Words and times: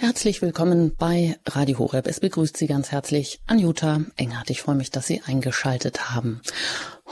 Herzlich 0.00 0.40
willkommen 0.40 0.94
bei 0.96 1.36
Radio 1.44 1.78
Horeb. 1.78 2.06
Es 2.06 2.20
begrüßt 2.20 2.56
Sie 2.56 2.66
ganz 2.66 2.90
herzlich 2.90 3.38
Anjuta 3.46 4.00
Engert. 4.16 4.48
Ich 4.48 4.62
freue 4.62 4.74
mich, 4.74 4.90
dass 4.90 5.06
Sie 5.06 5.20
eingeschaltet 5.20 6.14
haben. 6.14 6.40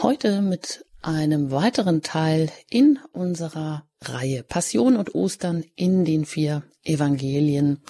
Heute 0.00 0.40
mit 0.40 0.86
einem 1.02 1.50
weiteren 1.50 2.00
Teil 2.00 2.50
in 2.70 2.98
unserer 3.12 3.84
Reihe 4.00 4.42
Passion 4.42 4.96
und 4.96 5.14
Ostern 5.14 5.64
in 5.76 6.06
den 6.06 6.24
vier 6.24 6.62
Evangelien. 6.82 7.82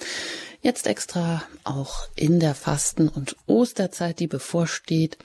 Jetzt 0.61 0.85
extra 0.85 1.43
auch 1.63 2.09
in 2.17 2.41
der 2.41 2.53
Fasten- 2.53 3.07
und 3.07 3.37
Osterzeit, 3.47 4.19
die 4.19 4.27
bevorsteht. 4.27 5.17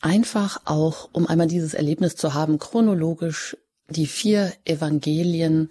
Einfach 0.00 0.62
auch, 0.64 1.10
um 1.12 1.26
einmal 1.26 1.48
dieses 1.48 1.74
Erlebnis 1.74 2.16
zu 2.16 2.32
haben, 2.32 2.58
chronologisch 2.58 3.58
die 3.90 4.06
vier 4.06 4.54
Evangelien 4.64 5.70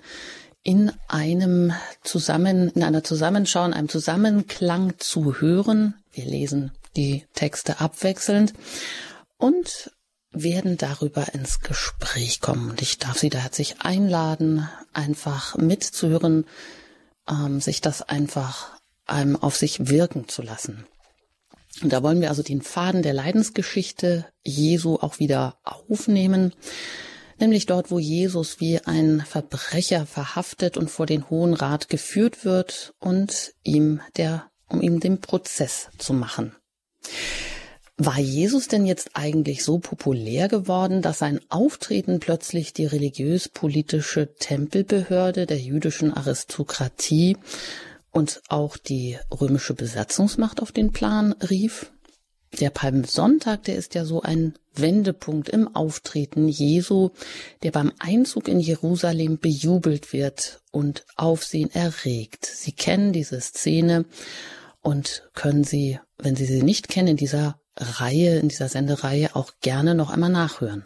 in 0.64 0.92
einem 1.08 1.74
Zusammen, 2.04 2.70
in 2.70 2.84
einer 2.84 3.04
Zusammenschau, 3.04 3.66
in 3.66 3.74
einem 3.74 3.90
Zusammenklang 3.90 4.94
zu 4.98 5.40
hören. 5.40 5.96
Wir 6.12 6.26
lesen 6.26 6.72
die 6.96 7.26
Texte 7.34 7.80
abwechselnd 7.80 8.54
und 9.38 9.92
werden 10.32 10.78
darüber 10.78 11.34
ins 11.34 11.62
Gespräch 11.62 12.40
kommen. 12.42 12.72
Und 12.72 12.82
ich 12.82 12.98
darf 12.98 13.18
Sie 13.18 13.30
da 13.30 13.40
herzlich 13.40 13.82
einladen, 13.82 14.68
einfach 14.94 15.58
mitzuhören, 15.58 16.46
ähm, 17.28 17.62
sich 17.62 17.82
das 17.82 18.02
einfach 18.02 18.78
ähm, 19.08 19.36
auf 19.42 19.56
sich 19.56 19.88
wirken 19.90 20.28
zu 20.28 20.42
lassen. 20.42 20.86
Und 21.82 21.94
da 21.94 22.04
wollen 22.04 22.22
wir 22.22 22.30
also 22.30 22.44
den 22.44 22.62
Faden 22.62 23.02
der 23.02 23.14
Leidensgeschichte 23.14 24.26
Jesu 24.44 24.96
auch 24.96 25.20
wieder 25.20 25.58
aufnehmen 25.64 26.54
nämlich 27.42 27.66
dort, 27.66 27.92
wo 27.92 28.00
Jesus 28.00 28.60
wie 28.60 28.80
ein 28.80 29.22
Verbrecher 29.22 30.06
verhaftet 30.06 30.78
und 30.78 30.90
vor 30.90 31.06
den 31.06 31.30
Hohen 31.30 31.54
Rat 31.54 31.90
geführt 31.90 32.46
wird 32.46 32.94
und 33.00 33.54
ihm 33.64 34.02
der, 34.18 34.50
um 34.68 34.82
ihm 34.82 35.00
den 35.00 35.22
Prozess 35.22 35.90
zu 35.98 36.14
machen. 36.14 36.56
War 38.02 38.20
Jesus 38.20 38.70
denn 38.70 38.86
jetzt 38.86 39.12
eigentlich 39.14 39.66
so 39.66 39.80
populär 39.80 40.48
geworden, 40.48 41.02
dass 41.02 41.20
sein 41.20 41.42
Auftreten 41.50 42.22
plötzlich 42.22 42.72
die 42.72 42.86
religiös-politische 42.86 44.36
Tempelbehörde 44.36 45.46
der 45.46 45.60
jüdischen 45.60 46.14
Aristokratie 46.14 47.36
und 48.12 48.42
auch 48.48 48.78
die 48.78 49.18
römische 49.30 49.74
Besatzungsmacht 49.74 50.62
auf 50.62 50.72
den 50.72 50.94
Plan 50.94 51.34
rief? 51.34 51.92
Der 52.60 52.72
Palmsonntag, 52.72 53.64
der 53.64 53.76
ist 53.76 53.94
ja 53.94 54.06
so 54.06 54.22
ein 54.22 54.56
Wendepunkt 54.74 55.50
im 55.50 55.76
Auftreten 55.76 56.48
Jesu, 56.48 57.10
der 57.64 57.72
beim 57.72 57.92
Einzug 58.00 58.48
in 58.48 58.60
Jerusalem 58.60 59.38
bejubelt 59.38 60.14
wird 60.14 60.62
und 60.72 61.06
Aufsehen 61.16 61.70
erregt. 61.72 62.46
Sie 62.46 62.72
kennen 62.72 63.14
diese 63.14 63.40
Szene 63.40 64.06
und 64.82 65.30
können 65.36 65.64
sie, 65.64 66.00
wenn 66.18 66.36
Sie 66.36 66.46
sie 66.46 66.64
nicht 66.64 66.88
kennen, 66.90 67.10
in 67.10 67.18
dieser 67.18 67.60
Reihe, 67.78 68.40
in 68.40 68.50
dieser 68.50 68.68
Sendereihe 68.68 69.36
auch 69.36 69.54
gerne 69.62 69.96
noch 69.96 70.10
einmal 70.10 70.32
nachhören. 70.32 70.86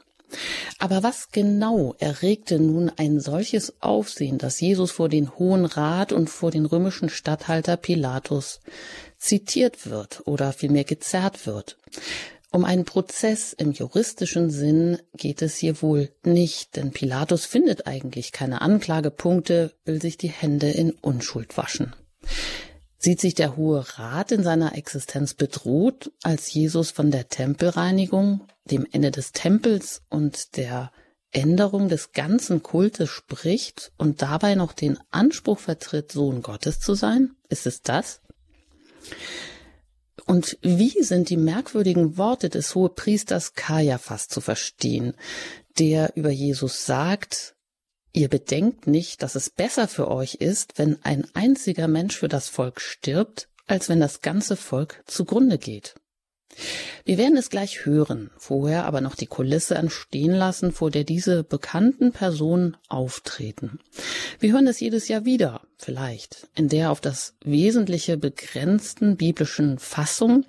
Aber 0.79 1.03
was 1.03 1.31
genau 1.31 1.95
erregte 1.99 2.59
nun 2.59 2.91
ein 2.95 3.19
solches 3.19 3.81
Aufsehen, 3.81 4.37
dass 4.37 4.59
Jesus 4.59 4.91
vor 4.91 5.09
den 5.09 5.37
Hohen 5.37 5.65
Rat 5.65 6.11
und 6.11 6.29
vor 6.29 6.51
den 6.51 6.65
römischen 6.65 7.09
Statthalter 7.09 7.77
Pilatus 7.77 8.59
zitiert 9.17 9.89
wird 9.89 10.21
oder 10.25 10.53
vielmehr 10.53 10.83
gezerrt 10.83 11.47
wird. 11.47 11.77
Um 12.51 12.65
einen 12.65 12.85
Prozess 12.85 13.51
im 13.53 13.71
juristischen 13.71 14.51
Sinn 14.51 14.99
geht 15.17 15.41
es 15.41 15.57
hier 15.57 15.81
wohl 15.81 16.09
nicht, 16.23 16.75
denn 16.75 16.91
Pilatus 16.91 17.45
findet 17.45 17.87
eigentlich 17.87 18.31
keine 18.31 18.61
Anklagepunkte, 18.61 19.73
will 19.85 19.99
sich 19.99 20.17
die 20.17 20.29
Hände 20.29 20.69
in 20.69 20.91
Unschuld 20.91 21.57
waschen. 21.57 21.95
Sieht 23.03 23.19
sich 23.19 23.35
der 23.35 23.57
Hohe 23.57 23.85
Rat 23.97 24.31
in 24.31 24.43
seiner 24.43 24.77
Existenz 24.77 25.33
bedroht, 25.33 26.13
als 26.23 26.53
Jesus 26.53 26.91
von 26.91 27.11
der 27.11 27.27
Tempelreinigung, 27.27 28.47
dem 28.63 28.87
Ende 28.93 29.11
des 29.11 29.33
Tempels 29.33 30.03
und 30.07 30.55
der 30.55 30.89
Änderung 31.31 31.89
des 31.89 32.13
ganzen 32.13 32.63
Kultes 32.63 33.09
spricht 33.09 33.91
und 33.97 34.21
dabei 34.21 34.55
noch 34.55 34.71
den 34.71 34.97
Anspruch 35.11 35.59
vertritt, 35.59 36.13
Sohn 36.13 36.41
Gottes 36.41 36.79
zu 36.79 36.93
sein? 36.93 37.35
Ist 37.49 37.67
es 37.67 37.81
das? 37.81 38.21
Und 40.25 40.57
wie 40.61 41.03
sind 41.03 41.29
die 41.29 41.35
merkwürdigen 41.35 42.17
Worte 42.17 42.47
des 42.47 42.73
Hohepriesters 42.73 43.53
Kajafas 43.53 44.29
zu 44.29 44.39
verstehen, 44.39 45.13
der 45.77 46.15
über 46.15 46.29
Jesus 46.29 46.85
sagt, 46.85 47.57
ihr 48.13 48.29
bedenkt 48.29 48.87
nicht, 48.87 49.23
dass 49.23 49.35
es 49.35 49.49
besser 49.49 49.87
für 49.87 50.09
euch 50.09 50.35
ist, 50.35 50.77
wenn 50.77 51.03
ein 51.03 51.27
einziger 51.33 51.87
Mensch 51.87 52.17
für 52.17 52.27
das 52.27 52.47
Volk 52.47 52.79
stirbt, 52.79 53.49
als 53.67 53.89
wenn 53.89 53.99
das 53.99 54.21
ganze 54.21 54.55
Volk 54.55 55.03
zugrunde 55.05 55.57
geht. 55.57 55.95
Wir 57.03 57.17
werden 57.17 57.35
es 57.35 57.49
gleich 57.49 57.85
hören, 57.85 58.29
vorher 58.37 58.85
aber 58.85 59.01
noch 59.01 59.15
die 59.15 59.25
Kulisse 59.25 59.75
entstehen 59.75 60.33
lassen, 60.33 60.71
vor 60.71 60.91
der 60.91 61.03
diese 61.03 61.43
bekannten 61.43 62.11
Personen 62.11 62.77
auftreten. 62.87 63.79
Wir 64.39 64.53
hören 64.53 64.67
es 64.67 64.79
jedes 64.79 65.07
Jahr 65.07 65.25
wieder, 65.25 65.61
vielleicht, 65.77 66.47
in 66.55 66.69
der 66.69 66.91
auf 66.91 67.01
das 67.01 67.35
Wesentliche 67.43 68.17
begrenzten 68.17 69.17
biblischen 69.17 69.79
Fassung, 69.79 70.45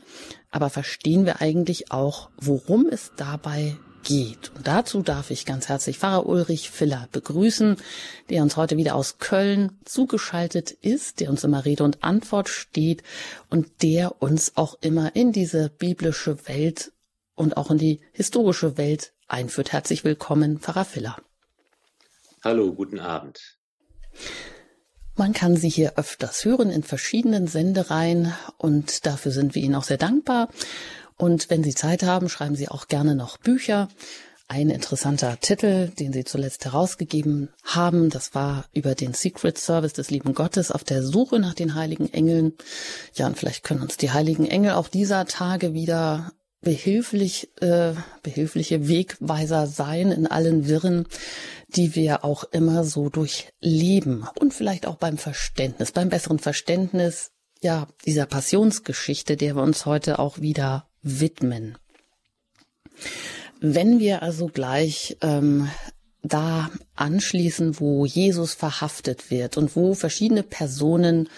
aber 0.50 0.68
verstehen 0.70 1.24
wir 1.24 1.40
eigentlich 1.40 1.90
auch, 1.90 2.30
worum 2.36 2.86
es 2.86 3.12
dabei 3.16 3.76
geht. 4.04 4.52
Und 4.54 4.66
dazu 4.66 5.02
darf 5.02 5.30
ich 5.30 5.46
ganz 5.46 5.68
herzlich 5.68 5.98
Pfarrer 5.98 6.26
Ulrich 6.26 6.70
Filler 6.70 7.08
begrüßen, 7.10 7.76
der 8.30 8.42
uns 8.42 8.56
heute 8.56 8.76
wieder 8.76 8.94
aus 8.94 9.18
Köln 9.18 9.78
zugeschaltet 9.84 10.70
ist, 10.70 11.20
der 11.20 11.30
uns 11.30 11.42
immer 11.42 11.64
Rede 11.64 11.82
und 11.82 12.04
Antwort 12.04 12.48
steht 12.48 13.02
und 13.50 13.82
der 13.82 14.22
uns 14.22 14.52
auch 14.56 14.78
immer 14.80 15.16
in 15.16 15.32
diese 15.32 15.70
biblische 15.70 16.46
Welt 16.46 16.92
und 17.34 17.56
auch 17.56 17.70
in 17.70 17.78
die 17.78 18.00
historische 18.12 18.76
Welt 18.76 19.12
einführt. 19.26 19.72
Herzlich 19.72 20.04
willkommen, 20.04 20.60
Pfarrer 20.60 20.84
Filler. 20.84 21.16
Hallo, 22.44 22.72
guten 22.72 23.00
Abend. 23.00 23.56
Man 25.16 25.32
kann 25.32 25.56
sie 25.56 25.68
hier 25.68 25.92
öfters 25.96 26.44
hören 26.44 26.70
in 26.70 26.82
verschiedenen 26.82 27.46
Sendereien 27.46 28.34
und 28.58 29.06
dafür 29.06 29.30
sind 29.30 29.54
wir 29.54 29.62
Ihnen 29.62 29.76
auch 29.76 29.84
sehr 29.84 29.96
dankbar. 29.96 30.48
Und 31.16 31.50
wenn 31.50 31.62
Sie 31.62 31.74
Zeit 31.74 32.02
haben, 32.02 32.28
schreiben 32.28 32.56
Sie 32.56 32.68
auch 32.68 32.88
gerne 32.88 33.14
noch 33.14 33.38
Bücher. 33.38 33.88
Ein 34.46 34.68
interessanter 34.68 35.38
Titel, 35.40 35.88
den 35.88 36.12
Sie 36.12 36.24
zuletzt 36.24 36.64
herausgegeben 36.64 37.48
haben, 37.62 38.10
das 38.10 38.34
war 38.34 38.66
über 38.74 38.94
den 38.94 39.14
Secret 39.14 39.56
Service 39.56 39.94
des 39.94 40.10
lieben 40.10 40.34
Gottes 40.34 40.70
auf 40.70 40.84
der 40.84 41.02
Suche 41.02 41.38
nach 41.38 41.54
den 41.54 41.74
heiligen 41.74 42.12
Engeln. 42.12 42.52
Ja, 43.14 43.26
und 43.26 43.38
vielleicht 43.38 43.64
können 43.64 43.80
uns 43.80 43.96
die 43.96 44.10
heiligen 44.10 44.46
Engel 44.46 44.72
auch 44.72 44.88
dieser 44.88 45.24
Tage 45.24 45.72
wieder 45.72 46.32
behilflich, 46.60 47.50
äh, 47.62 47.94
behilfliche 48.22 48.88
Wegweiser 48.88 49.66
sein 49.66 50.10
in 50.10 50.26
allen 50.26 50.66
Wirren, 50.66 51.06
die 51.68 51.94
wir 51.94 52.24
auch 52.24 52.44
immer 52.44 52.84
so 52.84 53.08
durchleben 53.08 54.26
und 54.40 54.52
vielleicht 54.52 54.86
auch 54.86 54.96
beim 54.96 55.18
Verständnis, 55.18 55.92
beim 55.92 56.08
besseren 56.08 56.38
Verständnis, 56.38 57.30
ja, 57.62 57.88
dieser 58.04 58.26
Passionsgeschichte, 58.26 59.36
der 59.36 59.56
wir 59.56 59.62
uns 59.62 59.86
heute 59.86 60.18
auch 60.18 60.40
wieder 60.40 60.88
widmen. 61.04 61.78
Wenn 63.60 64.00
wir 64.00 64.22
also 64.22 64.46
gleich 64.46 65.16
ähm, 65.20 65.68
da 66.22 66.70
anschließen, 66.96 67.78
wo 67.78 68.04
Jesus 68.04 68.54
verhaftet 68.54 69.30
wird 69.30 69.56
und 69.56 69.76
wo 69.76 69.94
verschiedene 69.94 70.42
Personen 70.42 71.28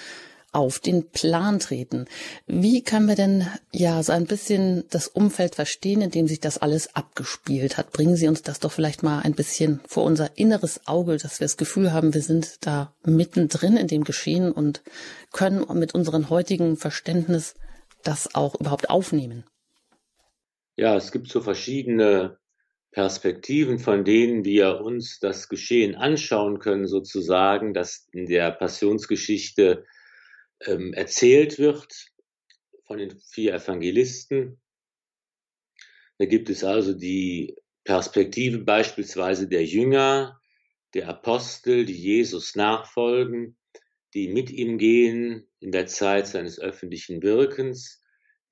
auf 0.56 0.78
den 0.78 1.10
Plan 1.10 1.58
treten. 1.58 2.06
Wie 2.46 2.80
können 2.80 3.08
wir 3.08 3.14
denn 3.14 3.46
ja 3.72 4.02
so 4.02 4.12
ein 4.12 4.24
bisschen 4.24 4.84
das 4.88 5.06
Umfeld 5.06 5.54
verstehen, 5.54 6.00
in 6.00 6.10
dem 6.10 6.26
sich 6.26 6.40
das 6.40 6.56
alles 6.56 6.96
abgespielt 6.96 7.76
hat? 7.76 7.92
Bringen 7.92 8.16
Sie 8.16 8.26
uns 8.26 8.40
das 8.40 8.58
doch 8.58 8.72
vielleicht 8.72 9.02
mal 9.02 9.20
ein 9.20 9.34
bisschen 9.34 9.80
vor 9.86 10.04
unser 10.04 10.38
inneres 10.38 10.86
Auge, 10.86 11.18
dass 11.18 11.40
wir 11.40 11.44
das 11.44 11.58
Gefühl 11.58 11.92
haben, 11.92 12.14
wir 12.14 12.22
sind 12.22 12.64
da 12.64 12.94
mittendrin 13.04 13.76
in 13.76 13.86
dem 13.86 14.04
Geschehen 14.04 14.50
und 14.50 14.82
können 15.30 15.62
mit 15.78 15.94
unserem 15.94 16.30
heutigen 16.30 16.78
Verständnis 16.78 17.54
das 18.02 18.34
auch 18.34 18.54
überhaupt 18.54 18.88
aufnehmen. 18.88 19.44
Ja, 20.76 20.94
es 20.94 21.10
gibt 21.10 21.28
so 21.28 21.40
verschiedene 21.40 22.38
Perspektiven, 22.92 23.78
von 23.78 24.04
denen 24.04 24.44
wir 24.44 24.82
uns 24.82 25.18
das 25.20 25.48
Geschehen 25.48 25.94
anschauen 25.94 26.58
können, 26.58 26.86
sozusagen, 26.86 27.72
das 27.72 28.08
in 28.12 28.26
der 28.26 28.50
Passionsgeschichte 28.52 29.86
ähm, 30.66 30.92
erzählt 30.92 31.58
wird 31.58 32.12
von 32.86 32.98
den 32.98 33.18
vier 33.18 33.54
Evangelisten. 33.54 34.60
Da 36.18 36.26
gibt 36.26 36.50
es 36.50 36.62
also 36.62 36.92
die 36.92 37.56
Perspektive 37.84 38.58
beispielsweise 38.58 39.48
der 39.48 39.64
Jünger, 39.64 40.40
der 40.92 41.08
Apostel, 41.08 41.86
die 41.86 41.96
Jesus 41.96 42.54
nachfolgen, 42.54 43.56
die 44.12 44.28
mit 44.28 44.50
ihm 44.50 44.76
gehen 44.76 45.48
in 45.58 45.72
der 45.72 45.86
Zeit 45.86 46.26
seines 46.26 46.58
öffentlichen 46.58 47.22
Wirkens 47.22 48.02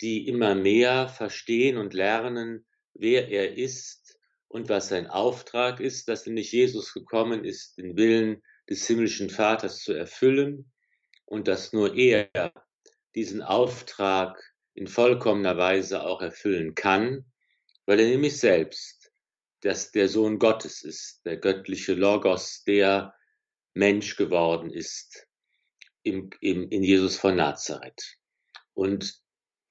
die 0.01 0.29
immer 0.29 0.55
mehr 0.55 1.09
verstehen 1.09 1.79
und 1.79 1.95
lernen, 1.95 2.67
wer 2.95 3.29
er 3.29 3.57
ist 3.57 4.19
und 4.49 4.69
was 4.69 4.89
sein 4.89 5.07
Auftrag 5.07 5.81
ist, 5.81 6.09
dass 6.09 6.27
nämlich 6.27 6.53
Jesus 6.53 6.93
gekommen 6.93 7.45
ist, 7.45 7.79
den 7.79 7.97
Willen 7.97 8.43
des 8.69 8.87
himmlischen 8.87 9.31
Vaters 9.31 9.81
zu 9.81 9.93
erfüllen 9.93 10.73
und 11.25 11.49
dass 11.49 11.73
nur 11.73 11.95
er 11.97 12.31
diesen 13.15 13.43
Auftrag 13.43 14.41
in 14.75 14.87
vollkommener 14.87 15.57
Weise 15.57 16.03
auch 16.03 16.21
erfüllen 16.21 16.75
kann, 16.75 17.25
weil 17.87 18.01
er 18.01 18.07
nämlich 18.07 18.39
selbst 18.39 19.05
dass 19.65 19.91
der 19.93 20.09
Sohn 20.09 20.39
Gottes 20.39 20.83
ist, 20.83 21.25
der 21.25 21.39
göttliche 21.39 21.95
Logos, 21.95 22.65
der 22.65 23.15
Mensch 23.73 24.17
geworden 24.17 24.71
ist 24.71 25.27
im, 26.03 26.29
im, 26.41 26.69
in 26.69 26.83
Jesus 26.83 27.17
von 27.17 27.37
Nazareth. 27.37 28.19
Und 28.75 29.23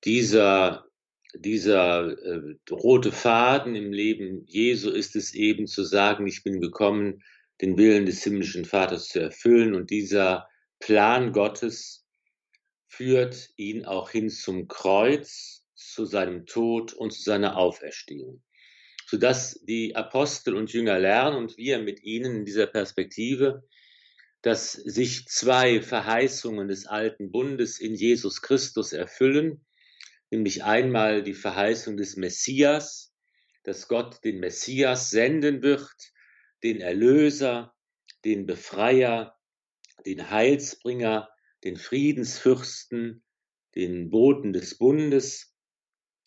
dieser, 0.05 0.85
dieser 1.33 2.11
äh, 2.11 2.55
rote 2.71 3.11
Faden 3.11 3.75
im 3.75 3.91
Leben 3.91 4.45
Jesu 4.45 4.89
ist 4.89 5.15
es 5.15 5.33
eben 5.33 5.67
zu 5.67 5.83
sagen, 5.83 6.27
ich 6.27 6.43
bin 6.43 6.61
gekommen, 6.61 7.23
den 7.61 7.77
Willen 7.77 8.05
des 8.05 8.23
himmlischen 8.23 8.65
Vaters 8.65 9.07
zu 9.07 9.19
erfüllen. 9.19 9.75
Und 9.75 9.89
dieser 9.89 10.47
Plan 10.79 11.31
Gottes 11.31 12.05
führt 12.87 13.49
ihn 13.55 13.85
auch 13.85 14.09
hin 14.09 14.29
zum 14.29 14.67
Kreuz, 14.67 15.65
zu 15.75 16.05
seinem 16.05 16.45
Tod 16.45 16.93
und 16.93 17.11
zu 17.11 17.21
seiner 17.21 17.57
Auferstehung 17.57 18.41
sodass 19.13 19.59
die 19.67 19.95
Apostel 19.95 20.55
und 20.55 20.73
Jünger 20.73 20.97
lernen 20.97 21.37
und 21.37 21.55
wir 21.57 21.79
mit 21.79 22.01
ihnen 22.03 22.37
in 22.37 22.45
dieser 22.45 22.65
Perspektive, 22.65 23.63
dass 24.41 24.73
sich 24.73 25.27
zwei 25.27 25.81
Verheißungen 25.81 26.67
des 26.67 26.87
alten 26.87 27.31
Bundes 27.31 27.79
in 27.79 27.93
Jesus 27.93 28.41
Christus 28.41 28.91
erfüllen, 28.91 29.63
nämlich 30.33 30.63
einmal 30.63 31.23
die 31.23 31.33
Verheißung 31.33 31.95
des 31.95 32.17
Messias, 32.17 33.13
dass 33.63 33.87
Gott 33.87 34.23
den 34.25 34.39
Messias 34.39 35.09
senden 35.09 35.61
wird, 35.61 36.11
den 36.63 36.81
Erlöser, 36.81 37.73
den 38.25 38.45
Befreier, 38.45 39.37
den 40.05 40.29
Heilsbringer, 40.29 41.29
den 41.63 41.77
Friedensfürsten, 41.77 43.23
den 43.75 44.09
Boten 44.09 44.51
des 44.53 44.77
Bundes 44.77 45.55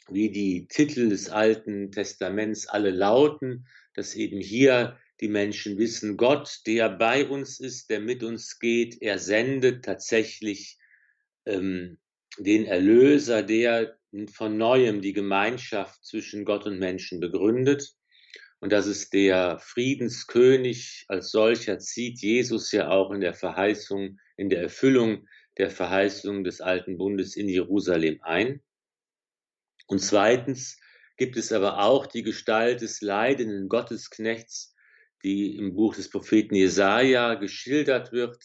wie 0.09 0.31
die 0.31 0.69
Titel 0.69 1.09
des 1.09 1.29
Alten 1.31 1.91
Testaments 1.91 2.69
alle 2.69 2.91
lauten, 2.91 3.67
dass 3.95 4.15
eben 4.15 4.41
hier 4.41 4.99
die 5.21 5.29
Menschen 5.29 5.79
wissen, 5.79 6.17
Gott, 6.17 6.61
der 6.67 6.91
bei 6.91 7.27
uns 7.27 7.59
ist, 7.59 7.91
der 7.91 8.01
mit 8.01 8.23
uns 8.23 8.61
geht, 8.61 9.03
er 9.03 9.19
sendet 9.19 9.85
tatsächlich 9.85 10.79
ähm, 11.45 11.99
den 12.39 12.67
Erlöser, 12.67 13.43
der 13.43 13.97
von 14.33 14.57
neuem 14.57 15.03
die 15.03 15.13
Gemeinschaft 15.13 16.05
zwischen 16.05 16.45
Gott 16.45 16.67
und 16.67 16.79
Menschen 16.79 17.21
begründet. 17.21 17.95
Und 18.61 18.73
das 18.73 18.87
ist 18.87 19.13
der 19.13 19.59
Friedenskönig. 19.59 21.05
Als 21.09 21.31
solcher 21.31 21.79
zieht 21.79 22.21
Jesus 22.21 22.73
ja 22.73 22.89
auch 22.89 23.11
in 23.11 23.21
der 23.21 23.35
Verheißung, 23.35 24.19
in 24.37 24.49
der 24.49 24.63
Erfüllung 24.63 25.27
der 25.59 25.71
Verheißung 25.71 26.45
des 26.45 26.61
alten 26.61 26.99
Bundes 26.99 27.37
in 27.37 27.49
Jerusalem 27.49 28.19
ein. 28.23 28.63
Und 29.87 30.01
zweitens 30.01 30.79
gibt 31.17 31.37
es 31.37 31.53
aber 31.53 31.81
auch 31.81 32.07
die 32.07 32.23
Gestalt 32.23 32.81
des 32.81 33.01
leidenden 33.01 33.69
Gottesknechts, 33.69 34.75
die 35.23 35.57
im 35.57 35.75
Buch 35.75 35.95
des 35.95 36.11
Propheten 36.11 36.55
Jesaja 36.55 37.35
geschildert 37.35 38.13
wird, 38.13 38.39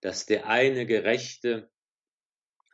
dass 0.00 0.26
der 0.26 0.46
eine 0.46 0.86
Gerechte 0.86 1.70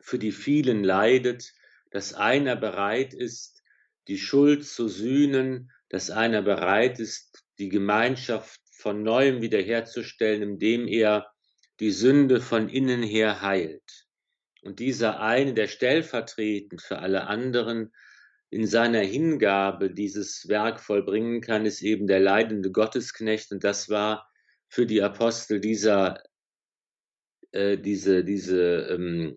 für 0.05 0.19
die 0.19 0.31
vielen 0.31 0.83
leidet, 0.83 1.51
dass 1.89 2.13
einer 2.13 2.55
bereit 2.55 3.15
ist, 3.15 3.63
die 4.07 4.19
Schuld 4.19 4.63
zu 4.63 4.87
sühnen, 4.87 5.71
dass 5.89 6.11
einer 6.11 6.43
bereit 6.43 6.99
ist, 6.99 7.43
die 7.57 7.69
Gemeinschaft 7.69 8.61
von 8.71 9.01
neuem 9.01 9.41
wiederherzustellen, 9.41 10.43
indem 10.43 10.87
er 10.87 11.27
die 11.79 11.89
Sünde 11.89 12.39
von 12.39 12.69
innen 12.69 13.01
her 13.01 13.41
heilt. 13.41 14.05
Und 14.61 14.77
dieser 14.77 15.21
eine, 15.21 15.55
der 15.55 15.67
stellvertretend 15.67 16.83
für 16.83 16.99
alle 16.99 17.25
anderen 17.25 17.91
in 18.51 18.67
seiner 18.67 19.01
Hingabe 19.01 19.89
dieses 19.89 20.47
Werk 20.47 20.79
vollbringen 20.79 21.41
kann, 21.41 21.65
ist 21.65 21.81
eben 21.81 22.05
der 22.05 22.19
leidende 22.19 22.71
Gottesknecht. 22.71 23.51
Und 23.51 23.63
das 23.63 23.89
war 23.89 24.29
für 24.67 24.85
die 24.85 25.01
Apostel 25.01 25.59
dieser, 25.59 26.21
äh, 27.51 27.77
diese, 27.79 28.23
diese, 28.23 28.87
ähm, 28.91 29.35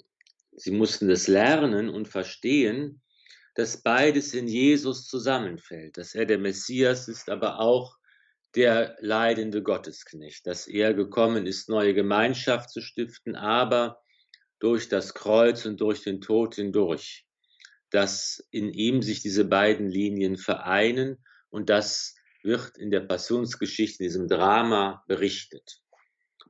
sie 0.58 0.70
mussten 0.70 1.08
das 1.08 1.28
lernen 1.28 1.88
und 1.88 2.08
verstehen, 2.08 3.00
dass 3.54 3.82
beides 3.82 4.34
in 4.34 4.46
Jesus 4.46 5.06
zusammenfällt, 5.06 5.96
dass 5.96 6.14
er 6.14 6.26
der 6.26 6.38
Messias 6.38 7.08
ist, 7.08 7.28
aber 7.28 7.60
auch 7.60 7.96
der 8.54 8.96
leidende 9.00 9.62
Gottesknecht, 9.62 10.46
dass 10.46 10.66
er 10.66 10.94
gekommen 10.94 11.46
ist, 11.46 11.68
neue 11.68 11.94
Gemeinschaft 11.94 12.70
zu 12.70 12.80
stiften, 12.80 13.36
aber 13.36 14.00
durch 14.58 14.88
das 14.88 15.14
Kreuz 15.14 15.66
und 15.66 15.80
durch 15.80 16.02
den 16.02 16.20
Tod 16.20 16.54
hindurch 16.56 17.28
dass 17.90 18.46
in 18.50 18.72
ihm 18.72 19.02
sich 19.02 19.22
diese 19.22 19.44
beiden 19.44 19.88
Linien 19.88 20.36
vereinen 20.36 21.24
und 21.50 21.70
das 21.70 22.14
wird 22.42 22.76
in 22.76 22.90
der 22.90 23.00
Passionsgeschichte, 23.00 24.02
in 24.02 24.08
diesem 24.08 24.28
Drama 24.28 25.02
berichtet. 25.08 25.80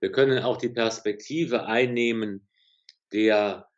Wir 0.00 0.12
können 0.12 0.42
auch 0.42 0.58
die 0.58 0.68
Perspektive 0.68 1.66
einnehmen 1.66 2.48
der 3.12 3.68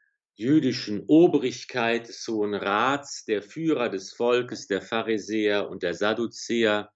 jüdischen 0.40 1.04
Obrigkeit 1.06 2.08
des 2.08 2.26
Hohen 2.26 2.54
Rats, 2.54 3.26
der 3.26 3.42
Führer 3.42 3.90
des 3.90 4.14
Volkes, 4.14 4.66
der 4.66 4.80
Pharisäer 4.80 5.68
und 5.68 5.82
der 5.82 5.92
Sadduzäer. 5.92 6.90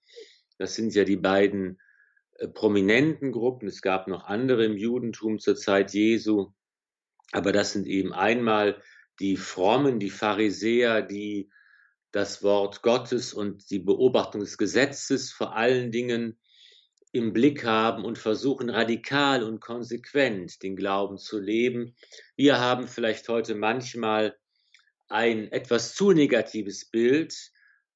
Das 0.57 0.75
sind 0.75 0.95
ja 0.95 1.05
die 1.05 1.19
beiden 1.19 1.79
äh, 2.39 2.49
prominenten 2.49 3.33
Gruppen. 3.33 3.69
Es 3.69 3.83
gab 3.83 4.09
noch 4.09 4.25
andere 4.25 4.65
im 4.65 4.79
Judentum 4.79 5.39
zur 5.39 5.57
Zeit 5.57 5.93
Jesu. 5.93 6.53
Aber 7.33 7.53
das 7.53 7.73
sind 7.73 7.87
eben 7.87 8.15
einmal 8.15 8.81
die 9.21 9.37
Frommen, 9.37 10.01
die 10.01 10.11
Pharisäer, 10.11 11.03
die 11.03 11.51
das 12.13 12.43
Wort 12.43 12.81
Gottes 12.81 13.35
und 13.35 13.71
die 13.71 13.79
Beobachtung 13.79 14.41
des 14.41 14.57
Gesetzes 14.57 15.33
vor 15.33 15.55
allen 15.55 15.93
Dingen 15.93 16.39
im 17.15 17.33
Blick 17.33 17.65
haben 17.65 18.05
und 18.05 18.19
versuchen 18.19 18.71
radikal 18.71 19.45
und 19.45 19.61
konsequent 19.61 20.65
den 20.65 20.75
Glauben 20.75 21.17
zu 21.17 21.39
leben. 21.39 21.95
Wir 22.35 22.59
haben 22.59 22.89
vielleicht 22.89 23.29
heute 23.29 23.55
manchmal 23.55 24.37
ein 25.07 25.53
etwas 25.53 25.95
zu 25.95 26.11
negatives 26.11 26.91
Bild 26.91 27.33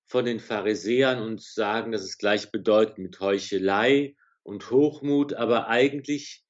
von 0.05 0.25
den 0.25 0.39
Pharisäern 0.39 1.21
und 1.21 1.43
sagen, 1.43 1.91
dass 1.91 2.03
es 2.03 2.17
gleich 2.17 2.53
bedeutet 2.53 2.99
mit 2.99 3.19
Heuchelei 3.19 4.15
und 4.45 4.71
Hochmut, 4.71 5.35
aber 5.35 5.67
eigentlich 5.67 6.45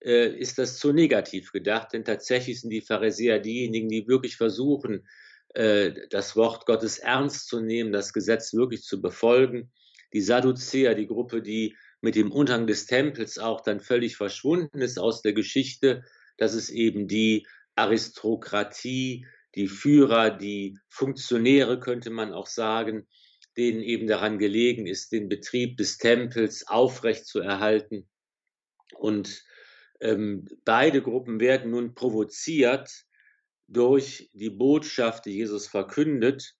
äh, 0.00 0.28
ist 0.38 0.58
das 0.58 0.78
zu 0.78 0.92
negativ 0.92 1.50
gedacht, 1.50 1.94
denn 1.94 2.04
tatsächlich 2.04 2.60
sind 2.60 2.70
die 2.70 2.80
Pharisäer 2.80 3.40
diejenigen, 3.40 3.88
die 3.88 4.06
wirklich 4.06 4.36
versuchen, 4.36 5.08
äh, 5.48 5.92
das 6.10 6.36
Wort 6.36 6.64
Gottes 6.64 6.98
ernst 6.98 7.48
zu 7.48 7.60
nehmen, 7.60 7.90
das 7.90 8.12
Gesetz 8.12 8.54
wirklich 8.54 8.82
zu 8.82 9.02
befolgen. 9.02 9.72
Die 10.12 10.20
Sadduzäer, 10.20 10.94
die 10.94 11.08
Gruppe, 11.08 11.42
die 11.42 11.76
mit 12.04 12.16
dem 12.16 12.30
Untergang 12.30 12.66
des 12.66 12.84
Tempels 12.84 13.38
auch 13.38 13.62
dann 13.62 13.80
völlig 13.80 14.16
verschwunden 14.16 14.82
ist 14.82 14.98
aus 14.98 15.22
der 15.22 15.32
Geschichte, 15.32 16.04
das 16.36 16.52
ist 16.52 16.68
eben 16.68 17.08
die 17.08 17.46
Aristokratie, 17.76 19.26
die 19.54 19.68
Führer, 19.68 20.30
die 20.30 20.76
Funktionäre, 20.90 21.80
könnte 21.80 22.10
man 22.10 22.34
auch 22.34 22.46
sagen, 22.46 23.08
denen 23.56 23.80
eben 23.80 24.06
daran 24.06 24.38
gelegen 24.38 24.86
ist, 24.86 25.12
den 25.12 25.30
Betrieb 25.30 25.78
des 25.78 25.96
Tempels 25.96 26.66
aufrecht 26.68 27.24
zu 27.24 27.40
erhalten. 27.40 28.06
Und 28.96 29.42
ähm, 30.02 30.46
beide 30.66 31.00
Gruppen 31.00 31.40
werden 31.40 31.70
nun 31.70 31.94
provoziert 31.94 32.90
durch 33.66 34.28
die 34.34 34.50
Botschaft, 34.50 35.24
die 35.24 35.36
Jesus 35.36 35.68
verkündet, 35.68 36.54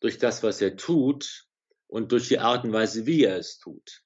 durch 0.00 0.16
das, 0.16 0.42
was 0.42 0.62
er 0.62 0.78
tut 0.78 1.44
und 1.86 2.12
durch 2.12 2.28
die 2.28 2.38
Art 2.38 2.64
und 2.64 2.72
Weise, 2.72 3.04
wie 3.04 3.24
er 3.24 3.36
es 3.36 3.58
tut. 3.58 4.05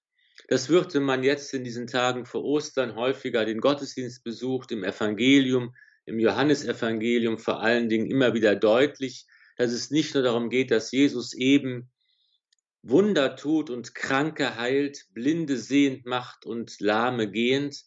Das 0.50 0.69
würde 0.69 0.99
man 0.99 1.23
jetzt 1.23 1.54
in 1.54 1.62
diesen 1.62 1.87
Tagen 1.87 2.26
vor 2.26 2.42
Ostern 2.42 2.97
häufiger 2.97 3.45
den 3.45 3.61
Gottesdienst 3.61 4.25
besucht, 4.25 4.73
im 4.73 4.83
Evangelium, 4.83 5.76
im 6.07 6.19
Johannesevangelium 6.19 7.38
vor 7.38 7.62
allen 7.62 7.88
Dingen 7.88 8.11
immer 8.11 8.35
wieder 8.35 8.57
deutlich, 8.57 9.26
dass 9.57 9.71
es 9.71 9.92
nicht 9.92 10.12
nur 10.12 10.25
darum 10.25 10.50
geht, 10.50 10.73
dass 10.73 10.90
Jesus 10.90 11.35
eben 11.35 11.88
Wunder 12.83 13.37
tut 13.37 13.71
und 13.71 13.95
Kranke 13.95 14.57
heilt, 14.57 15.07
Blinde 15.12 15.57
sehend 15.57 16.04
macht 16.04 16.47
und 16.47 16.80
Lahme 16.80 17.30
gehend, 17.30 17.85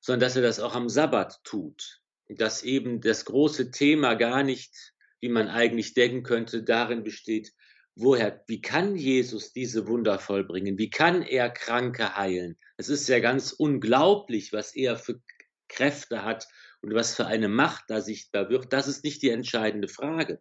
sondern 0.00 0.20
dass 0.20 0.34
er 0.34 0.42
das 0.42 0.58
auch 0.58 0.74
am 0.74 0.88
Sabbat 0.88 1.44
tut. 1.44 2.00
Dass 2.28 2.64
eben 2.64 3.00
das 3.00 3.24
große 3.24 3.70
Thema 3.70 4.14
gar 4.14 4.42
nicht, 4.42 4.94
wie 5.20 5.28
man 5.28 5.46
eigentlich 5.46 5.94
denken 5.94 6.24
könnte, 6.24 6.64
darin 6.64 7.04
besteht, 7.04 7.52
woher, 8.00 8.42
wie 8.46 8.60
kann 8.60 8.96
Jesus 8.96 9.52
diese 9.52 9.86
Wunder 9.86 10.18
vollbringen? 10.18 10.78
Wie 10.78 10.90
kann 10.90 11.22
er 11.22 11.50
Kranke 11.50 12.16
heilen? 12.16 12.58
Es 12.76 12.88
ist 12.88 13.08
ja 13.08 13.20
ganz 13.20 13.52
unglaublich, 13.52 14.52
was 14.52 14.74
er 14.74 14.96
für 14.96 15.20
Kräfte 15.68 16.24
hat 16.24 16.48
und 16.82 16.94
was 16.94 17.14
für 17.14 17.26
eine 17.26 17.48
Macht 17.48 17.84
da 17.88 18.00
sichtbar 18.00 18.50
wird. 18.50 18.72
Das 18.72 18.88
ist 18.88 19.04
nicht 19.04 19.22
die 19.22 19.30
entscheidende 19.30 19.88
Frage. 19.88 20.40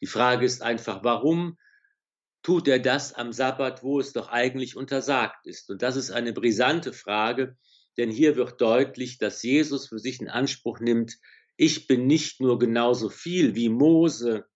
Die 0.00 0.06
Frage 0.06 0.44
ist 0.44 0.62
einfach, 0.62 1.04
warum 1.04 1.58
tut 2.42 2.66
er 2.68 2.78
das 2.78 3.12
am 3.12 3.32
Sabbat, 3.32 3.82
wo 3.82 4.00
es 4.00 4.12
doch 4.12 4.28
eigentlich 4.28 4.76
untersagt 4.76 5.46
ist? 5.46 5.70
Und 5.70 5.82
das 5.82 5.96
ist 5.96 6.10
eine 6.10 6.32
brisante 6.32 6.92
Frage, 6.92 7.56
denn 7.96 8.10
hier 8.10 8.36
wird 8.36 8.60
deutlich, 8.60 9.18
dass 9.18 9.42
Jesus 9.42 9.88
für 9.88 9.98
sich 9.98 10.20
in 10.20 10.28
Anspruch 10.28 10.80
nimmt, 10.80 11.18
ich 11.56 11.86
bin 11.86 12.06
nicht 12.06 12.40
nur 12.40 12.58
genauso 12.58 13.10
viel 13.10 13.54
wie 13.54 13.68
Mose, 13.68 14.46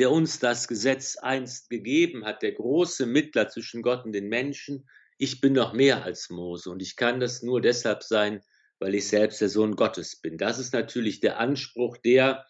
der 0.00 0.10
uns 0.10 0.38
das 0.38 0.66
Gesetz 0.66 1.18
einst 1.18 1.68
gegeben 1.68 2.24
hat, 2.24 2.40
der 2.40 2.52
große 2.52 3.04
Mittler 3.04 3.50
zwischen 3.50 3.82
Gott 3.82 4.06
und 4.06 4.12
den 4.12 4.30
Menschen, 4.30 4.88
ich 5.18 5.42
bin 5.42 5.52
noch 5.52 5.74
mehr 5.74 6.04
als 6.04 6.30
Mose 6.30 6.70
und 6.70 6.80
ich 6.80 6.96
kann 6.96 7.20
das 7.20 7.42
nur 7.42 7.60
deshalb 7.60 8.02
sein, 8.02 8.40
weil 8.78 8.94
ich 8.94 9.06
selbst 9.06 9.42
der 9.42 9.50
Sohn 9.50 9.76
Gottes 9.76 10.16
bin. 10.16 10.38
Das 10.38 10.58
ist 10.58 10.72
natürlich 10.72 11.20
der 11.20 11.38
Anspruch, 11.38 11.98
der 11.98 12.46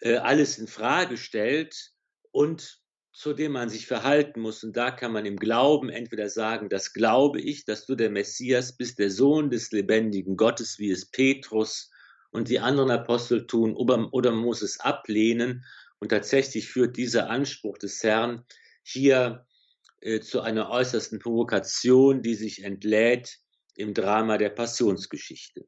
äh, 0.00 0.16
alles 0.16 0.56
in 0.56 0.68
Frage 0.68 1.18
stellt 1.18 1.92
und 2.30 2.80
zu 3.12 3.34
dem 3.34 3.52
man 3.52 3.68
sich 3.68 3.86
verhalten 3.86 4.40
muss. 4.40 4.64
Und 4.64 4.74
da 4.78 4.90
kann 4.90 5.12
man 5.12 5.26
im 5.26 5.36
Glauben 5.36 5.90
entweder 5.90 6.30
sagen, 6.30 6.70
das 6.70 6.94
glaube 6.94 7.42
ich, 7.42 7.66
dass 7.66 7.84
du 7.84 7.94
der 7.94 8.08
Messias 8.08 8.74
bist, 8.74 8.98
der 8.98 9.10
Sohn 9.10 9.50
des 9.50 9.70
lebendigen 9.70 10.38
Gottes, 10.38 10.78
wie 10.78 10.90
es 10.90 11.10
Petrus 11.10 11.90
und 12.34 12.48
die 12.48 12.58
anderen 12.58 12.90
Apostel 12.90 13.46
tun, 13.46 13.76
oder, 13.76 14.12
oder 14.12 14.32
man 14.32 14.44
muss 14.44 14.60
es 14.60 14.80
ablehnen. 14.80 15.64
Und 16.00 16.08
tatsächlich 16.08 16.68
führt 16.68 16.96
dieser 16.96 17.30
Anspruch 17.30 17.78
des 17.78 18.02
Herrn 18.02 18.44
hier 18.82 19.46
äh, 20.00 20.20
zu 20.20 20.40
einer 20.40 20.68
äußersten 20.68 21.20
Provokation, 21.20 22.22
die 22.22 22.34
sich 22.34 22.64
entlädt 22.64 23.38
im 23.76 23.94
Drama 23.94 24.36
der 24.36 24.50
Passionsgeschichte. 24.50 25.66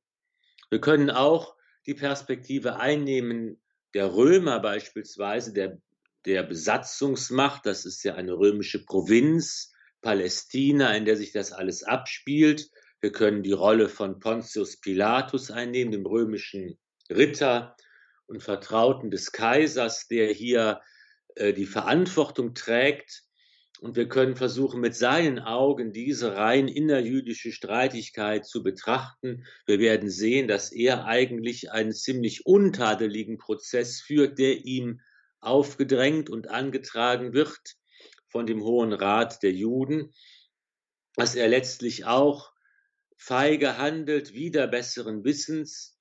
Wir 0.68 0.80
können 0.80 1.10
auch 1.10 1.54
die 1.86 1.94
Perspektive 1.94 2.80
einnehmen, 2.80 3.62
der 3.94 4.12
Römer 4.12 4.58
beispielsweise, 4.58 5.52
der 5.52 5.80
der 6.24 6.42
Besatzungsmacht. 6.42 7.64
Das 7.64 7.86
ist 7.86 8.02
ja 8.02 8.16
eine 8.16 8.32
römische 8.32 8.84
Provinz, 8.84 9.72
Palästina, 10.02 10.96
in 10.96 11.04
der 11.04 11.16
sich 11.16 11.30
das 11.30 11.52
alles 11.52 11.84
abspielt. 11.84 12.68
Wir 13.06 13.12
können 13.12 13.44
die 13.44 13.52
Rolle 13.52 13.88
von 13.88 14.18
Pontius 14.18 14.80
Pilatus 14.80 15.52
einnehmen, 15.52 15.92
dem 15.92 16.06
römischen 16.06 16.76
Ritter 17.08 17.76
und 18.26 18.42
Vertrauten 18.42 19.12
des 19.12 19.30
Kaisers, 19.30 20.08
der 20.08 20.32
hier 20.32 20.80
äh, 21.36 21.52
die 21.52 21.66
Verantwortung 21.66 22.52
trägt. 22.54 23.22
Und 23.78 23.94
wir 23.94 24.08
können 24.08 24.34
versuchen, 24.34 24.80
mit 24.80 24.96
seinen 24.96 25.38
Augen 25.38 25.92
diese 25.92 26.34
rein 26.34 26.66
innerjüdische 26.66 27.52
Streitigkeit 27.52 28.44
zu 28.44 28.64
betrachten. 28.64 29.46
Wir 29.66 29.78
werden 29.78 30.10
sehen, 30.10 30.48
dass 30.48 30.72
er 30.72 31.04
eigentlich 31.04 31.70
einen 31.70 31.92
ziemlich 31.92 32.44
untadeligen 32.44 33.38
Prozess 33.38 34.00
führt, 34.00 34.36
der 34.40 34.64
ihm 34.64 35.00
aufgedrängt 35.38 36.28
und 36.28 36.50
angetragen 36.50 37.34
wird 37.34 37.76
von 38.26 38.46
dem 38.46 38.64
Hohen 38.64 38.92
Rat 38.92 39.44
der 39.44 39.52
Juden, 39.52 40.12
dass 41.14 41.36
er 41.36 41.46
letztlich 41.46 42.04
auch 42.04 42.55
feige 43.16 43.78
handelt, 43.78 44.34
wieder 44.34 44.66
besseren 44.66 45.24
Wissens, 45.24 45.98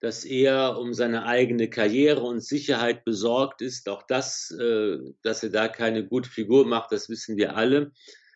dass 0.00 0.24
er 0.24 0.78
um 0.78 0.92
seine 0.92 1.24
eigene 1.24 1.70
Karriere 1.70 2.20
und 2.20 2.44
Sicherheit 2.44 3.04
besorgt 3.04 3.62
ist. 3.62 3.88
Auch 3.88 4.02
das, 4.06 4.50
äh, 4.50 4.98
dass 5.22 5.42
er 5.42 5.50
da 5.50 5.68
keine 5.68 6.06
gute 6.06 6.28
Figur 6.28 6.66
macht, 6.66 6.92
das 6.92 7.08
wissen 7.08 7.36
wir 7.36 7.56
alle. 7.56 7.92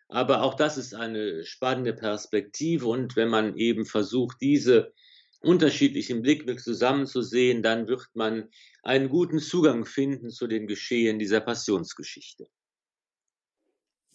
Aber 0.09 0.43
auch 0.43 0.55
das 0.55 0.79
ist 0.79 0.95
eine 0.95 1.45
spannende 1.45 1.93
Perspektive. 1.93 2.87
Und 2.87 3.17
wenn 3.17 3.29
man 3.29 3.57
eben 3.57 3.85
versucht, 3.85 4.39
diese 4.41 4.93
unterschiedlichen 5.41 6.23
Blickwinkel 6.23 6.63
zusammenzusehen, 6.63 7.63
dann 7.63 7.87
wird 7.87 8.07
man 8.15 8.49
einen 8.83 9.09
guten 9.09 9.39
Zugang 9.39 9.85
finden 9.85 10.31
zu 10.31 10.47
den 10.47 10.67
Geschehen 10.67 11.19
dieser 11.19 11.41
Passionsgeschichte. 11.41 12.49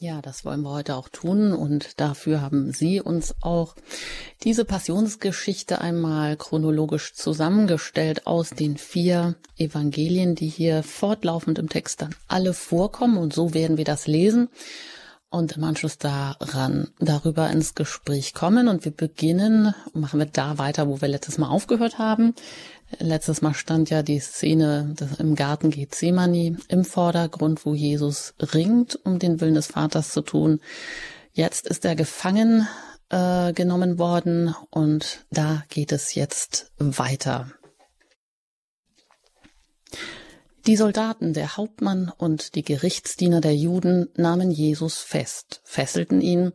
Ja, 0.03 0.21
das 0.21 0.43
wollen 0.43 0.63
wir 0.63 0.71
heute 0.71 0.97
auch 0.97 1.07
tun 1.07 1.53
und 1.53 2.01
dafür 2.01 2.41
haben 2.41 2.73
Sie 2.73 2.99
uns 2.99 3.35
auch 3.39 3.73
diese 4.43 4.65
Passionsgeschichte 4.65 5.79
einmal 5.79 6.35
chronologisch 6.35 7.13
zusammengestellt 7.13 8.27
aus 8.27 8.49
den 8.49 8.75
vier 8.75 9.35
Evangelien, 9.55 10.35
die 10.35 10.49
hier 10.49 10.83
fortlaufend 10.83 11.57
im 11.57 11.69
Text 11.69 12.01
dann 12.01 12.13
alle 12.27 12.53
vorkommen. 12.53 13.15
Und 13.15 13.33
so 13.33 13.53
werden 13.53 13.77
wir 13.77 13.85
das 13.85 14.05
lesen 14.05 14.49
und 15.33 15.57
im 15.57 15.63
Anschluss 15.63 15.97
daran 15.97 16.89
darüber 16.99 17.49
ins 17.49 17.73
Gespräch 17.73 18.35
kommen. 18.35 18.67
Und 18.67 18.85
wir 18.85 18.91
beginnen, 18.91 19.73
machen 19.93 20.19
wir 20.19 20.27
da 20.27 20.59
weiter, 20.59 20.87
wo 20.87 21.01
wir 21.01 21.07
letztes 21.07 21.39
Mal 21.39 21.49
aufgehört 21.49 21.97
haben. 21.97 22.35
Letztes 22.99 23.41
Mal 23.41 23.55
stand 23.55 23.89
ja 23.89 24.03
die 24.03 24.19
Szene 24.19 24.93
im 25.17 25.33
Garten 25.33 25.71
Gethsemane 25.71 26.57
im 26.67 26.85
Vordergrund, 26.85 27.65
wo 27.65 27.73
Jesus 27.73 28.35
ringt, 28.53 28.99
um 29.03 29.17
den 29.17 29.41
Willen 29.41 29.55
des 29.55 29.67
Vaters 29.67 30.11
zu 30.11 30.21
tun. 30.21 30.61
Jetzt 31.31 31.65
ist 31.65 31.83
er 31.83 31.95
gefangen 31.95 32.67
äh, 33.09 33.53
genommen 33.53 33.97
worden 33.97 34.53
und 34.69 35.25
da 35.31 35.63
geht 35.69 35.91
es 35.91 36.13
jetzt 36.13 36.71
weiter. 36.77 37.51
Die 40.65 40.77
Soldaten, 40.77 41.33
der 41.33 41.57
Hauptmann 41.57 42.11
und 42.17 42.55
die 42.55 42.63
Gerichtsdiener 42.63 43.41
der 43.41 43.55
Juden 43.55 44.07
nahmen 44.15 44.49
Jesus 44.49 44.99
fest, 44.99 45.61
fesselten 45.65 46.21
ihn 46.21 46.53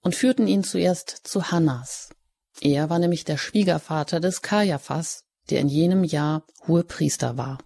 und 0.00 0.14
führten 0.14 0.46
ihn 0.46 0.64
zuerst 0.64 1.10
zu 1.24 1.50
Hannas. 1.50 2.08
Er 2.60 2.88
war 2.88 2.98
nämlich 2.98 3.24
der 3.24 3.36
Schwiegervater 3.36 4.20
des 4.20 4.40
Kaiaphas, 4.40 5.24
der 5.50 5.60
in 5.60 5.68
jenem 5.68 6.02
Jahr 6.02 6.46
Hohepriester 6.66 7.36
war. 7.36 7.58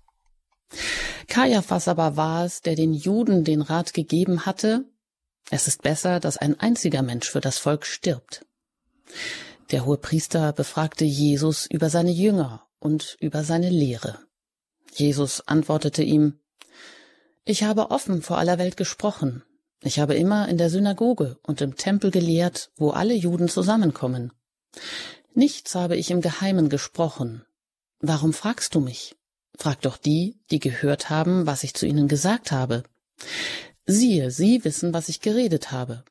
Kaiaphas 1.28 1.86
aber 1.86 2.16
war 2.16 2.44
es, 2.44 2.62
der 2.62 2.74
den 2.74 2.92
Juden 2.92 3.44
den 3.44 3.62
Rat 3.62 3.94
gegeben 3.94 4.44
hatte, 4.44 4.86
es 5.50 5.68
ist 5.68 5.82
besser, 5.82 6.18
dass 6.18 6.36
ein 6.36 6.58
einziger 6.58 7.02
Mensch 7.02 7.30
für 7.30 7.40
das 7.40 7.58
Volk 7.58 7.86
stirbt. 7.86 8.44
Der 9.70 9.86
Hohepriester 9.86 10.52
befragte 10.52 11.04
Jesus 11.04 11.66
über 11.66 11.90
seine 11.90 12.10
Jünger 12.10 12.66
und 12.80 13.16
über 13.20 13.44
seine 13.44 13.70
Lehre. 13.70 14.25
Jesus 14.96 15.42
antwortete 15.46 16.02
ihm, 16.02 16.40
Ich 17.44 17.62
habe 17.64 17.90
offen 17.90 18.22
vor 18.22 18.38
aller 18.38 18.58
Welt 18.58 18.76
gesprochen. 18.76 19.42
Ich 19.82 19.98
habe 19.98 20.14
immer 20.14 20.48
in 20.48 20.56
der 20.56 20.70
Synagoge 20.70 21.38
und 21.42 21.60
im 21.60 21.76
Tempel 21.76 22.10
gelehrt, 22.10 22.70
wo 22.76 22.90
alle 22.90 23.14
Juden 23.14 23.48
zusammenkommen. 23.48 24.32
Nichts 25.34 25.74
habe 25.74 25.96
ich 25.96 26.10
im 26.10 26.22
Geheimen 26.22 26.70
gesprochen. 26.70 27.44
Warum 28.00 28.32
fragst 28.32 28.74
du 28.74 28.80
mich? 28.80 29.16
Frag 29.58 29.82
doch 29.82 29.98
die, 29.98 30.40
die 30.50 30.60
gehört 30.60 31.10
haben, 31.10 31.46
was 31.46 31.62
ich 31.62 31.74
zu 31.74 31.86
ihnen 31.86 32.08
gesagt 32.08 32.52
habe. 32.52 32.84
Siehe, 33.84 34.30
sie 34.30 34.64
wissen, 34.64 34.94
was 34.94 35.10
ich 35.10 35.20
geredet 35.20 35.72
habe. 35.72 36.04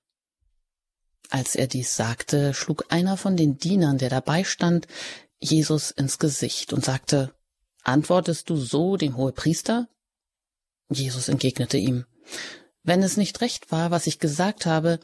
Als 1.30 1.56
er 1.56 1.66
dies 1.66 1.96
sagte, 1.96 2.54
schlug 2.54 2.86
einer 2.90 3.18
von 3.18 3.36
den 3.36 3.58
Dienern, 3.58 3.98
der 3.98 4.10
dabei 4.10 4.44
stand, 4.44 4.88
Jesus 5.40 5.90
ins 5.92 6.20
Gesicht 6.20 6.72
und 6.72 6.86
sagte, 6.86 7.34
Antwortest 7.86 8.50
du 8.50 8.58
so 8.58 8.98
dem 8.98 9.16
Hohepriester? 9.16 9.88
Jesus 10.90 11.30
entgegnete 11.30 11.78
ihm, 11.78 12.06
Wenn 12.82 13.04
es 13.04 13.16
nicht 13.16 13.42
recht 13.42 13.72
war, 13.72 13.92
was 13.92 14.08
ich 14.08 14.18
gesagt 14.18 14.66
habe, 14.66 15.00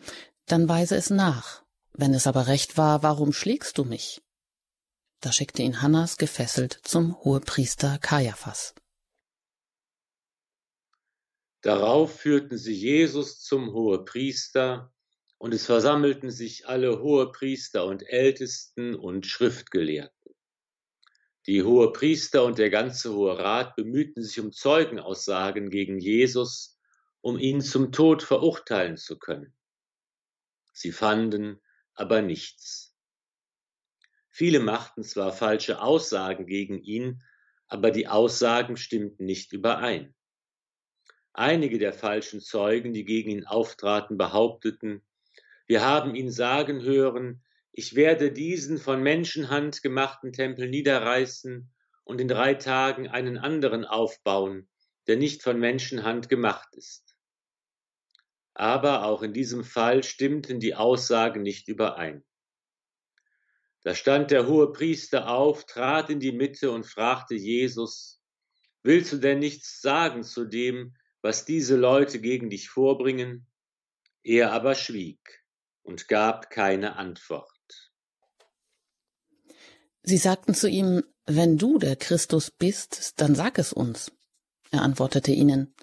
dann 0.48 0.68
weise 0.68 0.96
es 0.96 1.12
nach. 1.12 1.64
Wenn 1.94 2.16
es 2.16 2.26
aber 2.26 2.48
recht 2.48 2.78
war, 2.78 3.04
warum 3.04 3.34
schlägst 3.34 3.78
du 3.78 3.84
mich? 3.84 4.24
Da 5.20 5.32
schickte 5.32 5.62
ihn 5.62 5.84
Hannas 5.84 6.18
gefesselt 6.18 6.80
zum 6.84 7.16
Hohepriester 7.24 8.00
Kaiaphas. 8.00 8.74
Darauf 11.62 12.20
führten 12.20 12.58
sie 12.58 12.74
Jesus 12.74 13.42
zum 13.42 13.74
Hohepriester, 13.74 14.92
und 15.38 15.54
es 15.54 15.68
versammelten 15.68 16.32
sich 16.32 16.68
alle 16.68 17.00
Hohepriester 17.02 17.86
und 17.86 18.02
Ältesten 18.02 18.96
und 18.96 19.28
Schriftgelehrten. 19.28 20.21
Die 21.48 21.64
Hohepriester 21.64 22.46
und 22.46 22.60
der 22.60 22.70
ganze 22.70 23.14
Hohe 23.14 23.40
Rat 23.40 23.76
bemühten 23.76 24.24
sich 24.24 24.40
um 24.40 24.52
Zeugenaussagen 24.52 25.72
gegen 25.72 25.98
Jesus, 25.98 26.78
um 27.22 27.40
ihn 27.40 27.62
zum 27.62 27.92
Tod 27.92 28.22
verurteilen 28.22 28.98
zu 28.98 29.18
können. 29.18 29.54
Sie 30.72 30.92
fanden 30.92 31.60
aber 31.96 32.22
nichts. 32.22 32.96
Viele 34.30 34.60
machten 34.60 35.04
zwar 35.04 35.34
falsche 35.34 35.82
Aussagen 35.82 36.46
gegen 36.46 36.82
ihn, 36.82 37.24
aber 37.68 37.92
die 37.92 38.08
Aussagen 38.08 38.78
stimmten 38.78 39.26
nicht 39.26 39.52
überein. 39.52 40.14
Einige 41.34 41.80
der 41.80 41.94
falschen 41.94 42.40
Zeugen, 42.40 42.94
die 42.94 43.06
gegen 43.06 43.32
ihn 43.32 43.46
auftraten, 43.46 44.18
behaupteten, 44.18 45.02
wir 45.68 45.86
haben 45.86 46.16
ihn 46.16 46.30
sagen 46.30 46.82
hören, 46.82 47.44
ich 47.74 47.96
werde 47.96 48.32
diesen 48.32 48.78
von 48.78 49.02
Menschenhand 49.02 49.82
gemachten 49.82 50.34
Tempel 50.34 50.70
niederreißen 50.70 51.72
und 52.04 52.20
in 52.20 52.28
drei 52.28 52.54
Tagen 52.56 53.08
einen 53.08 53.38
anderen 53.38 53.86
aufbauen, 53.86 54.68
der 55.08 55.16
nicht 55.16 55.42
von 55.42 55.60
Menschenhand 55.60 56.28
gemacht 56.28 56.76
ist. 56.76 57.16
Aber 58.54 59.06
auch 59.06 59.22
in 59.22 59.34
diesem 59.34 59.64
Fall 59.64 60.04
stimmten 60.04 60.60
die 60.60 60.76
Aussagen 60.76 61.42
nicht 61.42 61.70
überein. 61.70 62.26
Da 63.84 63.96
stand 63.96 64.30
der 64.32 64.48
hohe 64.48 64.72
Priester 64.74 65.30
auf, 65.30 65.66
trat 65.66 66.10
in 66.10 66.20
die 66.20 66.34
Mitte 66.34 66.72
und 66.72 66.86
fragte 66.86 67.36
Jesus, 67.36 68.22
Willst 68.84 69.14
du 69.14 69.18
denn 69.18 69.40
nichts 69.40 69.80
sagen 69.82 70.24
zu 70.24 70.46
dem, 70.46 70.96
was 71.22 71.46
diese 71.46 71.78
Leute 71.78 72.20
gegen 72.20 72.50
dich 72.50 72.70
vorbringen? 72.70 73.48
Er 74.24 74.52
aber 74.52 74.76
schwieg 74.76 75.44
und 75.84 76.08
gab 76.08 76.50
keine 76.50 76.96
Antwort. 76.96 77.51
Sie 80.04 80.18
sagten 80.18 80.54
zu 80.54 80.68
ihm, 80.68 81.04
Wenn 81.26 81.58
du 81.58 81.78
der 81.78 81.96
Christus 81.96 82.52
bist, 82.52 83.14
dann 83.18 83.36
sag 83.36 83.60
es 83.60 83.74
uns. 83.74 84.12
Er 84.72 84.82
antwortete 84.82 85.32
ihnen, 85.32 85.76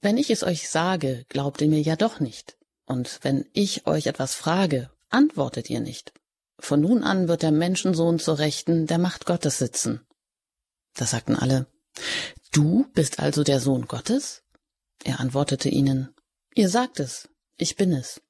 Wenn 0.00 0.16
ich 0.16 0.30
es 0.30 0.42
euch 0.42 0.68
sage, 0.68 1.24
glaubt 1.28 1.60
ihr 1.60 1.68
mir 1.68 1.80
ja 1.80 1.96
doch 1.96 2.20
nicht. 2.20 2.56
Und 2.86 3.20
wenn 3.22 3.46
ich 3.52 3.86
euch 3.86 4.06
etwas 4.06 4.34
frage, 4.34 4.90
antwortet 5.10 5.70
ihr 5.70 5.80
nicht. 5.80 6.12
Von 6.58 6.80
nun 6.80 7.02
an 7.02 7.28
wird 7.28 7.42
der 7.42 7.52
Menschensohn 7.52 8.18
zur 8.18 8.38
Rechten 8.38 8.86
der 8.86 8.98
Macht 8.98 9.26
Gottes 9.26 9.58
sitzen. 9.58 10.00
Da 10.94 11.06
sagten 11.06 11.36
alle, 11.36 11.66
Du 12.52 12.86
bist 12.92 13.18
also 13.18 13.44
der 13.44 13.60
Sohn 13.60 13.86
Gottes? 13.86 14.42
Er 15.04 15.20
antwortete 15.20 15.68
ihnen, 15.68 16.14
Ihr 16.54 16.68
sagt 16.68 17.00
es, 17.00 17.28
ich 17.56 17.76
bin 17.76 17.92
es. 17.92 18.20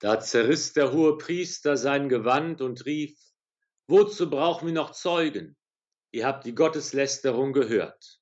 Da 0.00 0.20
zerriss 0.20 0.72
der 0.72 0.92
hohe 0.92 1.18
Priester 1.18 1.76
sein 1.76 2.08
Gewand 2.08 2.60
und 2.60 2.84
rief, 2.86 3.18
Wozu 3.88 4.28
brauchen 4.28 4.66
wir 4.66 4.74
noch 4.74 4.92
Zeugen? 4.92 5.56
Ihr 6.10 6.26
habt 6.26 6.44
die 6.44 6.54
Gotteslästerung 6.54 7.54
gehört. 7.54 8.20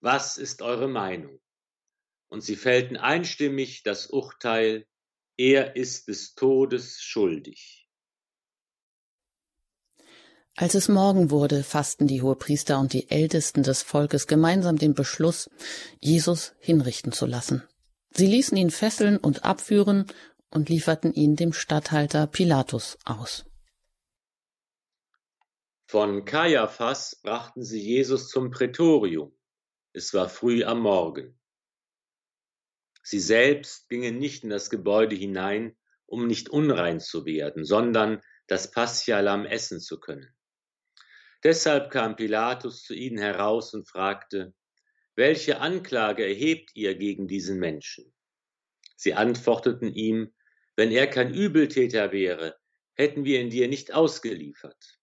Was 0.00 0.38
ist 0.38 0.62
eure 0.62 0.88
Meinung? 0.88 1.38
Und 2.28 2.42
sie 2.42 2.56
fällten 2.56 2.96
einstimmig 2.96 3.82
das 3.82 4.06
Urteil, 4.06 4.86
er 5.36 5.76
ist 5.76 6.08
des 6.08 6.34
Todes 6.34 7.02
schuldig. 7.02 7.88
Als 10.54 10.74
es 10.74 10.88
Morgen 10.88 11.30
wurde, 11.30 11.62
fassten 11.62 12.06
die 12.06 12.22
Hohepriester 12.22 12.78
und 12.78 12.92
die 12.92 13.10
Ältesten 13.10 13.62
des 13.62 13.82
Volkes 13.82 14.26
gemeinsam 14.26 14.76
den 14.76 14.94
Beschluss, 14.94 15.50
Jesus 16.00 16.54
hinrichten 16.58 17.12
zu 17.12 17.26
lassen. 17.26 17.62
Sie 18.14 18.26
ließen 18.26 18.56
ihn 18.56 18.70
fesseln 18.70 19.16
und 19.16 19.44
abführen 19.44 20.06
und 20.52 20.68
lieferten 20.68 21.12
ihn 21.12 21.36
dem 21.36 21.52
Statthalter 21.52 22.26
Pilatus 22.26 22.98
aus. 23.04 23.44
Von 25.86 26.24
Kaiaphas 26.24 27.20
brachten 27.22 27.62
sie 27.62 27.80
Jesus 27.80 28.28
zum 28.28 28.50
Prätorium. 28.50 29.36
Es 29.92 30.14
war 30.14 30.28
früh 30.28 30.64
am 30.64 30.80
Morgen. 30.80 31.38
Sie 33.02 33.20
selbst 33.20 33.88
gingen 33.88 34.18
nicht 34.18 34.44
in 34.44 34.50
das 34.50 34.70
Gebäude 34.70 35.16
hinein, 35.16 35.76
um 36.06 36.26
nicht 36.26 36.48
unrein 36.48 37.00
zu 37.00 37.26
werden, 37.26 37.64
sondern 37.64 38.22
das 38.46 38.70
Paschalamm 38.70 39.44
essen 39.44 39.80
zu 39.80 39.98
können. 39.98 40.34
Deshalb 41.42 41.90
kam 41.90 42.16
Pilatus 42.16 42.84
zu 42.84 42.94
ihnen 42.94 43.18
heraus 43.18 43.74
und 43.74 43.88
fragte, 43.88 44.54
welche 45.14 45.60
Anklage 45.60 46.24
erhebt 46.24 46.70
ihr 46.74 46.94
gegen 46.94 47.26
diesen 47.26 47.58
Menschen? 47.58 48.14
Sie 48.96 49.14
antworteten 49.14 49.92
ihm, 49.92 50.32
wenn 50.76 50.90
er 50.90 51.06
kein 51.06 51.34
Übeltäter 51.34 52.12
wäre, 52.12 52.58
hätten 52.94 53.24
wir 53.24 53.40
ihn 53.40 53.50
dir 53.50 53.68
nicht 53.68 53.92
ausgeliefert. 53.92 54.98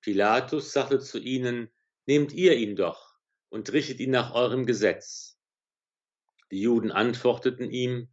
Pilatus 0.00 0.72
sagte 0.72 1.00
zu 1.00 1.18
ihnen, 1.18 1.70
nehmt 2.06 2.32
ihr 2.32 2.56
ihn 2.56 2.76
doch 2.76 3.16
und 3.48 3.72
richtet 3.72 4.00
ihn 4.00 4.10
nach 4.10 4.34
eurem 4.34 4.66
Gesetz. 4.66 5.38
Die 6.50 6.60
Juden 6.60 6.90
antworteten 6.90 7.70
ihm, 7.70 8.08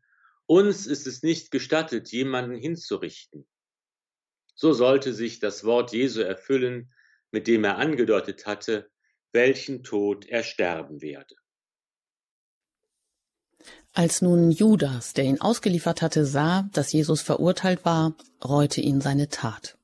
uns 0.46 0.86
ist 0.86 1.08
es 1.08 1.24
nicht 1.24 1.52
gestattet, 1.52 2.12
jemanden 2.12 2.56
hinzurichten. 2.56 3.48
So 4.56 4.74
sollte 4.74 5.14
sich 5.14 5.40
das 5.40 5.64
Wort 5.64 5.92
Jesu 5.94 6.22
erfüllen, 6.22 6.94
mit 7.32 7.48
dem 7.48 7.64
er 7.64 7.78
angedeutet 7.78 8.46
hatte, 8.46 8.90
welchen 9.32 9.84
Tod 9.84 10.26
er 10.26 10.44
sterben 10.44 11.02
werde. 11.02 11.36
Als 13.96 14.22
nun 14.22 14.52
Judas, 14.52 15.14
der 15.14 15.24
ihn 15.24 15.42
ausgeliefert 15.42 16.04
hatte, 16.04 16.26
sah, 16.26 16.70
dass 16.74 16.92
Jesus 16.92 17.22
verurteilt 17.22 17.86
war, 17.86 18.14
reute 18.44 18.82
ihn 18.82 19.02
seine 19.02 19.30
Tat. 19.30 19.78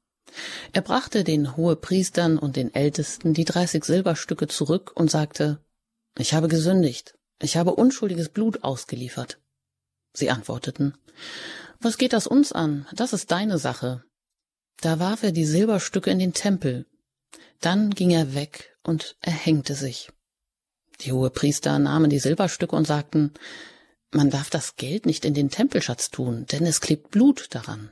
Er 0.71 0.81
brachte 0.81 1.23
den 1.23 1.57
Hohepriestern 1.57 2.37
und 2.37 2.55
den 2.55 2.73
Ältesten 2.75 3.33
die 3.33 3.45
dreißig 3.45 3.83
Silberstücke 3.83 4.47
zurück 4.47 4.91
und 4.93 5.09
sagte, 5.09 5.63
Ich 6.17 6.33
habe 6.33 6.47
gesündigt, 6.47 7.17
ich 7.41 7.57
habe 7.57 7.75
unschuldiges 7.75 8.29
Blut 8.29 8.63
ausgeliefert. 8.63 9.39
Sie 10.13 10.29
antworteten, 10.29 10.93
Was 11.79 11.97
geht 11.97 12.13
das 12.13 12.27
uns 12.27 12.51
an? 12.51 12.85
Das 12.93 13.13
ist 13.13 13.31
deine 13.31 13.57
Sache. 13.57 14.03
Da 14.81 14.99
warf 14.99 15.23
er 15.23 15.31
die 15.31 15.45
Silberstücke 15.45 16.11
in 16.11 16.19
den 16.19 16.33
Tempel 16.33 16.85
dann 17.61 17.91
ging 17.91 18.09
er 18.09 18.33
weg 18.33 18.75
und 18.83 19.15
erhängte 19.21 19.75
sich. 19.75 20.11
Die 21.01 21.11
Hohepriester 21.11 21.79
nahmen 21.79 22.09
die 22.09 22.19
Silberstücke 22.19 22.75
und 22.75 22.85
sagten, 22.85 23.33
man 24.11 24.29
darf 24.29 24.49
das 24.49 24.75
Geld 24.75 25.05
nicht 25.05 25.25
in 25.25 25.33
den 25.33 25.49
Tempelschatz 25.49 26.09
tun, 26.09 26.45
denn 26.51 26.65
es 26.65 26.81
klebt 26.81 27.11
Blut 27.11 27.47
daran. 27.51 27.91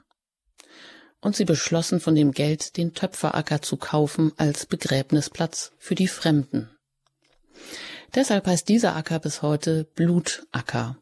Und 1.21 1.35
sie 1.35 1.45
beschlossen 1.45 1.99
von 1.99 2.15
dem 2.15 2.31
Geld 2.31 2.77
den 2.77 2.93
Töpferacker 2.93 3.61
zu 3.61 3.77
kaufen 3.77 4.31
als 4.37 4.65
Begräbnisplatz 4.65 5.71
für 5.77 5.95
die 5.95 6.07
Fremden. 6.07 6.69
Deshalb 8.15 8.47
heißt 8.47 8.69
dieser 8.69 8.95
Acker 8.95 9.19
bis 9.19 9.41
heute 9.41 9.83
Blutacker. 9.95 10.97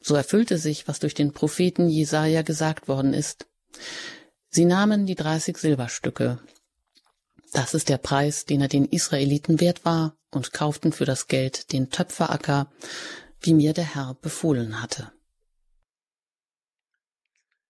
So 0.00 0.14
erfüllte 0.14 0.58
sich, 0.58 0.88
was 0.88 0.98
durch 0.98 1.14
den 1.14 1.32
Propheten 1.32 1.88
Jesaja 1.88 2.42
gesagt 2.42 2.88
worden 2.88 3.14
ist. 3.14 3.46
Sie 4.50 4.64
nahmen 4.64 5.06
die 5.06 5.14
dreißig 5.14 5.56
Silberstücke, 5.56 6.40
das 7.54 7.72
ist 7.72 7.88
der 7.88 7.98
Preis, 7.98 8.44
den 8.44 8.60
er 8.60 8.68
den 8.68 8.84
Israeliten 8.84 9.60
wert 9.60 9.84
war, 9.84 10.16
und 10.32 10.52
kauften 10.52 10.90
für 10.90 11.04
das 11.04 11.28
Geld 11.28 11.72
den 11.72 11.88
Töpferacker, 11.88 12.70
wie 13.44 13.54
mir 13.54 13.74
der 13.74 13.94
Herr 13.94 14.16
befohlen 14.20 14.80
hatte. 14.80 15.12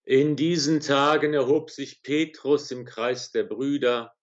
In 0.05 0.37
diesen 0.37 0.81
Tagen 0.81 1.35
erhob 1.35 1.71
sich 1.71 2.03
Petrus 2.03 2.71
im 2.71 2.85
Kreis 2.85 3.33
der 3.33 3.45
Brüder, 3.45 4.15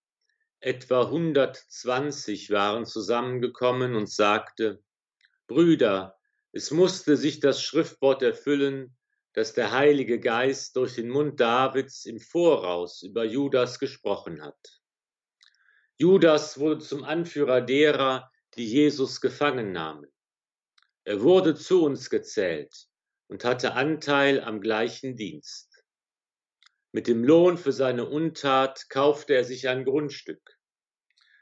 etwa 0.59 1.01
120 1.01 2.51
waren 2.51 2.85
zusammengekommen 2.85 3.95
und 3.95 4.09
sagte, 4.09 4.83
Brüder, 5.47 6.17
es 6.51 6.71
musste 6.71 7.17
sich 7.17 7.39
das 7.39 7.63
Schriftwort 7.63 8.21
erfüllen, 8.21 8.95
das 9.33 9.53
der 9.53 9.71
Heilige 9.71 10.19
Geist 10.19 10.75
durch 10.75 10.95
den 10.95 11.09
Mund 11.09 11.39
Davids 11.39 12.05
im 12.05 12.19
Voraus 12.19 13.01
über 13.01 13.23
Judas 13.23 13.79
gesprochen 13.79 14.43
hat. 14.43 14.81
Judas 15.97 16.59
wurde 16.59 16.79
zum 16.81 17.03
Anführer 17.03 17.61
derer, 17.61 18.31
die 18.55 18.67
Jesus 18.67 19.19
gefangen 19.19 19.71
nahmen. 19.71 20.10
Er 21.11 21.19
wurde 21.19 21.55
zu 21.55 21.83
uns 21.83 22.09
gezählt 22.09 22.87
und 23.27 23.43
hatte 23.43 23.73
Anteil 23.73 24.41
am 24.41 24.61
gleichen 24.61 25.17
Dienst. 25.17 25.83
Mit 26.93 27.05
dem 27.07 27.25
Lohn 27.25 27.57
für 27.57 27.73
seine 27.73 28.07
Untat 28.07 28.87
kaufte 28.87 29.33
er 29.33 29.43
sich 29.43 29.67
ein 29.67 29.83
Grundstück. 29.83 30.57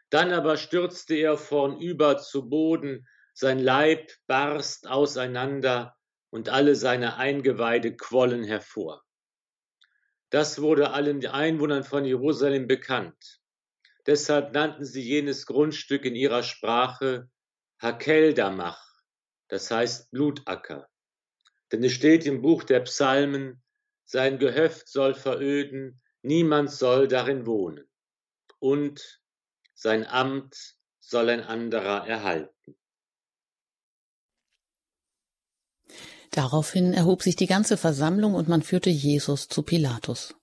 Dann 0.10 0.34
aber 0.34 0.58
stürzte 0.58 1.14
er 1.14 1.38
vornüber 1.38 2.18
zu 2.18 2.50
Boden, 2.50 3.08
sein 3.36 3.60
Leib 3.60 4.12
barst 4.26 4.88
auseinander 4.88 5.96
und 6.32 6.50
alle 6.50 6.74
seine 6.74 7.18
Eingeweide 7.18 7.96
quollen 7.96 8.44
hervor. 8.44 9.04
Das 10.32 10.64
wurde 10.64 10.94
allen 10.94 11.24
Einwohnern 11.28 11.84
von 11.84 12.06
Jerusalem 12.06 12.66
bekannt. 12.66 13.40
Deshalb 14.08 14.52
nannten 14.52 14.84
sie 14.84 15.04
jenes 15.04 15.46
Grundstück 15.46 16.06
in 16.06 16.16
ihrer 16.16 16.42
Sprache 16.42 17.30
Hakeldamach, 17.80 18.89
das 19.50 19.70
heißt 19.70 20.12
Blutacker. 20.12 20.88
Denn 21.72 21.84
es 21.84 21.92
steht 21.92 22.26
im 22.26 22.42
Buch 22.42 22.64
der 22.64 22.80
Psalmen, 22.82 23.62
sein 24.06 24.40
Gehöft 24.40 24.88
soll 24.88 25.14
veröden, 25.14 26.02
niemand 26.22 26.72
soll 26.72 27.08
darin 27.08 27.46
wohnen. 27.46 27.86
Und 28.60 29.22
sein 29.74 30.06
Amt 30.08 30.76
soll 31.00 31.30
ein 31.30 31.44
anderer 31.44 32.08
erhalten. 32.08 32.76
Daraufhin 36.32 36.94
erhob 36.94 37.24
sich 37.24 37.36
die 37.36 37.48
ganze 37.48 37.78
Versammlung 37.78 38.36
und 38.36 38.48
man 38.48 38.62
führte 38.62 38.90
Jesus 38.90 39.48
zu 39.48 39.64
Pilatus. 39.64 40.36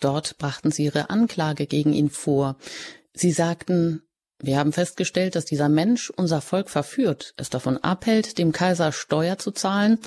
Dort 0.00 0.38
brachten 0.38 0.70
sie 0.70 0.84
ihre 0.84 1.10
Anklage 1.10 1.66
gegen 1.66 1.92
ihn 1.92 2.10
vor, 2.10 2.56
Sie 3.14 3.32
sagten, 3.32 4.07
wir 4.40 4.58
haben 4.58 4.72
festgestellt, 4.72 5.34
dass 5.34 5.44
dieser 5.44 5.68
Mensch 5.68 6.10
unser 6.10 6.40
Volk 6.40 6.70
verführt, 6.70 7.34
es 7.36 7.50
davon 7.50 7.76
abhält, 7.78 8.38
dem 8.38 8.52
Kaiser 8.52 8.92
Steuer 8.92 9.38
zu 9.38 9.50
zahlen 9.50 9.98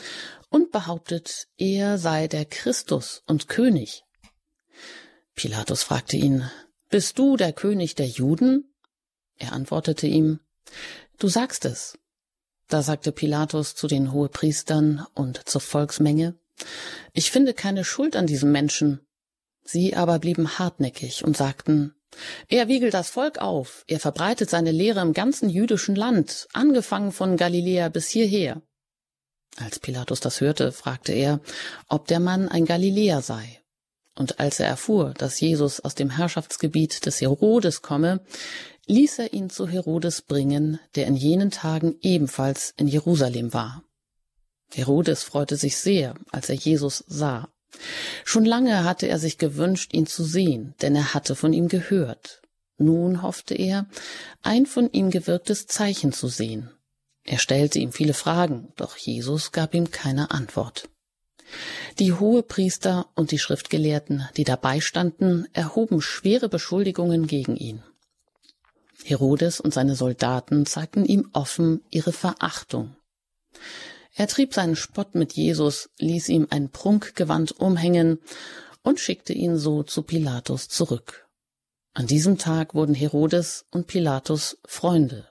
und 0.49 0.71
behauptet, 0.71 1.47
er 1.57 1.97
sei 1.97 2.27
der 2.27 2.45
Christus 2.45 3.23
und 3.27 3.49
König. 3.49 4.03
Pilatus 5.35 5.83
fragte 5.83 6.15
ihn, 6.15 6.49
Bist 6.89 7.19
du 7.19 7.35
der 7.35 7.51
König 7.51 7.95
der 7.95 8.07
Juden? 8.07 8.73
Er 9.37 9.53
antwortete 9.53 10.07
ihm, 10.07 10.39
Du 11.19 11.27
sagst 11.27 11.65
es. 11.65 11.97
Da 12.67 12.81
sagte 12.81 13.11
Pilatus 13.11 13.75
zu 13.75 13.87
den 13.87 14.13
Hohepriestern 14.13 15.05
und 15.13 15.49
zur 15.49 15.61
Volksmenge, 15.61 16.35
Ich 17.11 17.31
finde 17.31 17.53
keine 17.53 17.83
Schuld 17.83 18.15
an 18.15 18.27
diesem 18.27 18.51
Menschen. 18.51 19.01
Sie 19.63 19.95
aber 19.95 20.19
blieben 20.19 20.57
hartnäckig 20.57 21.23
und 21.25 21.35
sagten, 21.35 21.95
er 22.47 22.67
wiegelt 22.67 22.93
das 22.93 23.09
Volk 23.09 23.37
auf, 23.39 23.83
er 23.87 23.99
verbreitet 23.99 24.49
seine 24.49 24.71
Lehre 24.71 25.01
im 25.01 25.13
ganzen 25.13 25.49
jüdischen 25.49 25.95
Land, 25.95 26.47
angefangen 26.53 27.11
von 27.11 27.37
Galiläa 27.37 27.89
bis 27.89 28.07
hierher. 28.07 28.61
Als 29.57 29.79
Pilatus 29.79 30.19
das 30.19 30.41
hörte, 30.41 30.71
fragte 30.71 31.11
er, 31.13 31.41
ob 31.87 32.07
der 32.07 32.19
Mann 32.19 32.47
ein 32.47 32.65
Galiläer 32.65 33.21
sei. 33.21 33.61
Und 34.15 34.39
als 34.39 34.59
er 34.59 34.67
erfuhr, 34.67 35.13
dass 35.17 35.39
Jesus 35.39 35.79
aus 35.79 35.95
dem 35.95 36.09
Herrschaftsgebiet 36.09 37.05
des 37.05 37.21
Herodes 37.21 37.81
komme, 37.81 38.21
ließ 38.87 39.19
er 39.19 39.33
ihn 39.33 39.49
zu 39.49 39.67
Herodes 39.67 40.21
bringen, 40.21 40.79
der 40.95 41.07
in 41.07 41.15
jenen 41.15 41.51
Tagen 41.51 41.95
ebenfalls 42.01 42.73
in 42.77 42.87
Jerusalem 42.87 43.53
war. 43.53 43.83
Herodes 44.73 45.23
freute 45.23 45.57
sich 45.57 45.77
sehr, 45.77 46.15
als 46.31 46.49
er 46.49 46.55
Jesus 46.55 47.03
sah. 47.07 47.49
Schon 48.23 48.45
lange 48.45 48.83
hatte 48.83 49.07
er 49.07 49.19
sich 49.19 49.37
gewünscht, 49.37 49.93
ihn 49.93 50.05
zu 50.05 50.23
sehen, 50.23 50.75
denn 50.81 50.95
er 50.95 51.13
hatte 51.13 51.35
von 51.35 51.53
ihm 51.53 51.67
gehört. 51.67 52.41
Nun 52.77 53.21
hoffte 53.21 53.53
er, 53.53 53.87
ein 54.41 54.65
von 54.65 54.91
ihm 54.91 55.11
gewirktes 55.11 55.67
Zeichen 55.67 56.13
zu 56.13 56.27
sehen. 56.27 56.71
Er 57.23 57.37
stellte 57.37 57.79
ihm 57.79 57.91
viele 57.91 58.13
Fragen, 58.13 58.73
doch 58.75 58.97
Jesus 58.97 59.51
gab 59.51 59.75
ihm 59.75 59.91
keine 59.91 60.31
Antwort. 60.31 60.89
Die 61.99 62.13
Hohepriester 62.13 63.07
und 63.15 63.31
die 63.31 63.39
Schriftgelehrten, 63.39 64.27
die 64.37 64.43
dabei 64.43 64.79
standen, 64.79 65.47
erhoben 65.53 66.01
schwere 66.01 66.49
Beschuldigungen 66.49 67.27
gegen 67.27 67.55
ihn. 67.55 67.83
Herodes 69.03 69.59
und 69.59 69.73
seine 69.73 69.95
Soldaten 69.95 70.65
zeigten 70.65 71.05
ihm 71.05 71.29
offen 71.33 71.83
ihre 71.89 72.13
Verachtung. 72.13 72.95
Er 74.13 74.27
trieb 74.27 74.53
seinen 74.53 74.75
Spott 74.75 75.15
mit 75.15 75.33
Jesus, 75.33 75.89
ließ 75.99 76.29
ihm 76.29 76.47
ein 76.49 76.69
Prunkgewand 76.69 77.53
umhängen 77.59 78.19
und 78.83 78.99
schickte 78.99 79.33
ihn 79.33 79.57
so 79.57 79.83
zu 79.83 80.03
Pilatus 80.03 80.67
zurück. 80.67 81.27
An 81.93 82.07
diesem 82.07 82.37
Tag 82.37 82.73
wurden 82.73 82.95
Herodes 82.95 83.65
und 83.71 83.87
Pilatus 83.87 84.57
Freunde. 84.65 85.29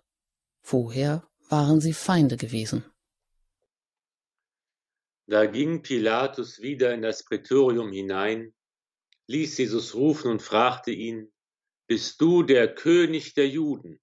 Vorher 0.61 1.27
waren 1.49 1.81
sie 1.81 1.93
Feinde 1.93 2.37
gewesen. 2.37 2.85
Da 5.27 5.47
ging 5.47 5.83
Pilatus 5.83 6.61
wieder 6.61 6.93
in 6.93 7.03
das 7.03 7.25
Prätorium 7.25 7.93
hinein, 7.93 8.53
ließ 9.27 9.59
Jesus 9.59 9.95
rufen 9.95 10.31
und 10.31 10.43
fragte 10.43 10.91
ihn, 10.91 11.33
Bist 11.87 12.21
du 12.21 12.43
der 12.43 12.75
König 12.75 13.35
der 13.35 13.49
Juden? 13.49 14.01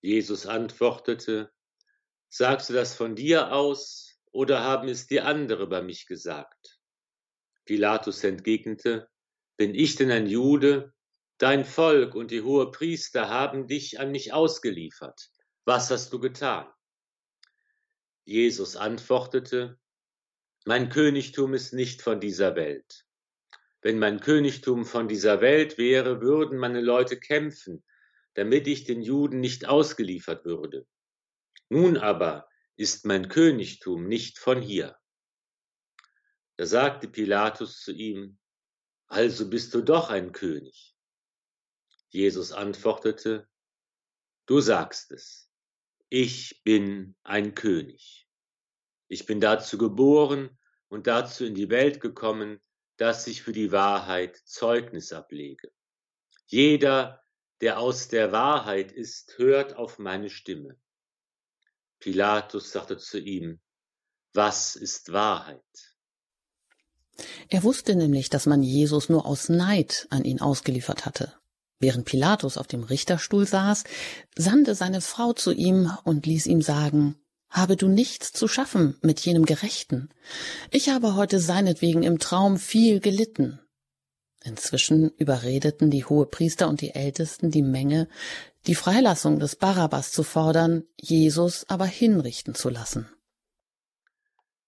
Jesus 0.00 0.46
antwortete, 0.46 1.52
Sagst 2.34 2.70
du 2.70 2.72
das 2.72 2.94
von 2.94 3.14
dir 3.14 3.52
aus 3.52 4.18
oder 4.30 4.64
haben 4.64 4.88
es 4.88 5.06
dir 5.06 5.26
andere 5.26 5.64
über 5.64 5.82
mich 5.82 6.06
gesagt? 6.06 6.80
Pilatus 7.66 8.24
entgegnete, 8.24 9.10
Bin 9.58 9.74
ich 9.74 9.96
denn 9.96 10.10
ein 10.10 10.26
Jude? 10.26 10.94
Dein 11.36 11.66
Volk 11.66 12.14
und 12.14 12.30
die 12.30 12.40
Hohepriester 12.40 13.28
haben 13.28 13.66
dich 13.66 14.00
an 14.00 14.12
mich 14.12 14.32
ausgeliefert. 14.32 15.30
Was 15.66 15.90
hast 15.90 16.10
du 16.14 16.20
getan? 16.20 16.66
Jesus 18.24 18.76
antwortete, 18.76 19.78
Mein 20.64 20.88
Königtum 20.88 21.52
ist 21.52 21.74
nicht 21.74 22.00
von 22.00 22.18
dieser 22.18 22.56
Welt. 22.56 23.04
Wenn 23.82 23.98
mein 23.98 24.20
Königtum 24.20 24.86
von 24.86 25.06
dieser 25.06 25.42
Welt 25.42 25.76
wäre, 25.76 26.22
würden 26.22 26.56
meine 26.56 26.80
Leute 26.80 27.20
kämpfen, 27.20 27.84
damit 28.32 28.66
ich 28.68 28.84
den 28.84 29.02
Juden 29.02 29.40
nicht 29.40 29.68
ausgeliefert 29.68 30.46
würde. 30.46 30.86
Nun 31.72 31.96
aber 31.96 32.50
ist 32.76 33.06
mein 33.06 33.30
Königtum 33.30 34.06
nicht 34.06 34.38
von 34.38 34.60
hier. 34.60 34.94
Da 36.58 36.66
sagte 36.66 37.08
Pilatus 37.08 37.80
zu 37.80 37.92
ihm, 37.92 38.38
also 39.06 39.48
bist 39.48 39.72
du 39.72 39.80
doch 39.80 40.10
ein 40.10 40.32
König. 40.32 40.94
Jesus 42.10 42.52
antwortete, 42.52 43.48
du 44.44 44.60
sagst 44.60 45.12
es, 45.12 45.50
ich 46.10 46.62
bin 46.62 47.16
ein 47.22 47.54
König. 47.54 48.28
Ich 49.08 49.24
bin 49.24 49.40
dazu 49.40 49.78
geboren 49.78 50.58
und 50.88 51.06
dazu 51.06 51.46
in 51.46 51.54
die 51.54 51.70
Welt 51.70 52.02
gekommen, 52.02 52.60
dass 52.98 53.26
ich 53.26 53.40
für 53.40 53.52
die 53.54 53.72
Wahrheit 53.72 54.36
Zeugnis 54.44 55.10
ablege. 55.10 55.72
Jeder, 56.44 57.24
der 57.62 57.78
aus 57.78 58.08
der 58.08 58.30
Wahrheit 58.30 58.92
ist, 58.92 59.38
hört 59.38 59.76
auf 59.76 59.98
meine 59.98 60.28
Stimme. 60.28 60.78
Pilatus 62.02 62.72
sagte 62.72 62.98
zu 62.98 63.18
ihm, 63.20 63.60
was 64.34 64.74
ist 64.74 65.12
Wahrheit? 65.12 65.62
Er 67.48 67.62
wusste 67.62 67.94
nämlich, 67.94 68.28
dass 68.28 68.46
man 68.46 68.62
Jesus 68.62 69.08
nur 69.08 69.24
aus 69.24 69.48
Neid 69.48 70.08
an 70.10 70.24
ihn 70.24 70.40
ausgeliefert 70.40 71.06
hatte. 71.06 71.34
Während 71.78 72.04
Pilatus 72.04 72.58
auf 72.58 72.66
dem 72.66 72.82
Richterstuhl 72.82 73.46
saß, 73.46 73.84
sandte 74.36 74.74
seine 74.74 75.00
Frau 75.00 75.32
zu 75.32 75.52
ihm 75.52 75.92
und 76.02 76.26
ließ 76.26 76.46
ihm 76.46 76.60
sagen, 76.60 77.16
habe 77.48 77.76
du 77.76 77.86
nichts 77.86 78.32
zu 78.32 78.48
schaffen 78.48 78.96
mit 79.02 79.20
jenem 79.20 79.44
Gerechten. 79.44 80.08
Ich 80.70 80.88
habe 80.88 81.14
heute 81.14 81.38
seinetwegen 81.38 82.02
im 82.02 82.18
Traum 82.18 82.58
viel 82.58 82.98
gelitten. 82.98 83.60
Inzwischen 84.42 85.10
überredeten 85.18 85.90
die 85.90 86.04
Hohepriester 86.04 86.68
und 86.68 86.80
die 86.80 86.94
Ältesten 86.94 87.52
die 87.52 87.62
Menge, 87.62 88.08
die 88.66 88.74
Freilassung 88.74 89.40
des 89.40 89.56
Barabbas 89.56 90.12
zu 90.12 90.22
fordern, 90.22 90.84
Jesus 90.96 91.68
aber 91.68 91.86
hinrichten 91.86 92.54
zu 92.54 92.68
lassen. 92.68 93.08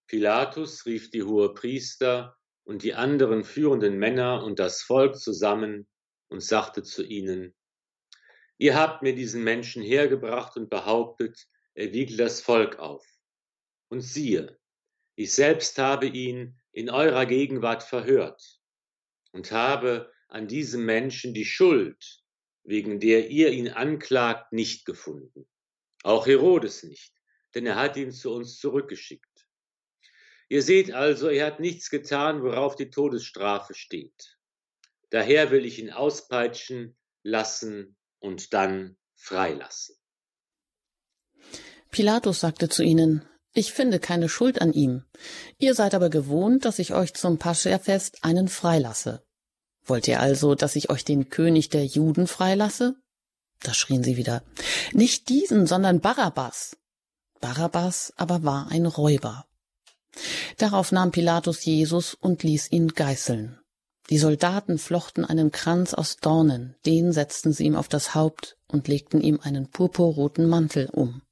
Pilatus 0.07 0.85
rief 0.87 1.11
die 1.11 1.23
Hohepriester 1.23 2.37
und 2.65 2.83
die 2.83 2.95
anderen 2.95 3.45
führenden 3.45 3.99
Männer 3.99 4.43
und 4.43 4.59
das 4.59 4.83
Volk 4.83 5.17
zusammen 5.17 5.87
und 6.29 6.43
sagte 6.43 6.83
zu 6.83 7.05
ihnen, 7.05 7.55
Ihr 8.57 8.77
habt 8.77 9.03
mir 9.03 9.15
diesen 9.15 9.43
Menschen 9.43 9.83
hergebracht 9.83 10.57
und 10.57 10.71
behauptet, 10.71 11.49
er 11.75 11.93
wiegelt 11.93 12.21
das 12.21 12.41
Volk 12.41 12.79
auf. 12.79 13.05
Und 13.89 14.01
siehe, 14.01 14.59
ich 15.17 15.33
selbst 15.33 15.79
habe 15.79 16.07
ihn 16.07 16.57
in 16.73 16.91
eurer 16.91 17.27
Gegenwart 17.27 17.83
verhört 17.83 18.61
und 19.33 19.51
habe 19.51 20.13
an 20.29 20.47
diesem 20.47 20.85
Menschen 20.85 21.35
die 21.35 21.45
Schuld 21.45 22.24
wegen 22.65 22.99
der 22.99 23.31
ihr 23.31 23.51
ihn 23.51 23.69
anklagt, 23.69 24.53
nicht 24.53 24.87
gefunden. 24.87 25.47
Auch 26.03 26.27
Herodes 26.27 26.83
nicht, 26.83 27.15
denn 27.55 27.67
er 27.67 27.77
hat 27.77 27.97
ihn 27.97 28.13
zu 28.13 28.33
uns 28.33 28.59
zurückgeschickt. 28.59 29.47
Ihr 30.49 30.63
seht 30.63 30.93
also, 30.93 31.29
er 31.29 31.47
hat 31.47 31.61
nichts 31.61 31.91
getan, 31.91 32.43
worauf 32.43 32.77
die 32.77 32.91
Todesstrafe 32.91 33.75
steht. 33.75 34.39
Daher 35.11 35.51
will 35.51 35.65
ich 35.65 35.79
ihn 35.79 35.91
auspeitschen 35.91 36.97
lassen 37.23 37.97
und 38.19 38.53
dann 38.53 38.97
freilassen. 39.15 39.97
Pilatus 41.91 42.41
sagte 42.41 42.69
zu 42.69 42.83
ihnen, 42.83 43.27
ich 43.53 43.73
finde 43.73 44.01
keine 44.01 44.29
Schuld 44.29 44.61
an 44.61 44.73
ihm. 44.73 45.05
Ihr 45.59 45.75
seid 45.75 45.95
aber 45.95 46.11
gewohnt, 46.11 46.65
dass 46.65 46.81
ich 46.81 46.93
euch 46.93 47.15
zum 47.15 47.39
Pascherfest 47.39 48.25
einen 48.25 48.49
freilasse. 48.49 49.24
Wollt 49.87 50.09
ihr 50.09 50.21
also, 50.21 50.55
dass 50.55 50.77
ich 50.77 50.91
euch 50.91 51.05
den 51.05 51.29
König 51.29 51.69
der 51.69 51.85
Juden 51.85 52.27
freilasse? 52.27 52.97
Da 53.63 53.75
schrien 53.75 54.05
sie 54.05 54.17
wieder. 54.17 54.43
Nicht 54.93 55.29
diesen, 55.29 55.67
sondern 55.67 56.01
Barabbas. 56.01 56.77
Barabbas 57.41 58.13
aber 58.17 58.43
war 58.43 58.71
ein 58.71 58.87
Räuber. 58.87 59.47
Darauf 60.59 60.93
nahm 60.93 61.11
Pilatus 61.11 61.65
Jesus 61.65 62.15
und 62.15 62.43
ließ 62.43 62.71
ihn 62.73 62.89
geißeln. 62.89 63.59
Die 64.11 64.19
Soldaten 64.19 64.79
flochten 64.79 65.25
einen 65.25 65.51
Kranz 65.51 65.95
aus 65.95 66.17
Dornen, 66.17 66.77
den 66.85 67.13
setzten 67.13 67.53
sie 67.53 67.65
ihm 67.65 67.75
auf 67.75 67.89
das 67.89 68.15
Haupt 68.15 68.57
und 68.69 68.87
legten 68.87 69.21
ihm 69.21 69.41
einen 69.43 69.71
purpurroten 69.71 70.47
Mantel 70.47 70.91
um. 70.91 71.23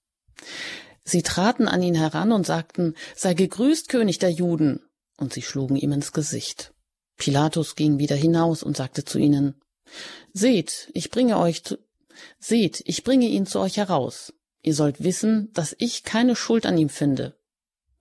Sie 1.04 1.22
traten 1.22 1.68
an 1.68 1.82
ihn 1.82 1.94
heran 1.94 2.32
und 2.32 2.46
sagten, 2.46 2.94
sei 3.14 3.34
gegrüßt, 3.34 3.88
König 3.88 4.18
der 4.18 4.30
Juden, 4.30 4.80
und 5.18 5.32
sie 5.32 5.42
schlugen 5.42 5.76
ihm 5.76 5.92
ins 5.92 6.12
Gesicht. 6.12 6.71
Pilatus 7.22 7.76
ging 7.76 8.00
wieder 8.00 8.16
hinaus 8.16 8.64
und 8.64 8.76
sagte 8.76 9.04
zu 9.04 9.16
ihnen, 9.16 9.54
Seht, 10.32 10.90
ich 10.92 11.08
bringe 11.08 11.38
euch 11.38 11.62
zu, 11.62 11.78
seht, 12.40 12.82
ich 12.84 13.04
bringe 13.04 13.28
ihn 13.28 13.46
zu 13.46 13.60
euch 13.60 13.76
heraus. 13.76 14.32
Ihr 14.60 14.74
sollt 14.74 15.04
wissen, 15.04 15.52
dass 15.52 15.76
ich 15.78 16.02
keine 16.02 16.34
Schuld 16.34 16.66
an 16.66 16.76
ihm 16.76 16.88
finde. 16.88 17.36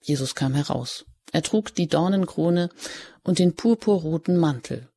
Jesus 0.02 0.34
kam 0.34 0.56
heraus. 0.56 1.06
Er 1.32 1.44
trug 1.44 1.76
die 1.76 1.88
Dornenkrone 1.88 2.72
und 3.22 3.38
den 3.38 3.56
purpurroten 3.56 4.38
Mantel. 4.38 4.90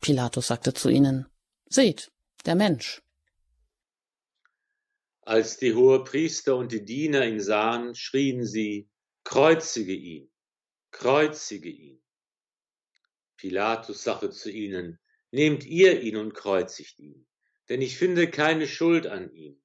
Pilatus 0.00 0.46
sagte 0.46 0.72
zu 0.72 0.88
ihnen, 0.88 1.26
Seht, 1.68 2.10
der 2.46 2.54
Mensch. 2.54 3.02
Als 5.20 5.58
die 5.58 5.74
Hohepriester 5.74 6.56
und 6.56 6.72
die 6.72 6.86
Diener 6.86 7.26
ihn 7.26 7.42
sahen, 7.42 7.94
schrien 7.94 8.46
sie, 8.46 8.88
Kreuzige 9.24 9.92
ihn, 9.92 10.30
kreuzige 10.90 11.68
ihn. 11.68 11.97
Pilatus 13.38 14.02
sagte 14.02 14.30
zu 14.30 14.50
ihnen, 14.50 14.98
Nehmt 15.30 15.64
ihr 15.64 16.00
ihn 16.00 16.16
und 16.16 16.34
kreuzigt 16.34 16.98
ihn, 16.98 17.26
denn 17.68 17.82
ich 17.82 17.96
finde 17.96 18.30
keine 18.30 18.66
Schuld 18.66 19.06
an 19.06 19.30
ihm. 19.32 19.62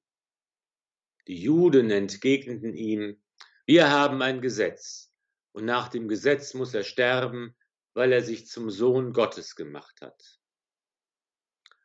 Die 1.26 1.40
Juden 1.40 1.90
entgegneten 1.90 2.74
ihm, 2.74 3.22
Wir 3.66 3.90
haben 3.90 4.22
ein 4.22 4.40
Gesetz, 4.40 5.12
und 5.52 5.64
nach 5.64 5.88
dem 5.88 6.08
Gesetz 6.08 6.54
muss 6.54 6.74
er 6.74 6.84
sterben, 6.84 7.56
weil 7.94 8.12
er 8.12 8.22
sich 8.22 8.46
zum 8.46 8.70
Sohn 8.70 9.12
Gottes 9.12 9.56
gemacht 9.56 10.00
hat. 10.00 10.38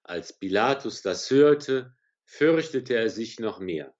Als 0.03 0.37
Pilatus 0.37 1.01
das 1.01 1.29
hörte, 1.29 1.95
fürchtete 2.25 2.95
er 2.95 3.09
sich 3.09 3.39
noch 3.39 3.59
mehr. 3.59 3.95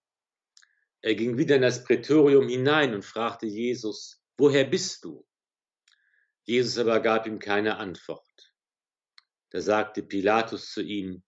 Er 1.02 1.16
ging 1.16 1.38
wieder 1.38 1.56
in 1.56 1.62
das 1.62 1.84
Prätorium 1.84 2.50
hinein 2.50 2.94
und 2.94 3.06
fragte 3.06 3.46
Jesus, 3.46 4.22
Woher 4.38 4.66
bist 4.66 5.06
du? 5.06 5.26
Jesus 6.50 6.80
aber 6.80 7.00
gab 7.00 7.28
ihm 7.28 7.38
keine 7.38 7.78
Antwort. 7.78 8.56
Da 9.52 9.62
sagte 9.62 10.02
Pilatus 10.02 10.72
zu 10.72 10.82
ihm, 10.82 11.22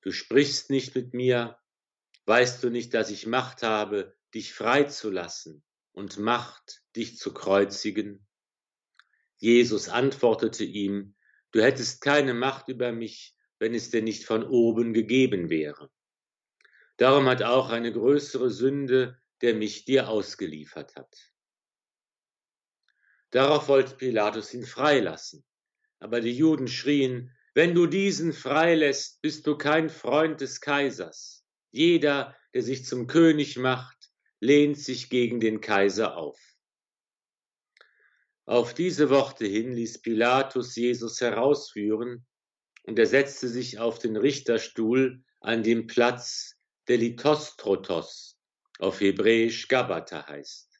Du 0.00 0.12
sprichst 0.12 0.70
nicht 0.70 0.94
mit 0.94 1.12
mir, 1.12 1.58
weißt 2.24 2.64
du 2.64 2.70
nicht, 2.70 2.94
dass 2.94 3.10
ich 3.10 3.26
Macht 3.26 3.62
habe, 3.62 4.16
dich 4.32 4.54
freizulassen 4.54 5.62
und 5.92 6.18
Macht, 6.18 6.82
dich 6.96 7.18
zu 7.18 7.34
kreuzigen? 7.34 8.26
Jesus 9.36 9.90
antwortete 9.90 10.64
ihm, 10.64 11.16
Du 11.50 11.62
hättest 11.62 12.00
keine 12.00 12.32
Macht 12.32 12.68
über 12.68 12.92
mich, 12.92 13.36
wenn 13.58 13.74
es 13.74 13.90
dir 13.90 14.00
nicht 14.00 14.24
von 14.24 14.42
oben 14.42 14.94
gegeben 14.94 15.50
wäre. 15.50 15.90
Darum 16.96 17.26
hat 17.26 17.42
auch 17.42 17.68
eine 17.68 17.92
größere 17.92 18.48
Sünde, 18.48 19.20
der 19.42 19.54
mich 19.54 19.84
dir 19.84 20.08
ausgeliefert 20.08 20.96
hat. 20.96 21.31
Darauf 23.32 23.68
wollte 23.68 23.96
Pilatus 23.96 24.54
ihn 24.54 24.64
freilassen. 24.64 25.42
Aber 25.98 26.20
die 26.20 26.36
Juden 26.36 26.68
schrien, 26.68 27.34
wenn 27.54 27.74
du 27.74 27.86
diesen 27.86 28.32
freilässt, 28.32 29.20
bist 29.22 29.46
du 29.46 29.56
kein 29.56 29.88
Freund 29.88 30.40
des 30.40 30.60
Kaisers. 30.60 31.44
Jeder, 31.70 32.36
der 32.54 32.62
sich 32.62 32.84
zum 32.84 33.06
König 33.06 33.56
macht, 33.56 34.10
lehnt 34.40 34.78
sich 34.78 35.08
gegen 35.08 35.40
den 35.40 35.60
Kaiser 35.60 36.16
auf. 36.16 36.38
Auf 38.44 38.74
diese 38.74 39.08
Worte 39.08 39.46
hin 39.46 39.72
ließ 39.72 40.02
Pilatus 40.02 40.76
Jesus 40.76 41.20
herausführen, 41.20 42.26
und 42.84 42.98
er 42.98 43.06
setzte 43.06 43.48
sich 43.48 43.78
auf 43.78 43.98
den 43.98 44.16
Richterstuhl 44.16 45.22
an 45.40 45.62
dem 45.62 45.86
Platz, 45.86 46.56
der 46.88 46.98
Litostrotos, 46.98 48.36
auf 48.78 49.00
Hebräisch 49.00 49.68
Gabata 49.68 50.26
heißt. 50.26 50.71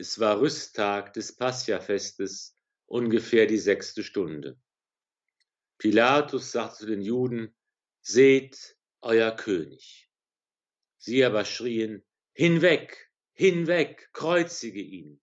Es 0.00 0.20
war 0.20 0.40
Rüsttag 0.40 1.12
des 1.14 1.34
Pascha-Festes, 1.34 2.56
ungefähr 2.86 3.46
die 3.46 3.58
sechste 3.58 4.04
Stunde. 4.04 4.56
Pilatus 5.76 6.52
sagte 6.52 6.78
zu 6.78 6.86
den 6.86 7.02
Juden, 7.02 7.52
seht 8.00 8.76
euer 9.00 9.32
König. 9.34 10.08
Sie 10.98 11.24
aber 11.24 11.44
schrien, 11.44 12.06
hinweg, 12.32 13.10
hinweg, 13.32 14.08
kreuzige 14.12 14.80
ihn. 14.80 15.20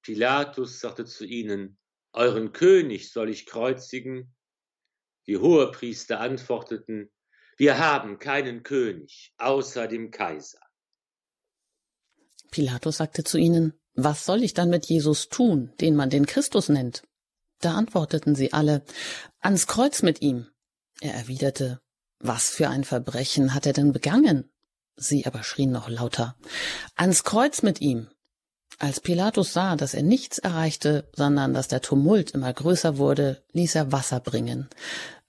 Pilatus 0.00 0.80
sagte 0.80 1.04
zu 1.04 1.26
ihnen, 1.26 1.78
euren 2.12 2.54
König 2.54 3.12
soll 3.12 3.28
ich 3.28 3.44
kreuzigen? 3.44 4.34
Die 5.26 5.36
Hohepriester 5.36 6.20
antworteten, 6.20 7.12
wir 7.58 7.76
haben 7.76 8.18
keinen 8.18 8.62
König 8.62 9.34
außer 9.36 9.88
dem 9.88 10.10
Kaiser. 10.10 10.71
Pilatus 12.52 12.98
sagte 12.98 13.24
zu 13.24 13.38
ihnen, 13.38 13.72
was 13.94 14.24
soll 14.24 14.44
ich 14.44 14.54
dann 14.54 14.70
mit 14.70 14.86
Jesus 14.86 15.28
tun, 15.28 15.72
den 15.80 15.96
man 15.96 16.10
den 16.10 16.26
Christus 16.26 16.68
nennt? 16.68 17.02
Da 17.60 17.74
antworteten 17.74 18.34
sie 18.34 18.52
alle, 18.52 18.82
ans 19.40 19.66
Kreuz 19.66 20.02
mit 20.02 20.22
ihm. 20.22 20.46
Er 21.00 21.14
erwiderte, 21.14 21.80
was 22.20 22.48
für 22.50 22.68
ein 22.68 22.84
Verbrechen 22.84 23.54
hat 23.54 23.66
er 23.66 23.72
denn 23.72 23.92
begangen? 23.92 24.48
Sie 24.96 25.26
aber 25.26 25.42
schrien 25.42 25.72
noch 25.72 25.88
lauter, 25.88 26.36
ans 26.94 27.24
Kreuz 27.24 27.62
mit 27.62 27.80
ihm. 27.80 28.08
Als 28.78 29.00
Pilatus 29.00 29.52
sah, 29.52 29.76
dass 29.76 29.94
er 29.94 30.02
nichts 30.02 30.38
erreichte, 30.38 31.08
sondern 31.14 31.54
dass 31.54 31.68
der 31.68 31.82
Tumult 31.82 32.32
immer 32.32 32.52
größer 32.52 32.98
wurde, 32.98 33.42
ließ 33.52 33.74
er 33.74 33.92
Wasser 33.92 34.20
bringen, 34.20 34.68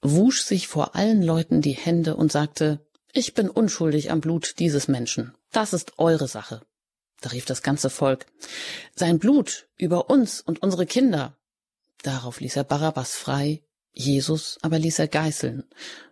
wusch 0.02 0.42
sich 0.42 0.68
vor 0.68 0.96
allen 0.96 1.22
Leuten 1.22 1.62
die 1.62 1.72
Hände 1.72 2.16
und 2.16 2.32
sagte, 2.32 2.86
ich 3.12 3.34
bin 3.34 3.50
unschuldig 3.50 4.12
am 4.12 4.22
Blut 4.22 4.60
dieses 4.60 4.88
Menschen. 4.88 5.34
Das 5.52 5.74
ist 5.74 6.00
eure 6.00 6.28
Sache. 6.28 6.62
Da 7.24 7.30
rief 7.30 7.46
das 7.46 7.62
ganze 7.62 7.90
Volk, 7.90 8.26
sein 8.96 9.18
Blut 9.18 9.70
über 9.78 10.10
uns 10.10 10.42
und 10.42 10.62
unsere 10.62 10.86
Kinder. 10.86 11.38
Darauf 12.02 12.42
ließ 12.42 12.58
er 12.58 12.66
Barabbas 12.66 13.16
frei, 13.16 13.64
Jesus 13.94 14.58
aber 14.62 14.78
ließ 14.78 15.00
er 15.00 15.08
geißeln 15.08 15.64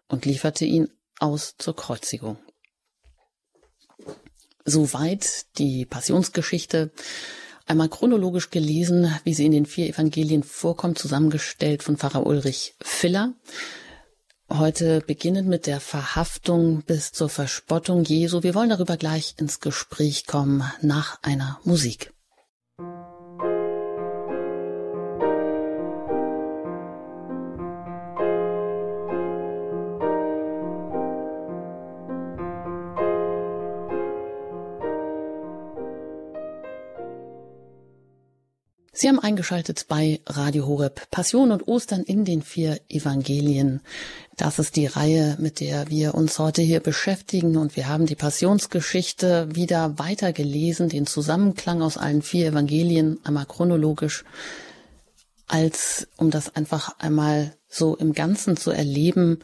und 0.08 0.24
lieferte 0.24 0.64
ihn 0.64 0.88
aus 1.20 1.56
zur 1.58 1.76
Kreuzigung. 1.76 2.38
Soweit 4.64 5.58
die 5.58 5.86
Passionsgeschichte, 5.86 6.92
einmal 7.66 7.90
chronologisch 7.90 8.50
gelesen, 8.50 9.14
wie 9.26 9.34
sie 9.34 9.46
in 9.46 9.52
den 9.52 9.66
vier 9.66 9.88
Evangelien 9.90 10.44
vorkommt, 10.44 10.98
zusammengestellt 10.98 11.84
von 11.84 11.98
Pfarrer 11.98 12.26
Ulrich 12.26 12.76
Filler. 12.82 13.34
Heute 14.54 15.00
beginnend 15.00 15.48
mit 15.48 15.66
der 15.66 15.80
Verhaftung 15.80 16.82
bis 16.82 17.14
zur 17.14 17.30
Verspottung 17.30 18.04
Jesu. 18.04 18.44
Wir 18.44 18.54
wollen 18.54 18.70
darüber 18.70 18.98
gleich 18.98 19.36
ins 19.38 19.62
Gespräch 19.62 20.28
kommen 20.28 20.70
nach 20.82 21.20
einer 21.22 21.62
Musik. 21.64 22.12
Sie 39.02 39.08
haben 39.08 39.18
eingeschaltet 39.18 39.88
bei 39.88 40.22
Radio 40.28 40.68
Horeb. 40.68 41.10
Passion 41.10 41.52
und 41.52 41.68
Ostern 41.68 42.04
in 42.04 42.24
den 42.24 42.44
vier 42.44 42.80
Evangelien. 42.88 43.82
Das 44.38 44.60
ist 44.60 44.76
die 44.76 44.86
Reihe, 44.86 45.38
mit 45.40 45.60
der 45.60 45.90
wir 45.90 46.14
uns 46.14 46.38
heute 46.38 46.62
hier 46.62 46.82
beschäftigen. 46.82 47.58
Und 47.58 47.76
wir 47.76 47.88
haben 47.88 48.06
die 48.06 48.14
Passionsgeschichte 48.14 49.56
wieder 49.56 49.98
weitergelesen, 49.98 50.88
den 50.88 51.08
Zusammenklang 51.08 51.82
aus 51.82 51.98
allen 51.98 52.22
vier 52.22 52.50
Evangelien, 52.50 53.18
einmal 53.24 53.48
chronologisch, 53.48 54.24
als 55.48 56.08
um 56.18 56.30
das 56.30 56.56
einfach 56.56 57.00
einmal 57.00 57.56
so 57.68 57.96
im 57.96 58.14
Ganzen 58.14 58.56
zu 58.56 58.70
erleben 58.70 59.40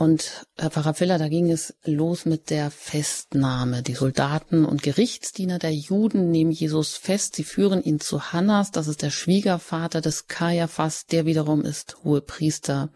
und 0.00 0.46
Herr 0.56 0.70
Pfarrer 0.70 0.94
Filler, 0.94 1.18
da 1.18 1.28
ging 1.28 1.50
es 1.50 1.74
los 1.84 2.24
mit 2.24 2.48
der 2.48 2.70
Festnahme. 2.70 3.82
Die 3.82 3.92
Soldaten 3.92 4.64
und 4.64 4.82
Gerichtsdiener 4.82 5.58
der 5.58 5.74
Juden 5.74 6.30
nehmen 6.30 6.52
Jesus 6.52 6.96
fest. 6.96 7.36
Sie 7.36 7.44
führen 7.44 7.82
ihn 7.84 8.00
zu 8.00 8.32
Hannas. 8.32 8.70
Das 8.70 8.88
ist 8.88 9.02
der 9.02 9.10
Schwiegervater 9.10 10.00
des 10.00 10.26
Kaiaphas. 10.26 11.04
Der 11.04 11.26
wiederum 11.26 11.66
ist 11.66 11.98
Hohepriester 12.02 12.88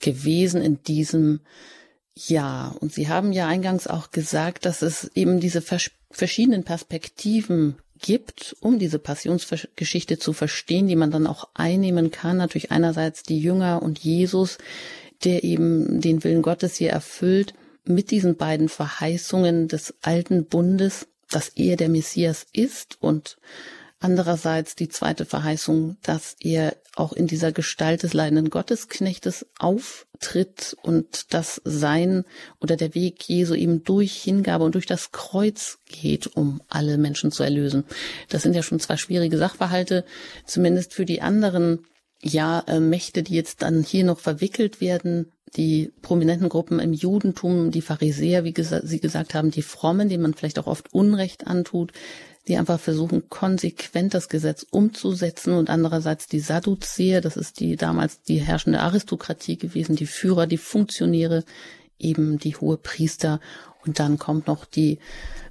gewesen 0.00 0.62
in 0.62 0.82
diesem 0.82 1.40
Jahr. 2.14 2.74
Und 2.80 2.94
Sie 2.94 3.10
haben 3.10 3.34
ja 3.34 3.46
eingangs 3.46 3.86
auch 3.86 4.10
gesagt, 4.10 4.64
dass 4.64 4.80
es 4.80 5.10
eben 5.14 5.40
diese 5.40 5.60
verschiedenen 6.10 6.64
Perspektiven 6.64 7.76
gibt, 8.00 8.56
um 8.60 8.78
diese 8.78 8.98
Passionsgeschichte 8.98 10.18
zu 10.18 10.32
verstehen, 10.32 10.86
die 10.86 10.96
man 10.96 11.10
dann 11.10 11.26
auch 11.26 11.50
einnehmen 11.52 12.10
kann. 12.10 12.38
Natürlich 12.38 12.70
einerseits 12.70 13.24
die 13.24 13.40
Jünger 13.40 13.82
und 13.82 13.98
Jesus, 13.98 14.56
der 15.22 15.44
eben 15.44 16.00
den 16.00 16.24
Willen 16.24 16.42
Gottes 16.42 16.76
hier 16.76 16.90
erfüllt 16.90 17.54
mit 17.84 18.10
diesen 18.10 18.36
beiden 18.36 18.68
Verheißungen 18.68 19.68
des 19.68 19.94
alten 20.02 20.46
Bundes, 20.46 21.06
dass 21.30 21.50
er 21.50 21.76
der 21.76 21.88
Messias 21.88 22.46
ist 22.52 22.98
und 23.00 23.36
andererseits 24.00 24.76
die 24.76 24.88
zweite 24.88 25.24
Verheißung, 25.24 25.96
dass 26.02 26.36
er 26.40 26.76
auch 26.94 27.12
in 27.12 27.26
dieser 27.26 27.52
Gestalt 27.52 28.02
des 28.02 28.12
leidenden 28.12 28.50
Gottesknechtes 28.50 29.46
auftritt 29.58 30.76
und 30.82 31.32
dass 31.32 31.60
sein 31.64 32.24
oder 32.60 32.76
der 32.76 32.94
Weg 32.94 33.26
Jesu 33.28 33.54
eben 33.54 33.82
durch 33.82 34.12
Hingabe 34.12 34.64
und 34.64 34.74
durch 34.74 34.86
das 34.86 35.10
Kreuz 35.10 35.78
geht, 35.86 36.26
um 36.36 36.60
alle 36.68 36.98
Menschen 36.98 37.32
zu 37.32 37.42
erlösen. 37.42 37.84
Das 38.28 38.42
sind 38.42 38.54
ja 38.54 38.62
schon 38.62 38.78
zwei 38.78 38.96
schwierige 38.96 39.38
Sachverhalte, 39.38 40.04
zumindest 40.44 40.92
für 40.92 41.06
die 41.06 41.22
anderen 41.22 41.86
ja, 42.24 42.60
äh, 42.66 42.80
Mächte, 42.80 43.22
die 43.22 43.34
jetzt 43.34 43.62
dann 43.62 43.82
hier 43.82 44.04
noch 44.04 44.18
verwickelt 44.18 44.80
werden, 44.80 45.30
die 45.56 45.92
prominenten 46.02 46.48
Gruppen 46.48 46.80
im 46.80 46.92
Judentum, 46.92 47.70
die 47.70 47.82
Pharisäer, 47.82 48.44
wie 48.44 48.52
gesa 48.52 48.80
Sie 48.82 48.98
gesagt 48.98 49.34
haben, 49.34 49.50
die 49.50 49.62
Frommen, 49.62 50.08
denen 50.08 50.22
man 50.22 50.34
vielleicht 50.34 50.58
auch 50.58 50.66
oft 50.66 50.92
Unrecht 50.92 51.46
antut, 51.46 51.92
die 52.48 52.56
einfach 52.56 52.80
versuchen, 52.80 53.28
konsequent 53.28 54.14
das 54.14 54.28
Gesetz 54.28 54.66
umzusetzen 54.68 55.54
und 55.54 55.70
andererseits 55.70 56.26
die 56.26 56.40
Sadduzäer, 56.40 57.20
das 57.20 57.36
ist 57.36 57.60
die 57.60 57.76
damals 57.76 58.22
die 58.22 58.40
herrschende 58.40 58.80
Aristokratie 58.80 59.56
gewesen, 59.56 59.96
die 59.96 60.06
Führer, 60.06 60.46
die 60.46 60.58
Funktionäre, 60.58 61.44
eben 61.98 62.38
die 62.38 62.56
hohe 62.56 62.76
Priester 62.76 63.40
und 63.86 63.98
dann 63.98 64.18
kommt 64.18 64.46
noch 64.46 64.64
die 64.64 64.98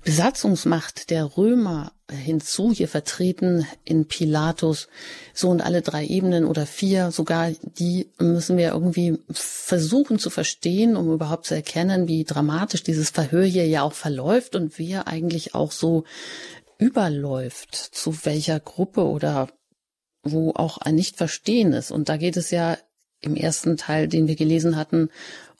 Besatzungsmacht 0.03 1.09
der 1.09 1.37
Römer 1.37 1.93
hinzu, 2.11 2.71
hier 2.71 2.87
vertreten 2.87 3.65
in 3.85 4.07
Pilatus. 4.07 4.87
So 5.33 5.49
und 5.49 5.61
alle 5.61 5.81
drei 5.81 6.05
Ebenen 6.05 6.45
oder 6.45 6.65
vier 6.65 7.11
sogar, 7.11 7.51
die 7.61 8.09
müssen 8.19 8.57
wir 8.57 8.71
irgendwie 8.71 9.17
versuchen 9.29 10.19
zu 10.19 10.29
verstehen, 10.29 10.97
um 10.97 11.11
überhaupt 11.11 11.45
zu 11.45 11.55
erkennen, 11.55 12.07
wie 12.07 12.25
dramatisch 12.25 12.83
dieses 12.83 13.11
Verhör 13.11 13.45
hier 13.45 13.67
ja 13.67 13.83
auch 13.83 13.93
verläuft 13.93 14.55
und 14.55 14.77
wer 14.77 15.07
eigentlich 15.07 15.55
auch 15.55 15.71
so 15.71 16.03
überläuft, 16.77 17.75
zu 17.75 18.25
welcher 18.25 18.59
Gruppe 18.59 19.05
oder 19.05 19.49
wo 20.23 20.51
auch 20.51 20.77
ein 20.77 20.95
Nicht-Verstehen 20.95 21.73
ist. 21.73 21.91
Und 21.91 22.09
da 22.09 22.17
geht 22.17 22.37
es 22.37 22.51
ja 22.51 22.77
im 23.21 23.35
ersten 23.35 23.77
Teil, 23.77 24.07
den 24.07 24.27
wir 24.27 24.35
gelesen 24.35 24.75
hatten, 24.75 25.09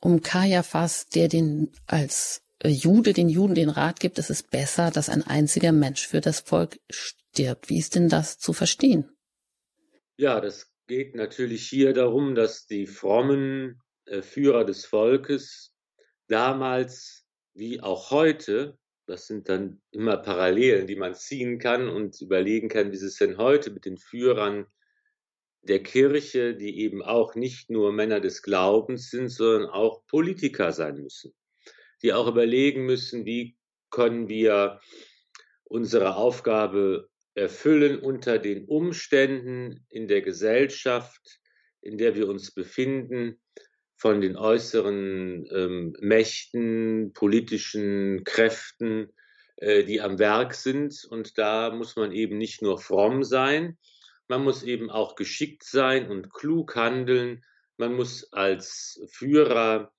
um 0.02 0.22
Kajafas, 0.22 1.08
der 1.08 1.30
den 1.30 1.72
als 1.88 2.42
Jude 2.65 3.13
den 3.13 3.30
Juden 3.30 3.56
den 3.56 3.69
Rat 3.69 3.99
gibt, 3.99 4.19
es 4.19 4.30
ist 4.30 4.49
besser, 4.49 4.91
dass 4.91 5.10
ein 5.10 5.23
einziger 5.23 5.71
Mensch 5.71 6.08
für 6.08 6.21
das 6.21 6.39
Volk 6.39 6.80
stirbt. 6.89 7.69
Wie 7.69 7.80
ist 7.80 7.95
denn 7.95 8.10
das 8.10 8.38
zu 8.38 8.54
verstehen? 8.54 9.10
Ja, 10.17 10.39
das 10.39 10.71
geht 10.88 11.15
natürlich 11.15 11.67
hier 11.67 11.93
darum, 11.93 12.36
dass 12.36 12.65
die 12.65 12.88
frommen 12.88 13.82
äh, 14.06 14.21
Führer 14.21 14.65
des 14.65 14.86
Volkes 14.86 15.73
damals 16.28 17.26
wie 17.54 17.82
auch 17.82 18.12
heute, 18.12 18.78
das 19.06 19.28
sind 19.28 19.49
dann 19.49 19.82
immer 19.91 20.17
Parallelen, 20.17 20.88
die 20.88 20.95
man 20.95 21.13
ziehen 21.13 21.60
kann 21.60 21.89
und 21.89 22.19
überlegen 22.21 22.69
kann, 22.69 22.91
wie 22.91 22.95
ist 22.95 23.04
es 23.04 23.17
denn 23.17 23.38
heute 23.38 23.71
mit 23.71 23.86
den 23.86 23.97
Führern 23.97 24.65
der 25.62 25.82
Kirche, 25.82 26.56
die 26.56 26.80
eben 26.80 27.02
auch 27.02 27.36
nicht 27.36 27.69
nur 27.69 27.93
Männer 27.93 28.19
des 28.19 28.41
Glaubens 28.41 29.10
sind, 29.10 29.30
sondern 29.30 29.69
auch 29.69 30.06
Politiker 30.08 30.71
sein 30.71 30.95
müssen, 30.95 31.34
die 32.04 32.13
auch 32.13 32.28
überlegen 32.28 32.86
müssen, 32.86 33.26
wie 33.26 33.56
können 33.89 34.28
wir 34.28 34.80
unsere 35.63 36.16
Aufgabe 36.16 37.10
erfüllen 37.36 38.00
unter 38.00 38.38
den 38.38 38.66
Umständen 38.66 39.86
in 39.89 40.08
der 40.08 40.22
Gesellschaft, 40.22 41.39
in 41.82 41.98
der 41.98 42.16
wir 42.16 42.28
uns 42.28 42.52
befinden, 42.52 43.39
von 43.96 44.20
den 44.20 44.36
äußeren 44.36 45.48
ähm, 45.50 45.96
Mächten, 46.02 47.13
politischen 47.13 48.24
Kräften, 48.26 49.13
äh, 49.56 49.84
die 49.84 50.02
am 50.02 50.20
Werk 50.20 50.54
sind. 50.54 51.06
Und 51.10 51.38
da 51.38 51.72
muss 51.72 51.96
man 51.96 52.12
eben 52.12 52.38
nicht 52.38 52.62
nur 52.62 52.80
fromm 52.80 53.24
sein, 53.24 53.78
man 54.28 54.44
muss 54.44 54.63
eben 54.63 54.89
auch 54.89 55.16
geschickt 55.16 55.63
sein 55.63 56.10
und 56.10 56.34
klug 56.34 56.76
handeln. 56.76 57.46
Man 57.78 57.94
muss 57.94 58.34
als 58.34 59.00
Führer 59.12 59.92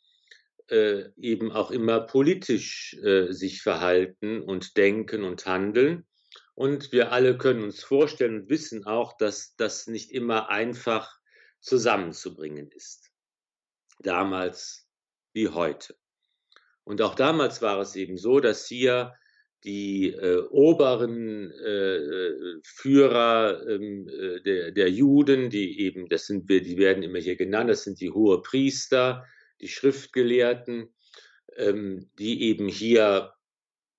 äh, 0.69 1.11
eben 1.17 1.53
auch 1.53 1.71
immer 1.71 2.01
politisch 2.01 2.97
äh, 3.03 3.33
sich 3.33 3.63
verhalten 3.63 4.41
und 4.41 4.77
denken 4.77 5.25
und 5.25 5.47
handeln. 5.47 6.07
Und 6.55 6.93
wir 6.93 7.13
alle 7.13 7.37
können 7.37 7.65
uns 7.65 7.83
vorstellen 7.83 8.43
und 8.43 8.49
wissen 8.49 8.85
auch, 8.87 9.17
dass 9.17 9.57
das 9.57 9.87
nicht 9.87 10.13
immer 10.13 10.49
einfach 10.49 11.19
zusammenzubringen 11.61 12.71
ist. 12.71 13.11
Damals 14.01 14.89
wie 15.33 15.49
heute. 15.49 15.97
Und 16.85 17.03
auch 17.03 17.15
damals 17.15 17.63
war 17.63 17.81
es 17.81 17.97
eben 17.97 18.17
so, 18.17 18.41
dass 18.41 18.67
hier 18.67 19.15
die 19.65 20.11
äh, 20.11 20.43
oberen 20.51 21.51
äh, 21.51 22.61
Führer 22.63 23.67
ähm, 23.67 24.07
äh, 24.09 24.41
der, 24.43 24.73
der 24.73 24.91
Juden, 24.91 25.49
die 25.49 25.81
eben, 25.81 26.09
das 26.09 26.27
sind 26.27 26.49
wir, 26.49 26.63
die 26.63 26.77
werden 26.77 27.03
immer 27.03 27.19
hier 27.19 27.37
genannt, 27.37 27.71
das 27.71 27.85
sind 27.85 28.01
die 28.01 28.11
hohe 28.11 28.43
Priester, 28.43 29.27
die 29.61 29.69
Schriftgelehrten, 29.69 30.95
ähm, 31.57 32.11
die 32.19 32.43
eben 32.43 32.69
hier 32.69 33.35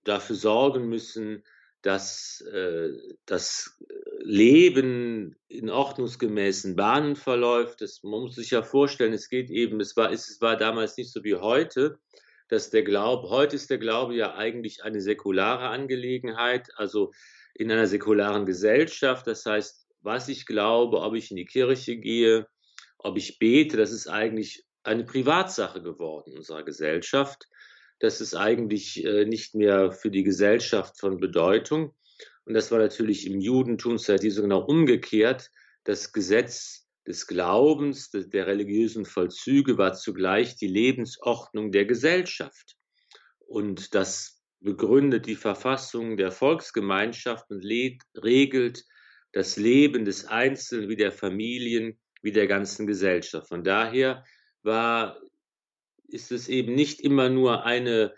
dafür 0.04 0.36
sorgen 0.36 0.88
müssen, 0.88 1.44
dass 1.82 2.42
äh, 2.52 2.90
das 3.26 3.78
Leben 4.22 5.36
in 5.48 5.70
ordnungsgemäßen 5.70 6.76
Bahnen 6.76 7.16
verläuft. 7.16 7.82
Das, 7.82 8.02
man 8.02 8.22
muss 8.22 8.36
sich 8.36 8.52
ja 8.52 8.64
vorstellen, 8.64 9.14
es 9.14 9.30
geht 9.30 9.52
eben, 9.52 9.80
es 9.80 9.96
war, 9.96 10.12
es 10.12 10.42
war 10.42 10.58
damals 10.58 10.98
nicht 10.98 11.12
so 11.12 11.24
wie 11.24 11.36
heute, 11.36 12.00
dass 12.48 12.72
der 12.72 12.84
Glaube, 12.84 13.30
heute 13.30 13.56
ist 13.56 13.70
der 13.70 13.78
Glaube 13.78 14.16
ja 14.16 14.36
eigentlich 14.36 14.84
eine 14.84 15.00
säkulare 15.00 15.68
Angelegenheit, 15.68 16.70
also 16.76 17.12
in 17.54 17.72
einer 17.72 17.88
säkularen 17.88 18.48
Gesellschaft. 18.48 19.28
Das 19.28 19.46
heißt, 19.46 19.88
was 20.02 20.28
ich 20.28 20.46
glaube, 20.48 21.02
ob 21.02 21.14
ich 21.14 21.30
in 21.30 21.38
die 21.38 21.46
Kirche 21.46 21.98
gehe, 21.98 22.48
ob 22.98 23.18
ich 23.18 23.38
bete, 23.38 23.78
das 23.78 23.92
ist 23.92 24.08
eigentlich 24.08 24.65
eine 24.86 25.04
Privatsache 25.04 25.82
geworden 25.82 26.34
unserer 26.34 26.64
Gesellschaft 26.64 27.48
das 28.00 28.22
ist 28.22 28.36
eigentlich 28.36 29.04
äh, 29.06 29.26
nicht 29.26 29.56
mehr 29.56 29.92
für 29.92 30.12
die 30.12 30.24
Gesellschaft 30.24 31.00
von 31.00 31.20
Bedeutung. 31.20 31.96
Und 32.46 32.54
das 32.54 32.72
war 32.72 32.80
natürlich 32.80 33.26
im 33.26 33.40
Judentum 33.40 33.98
seitdem 33.98 34.32
so 34.32 34.42
genau 34.42 34.64
umgekehrt. 34.66 35.50
Das 35.84 36.12
Gesetz 36.12 36.88
des 37.08 37.28
Glaubens, 37.28 38.10
der 38.12 38.48
religiösen 38.48 39.06
Vollzüge 39.06 39.78
war 39.78 39.94
zugleich 39.94 40.56
die 40.56 40.68
Lebensordnung 40.68 41.72
der 41.72 41.86
Gesellschaft. 41.86 42.76
Und 43.40 43.96
das 43.96 44.42
begründet 44.60 45.28
die 45.28 45.36
Verfassung 45.36 46.18
der 46.18 46.32
Volksgemeinschaft 46.32 47.50
und 47.50 47.64
regelt 47.64 48.84
das 49.32 49.58
Leben 49.58 50.06
des 50.06 50.26
Einzelnen 50.26 50.90
wie 50.90 50.96
der 50.96 51.12
Familien, 51.12 52.00
wie 52.22 52.32
der 52.32 52.48
ganzen 52.48 52.88
Gesellschaft. 52.88 53.48
Von 53.48 53.64
daher 53.64 54.24
war 54.66 55.18
ist 56.08 56.32
es 56.32 56.48
eben 56.48 56.76
nicht 56.76 57.02
immer 57.02 57.30
nur 57.30 57.66
eine 57.66 58.14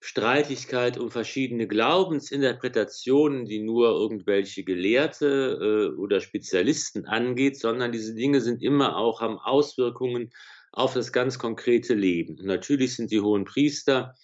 Streitigkeit 0.00 0.98
um 0.98 1.10
verschiedene 1.10 1.68
Glaubensinterpretationen, 1.68 3.44
die 3.44 3.60
nur 3.60 3.90
irgendwelche 3.90 4.64
Gelehrte 4.64 5.92
äh, 5.94 5.96
oder 5.96 6.20
Spezialisten 6.20 7.06
angeht, 7.06 7.58
sondern 7.58 7.92
diese 7.92 8.14
Dinge 8.14 8.40
sind 8.40 8.62
immer 8.62 8.96
auch 8.96 9.20
haben 9.20 9.38
Auswirkungen 9.38 10.32
auf 10.72 10.94
das 10.94 11.12
ganz 11.12 11.38
konkrete 11.38 11.94
Leben. 11.94 12.36
Natürlich 12.42 12.96
sind 12.96 13.12
die 13.12 13.20
hohen 13.20 13.44
Priester 13.44 14.16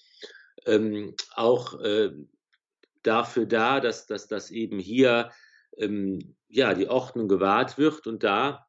ähm, 0.67 1.15
auch 1.35 1.81
äh, 1.81 2.11
dafür 3.05 3.47
da, 3.47 3.79
dass, 3.79 4.07
dass, 4.07 4.27
dass 4.27 4.51
eben 4.51 4.81
hier 4.81 5.31
ähm, 5.77 6.35
ja, 6.49 6.75
die 6.75 6.89
Ordnung 6.89 7.29
gewahrt 7.29 7.79
wird 7.79 8.07
und 8.07 8.25
da 8.25 8.68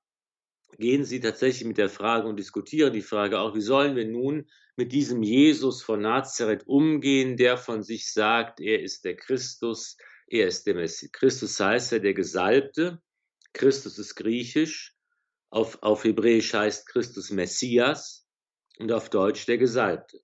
gehen 0.77 1.03
sie 1.03 1.19
tatsächlich 1.19 1.67
mit 1.67 1.77
der 1.77 1.89
Frage 1.89 2.27
und 2.27 2.37
diskutieren 2.37 2.93
die 2.93 3.01
Frage 3.01 3.39
auch, 3.39 3.55
wie 3.55 3.61
sollen 3.61 3.95
wir 3.95 4.05
nun 4.05 4.49
mit 4.75 4.91
diesem 4.91 5.23
Jesus 5.23 5.81
von 5.81 6.01
Nazareth 6.01 6.67
umgehen, 6.67 7.35
der 7.35 7.57
von 7.57 7.83
sich 7.83 8.11
sagt, 8.11 8.61
er 8.61 8.81
ist 8.81 9.03
der 9.03 9.15
Christus, 9.15 9.97
er 10.27 10.47
ist 10.47 10.67
der 10.67 10.75
Messias. 10.75 11.11
Christus 11.11 11.59
heißt 11.59 11.91
ja 11.91 11.99
der 11.99 12.13
Gesalbte, 12.13 13.01
Christus 13.53 13.97
ist 13.97 14.15
griechisch, 14.15 14.95
auf, 15.49 15.81
auf 15.81 16.03
Hebräisch 16.03 16.53
heißt 16.53 16.87
Christus 16.87 17.31
Messias 17.31 18.27
und 18.77 18.91
auf 18.91 19.09
Deutsch 19.09 19.45
der 19.47 19.57
Gesalbte. 19.57 20.21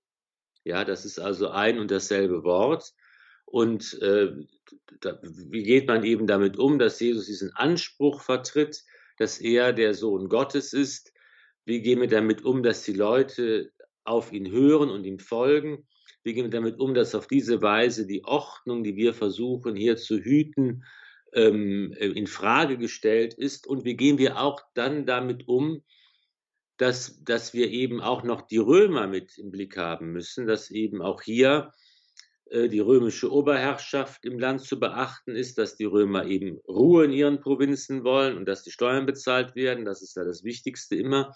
Ja, 0.64 0.84
das 0.84 1.04
ist 1.04 1.18
also 1.18 1.48
ein 1.48 1.78
und 1.78 1.90
dasselbe 1.90 2.42
Wort. 2.44 2.92
Und 3.44 4.00
äh, 4.00 4.32
da, 5.00 5.20
wie 5.22 5.62
geht 5.62 5.86
man 5.86 6.02
eben 6.04 6.26
damit 6.26 6.56
um, 6.56 6.78
dass 6.78 6.98
Jesus 6.98 7.26
diesen 7.26 7.52
Anspruch 7.52 8.22
vertritt, 8.22 8.84
dass 9.18 9.38
er 9.38 9.72
der 9.72 9.94
Sohn 9.94 10.28
Gottes 10.28 10.72
ist. 10.72 11.12
Wie 11.64 11.80
gehen 11.80 12.00
wir 12.00 12.08
damit 12.08 12.44
um, 12.44 12.62
dass 12.62 12.82
die 12.82 12.92
Leute 12.92 13.72
auf 14.04 14.32
ihn 14.32 14.50
hören 14.50 14.90
und 14.90 15.04
ihm 15.04 15.18
folgen? 15.18 15.86
Wie 16.22 16.34
gehen 16.34 16.44
wir 16.44 16.50
damit 16.50 16.78
um, 16.78 16.94
dass 16.94 17.14
auf 17.14 17.26
diese 17.26 17.62
Weise 17.62 18.06
die 18.06 18.24
Ordnung, 18.24 18.84
die 18.84 18.96
wir 18.96 19.14
versuchen 19.14 19.76
hier 19.76 19.96
zu 19.96 20.18
hüten, 20.18 20.84
ähm, 21.32 21.92
in 21.92 22.26
Frage 22.26 22.78
gestellt 22.78 23.34
ist? 23.34 23.66
Und 23.66 23.84
wie 23.84 23.96
gehen 23.96 24.18
wir 24.18 24.40
auch 24.40 24.60
dann 24.74 25.06
damit 25.06 25.48
um, 25.48 25.82
dass, 26.76 27.22
dass 27.24 27.54
wir 27.54 27.70
eben 27.70 28.00
auch 28.00 28.22
noch 28.22 28.42
die 28.42 28.58
Römer 28.58 29.06
mit 29.06 29.38
im 29.38 29.50
Blick 29.50 29.76
haben 29.76 30.12
müssen, 30.12 30.46
dass 30.46 30.70
eben 30.70 31.00
auch 31.00 31.22
hier 31.22 31.72
äh, 31.72 31.85
die 32.48 32.78
römische 32.78 33.32
Oberherrschaft 33.32 34.24
im 34.24 34.38
Land 34.38 34.60
zu 34.60 34.78
beachten 34.78 35.34
ist, 35.34 35.58
dass 35.58 35.74
die 35.74 35.84
Römer 35.84 36.26
eben 36.26 36.60
Ruhe 36.68 37.04
in 37.04 37.12
ihren 37.12 37.40
Provinzen 37.40 38.04
wollen 38.04 38.36
und 38.36 38.46
dass 38.46 38.62
die 38.62 38.70
Steuern 38.70 39.04
bezahlt 39.04 39.56
werden. 39.56 39.84
Das 39.84 40.00
ist 40.00 40.16
ja 40.16 40.24
das 40.24 40.44
Wichtigste 40.44 40.94
immer. 40.94 41.34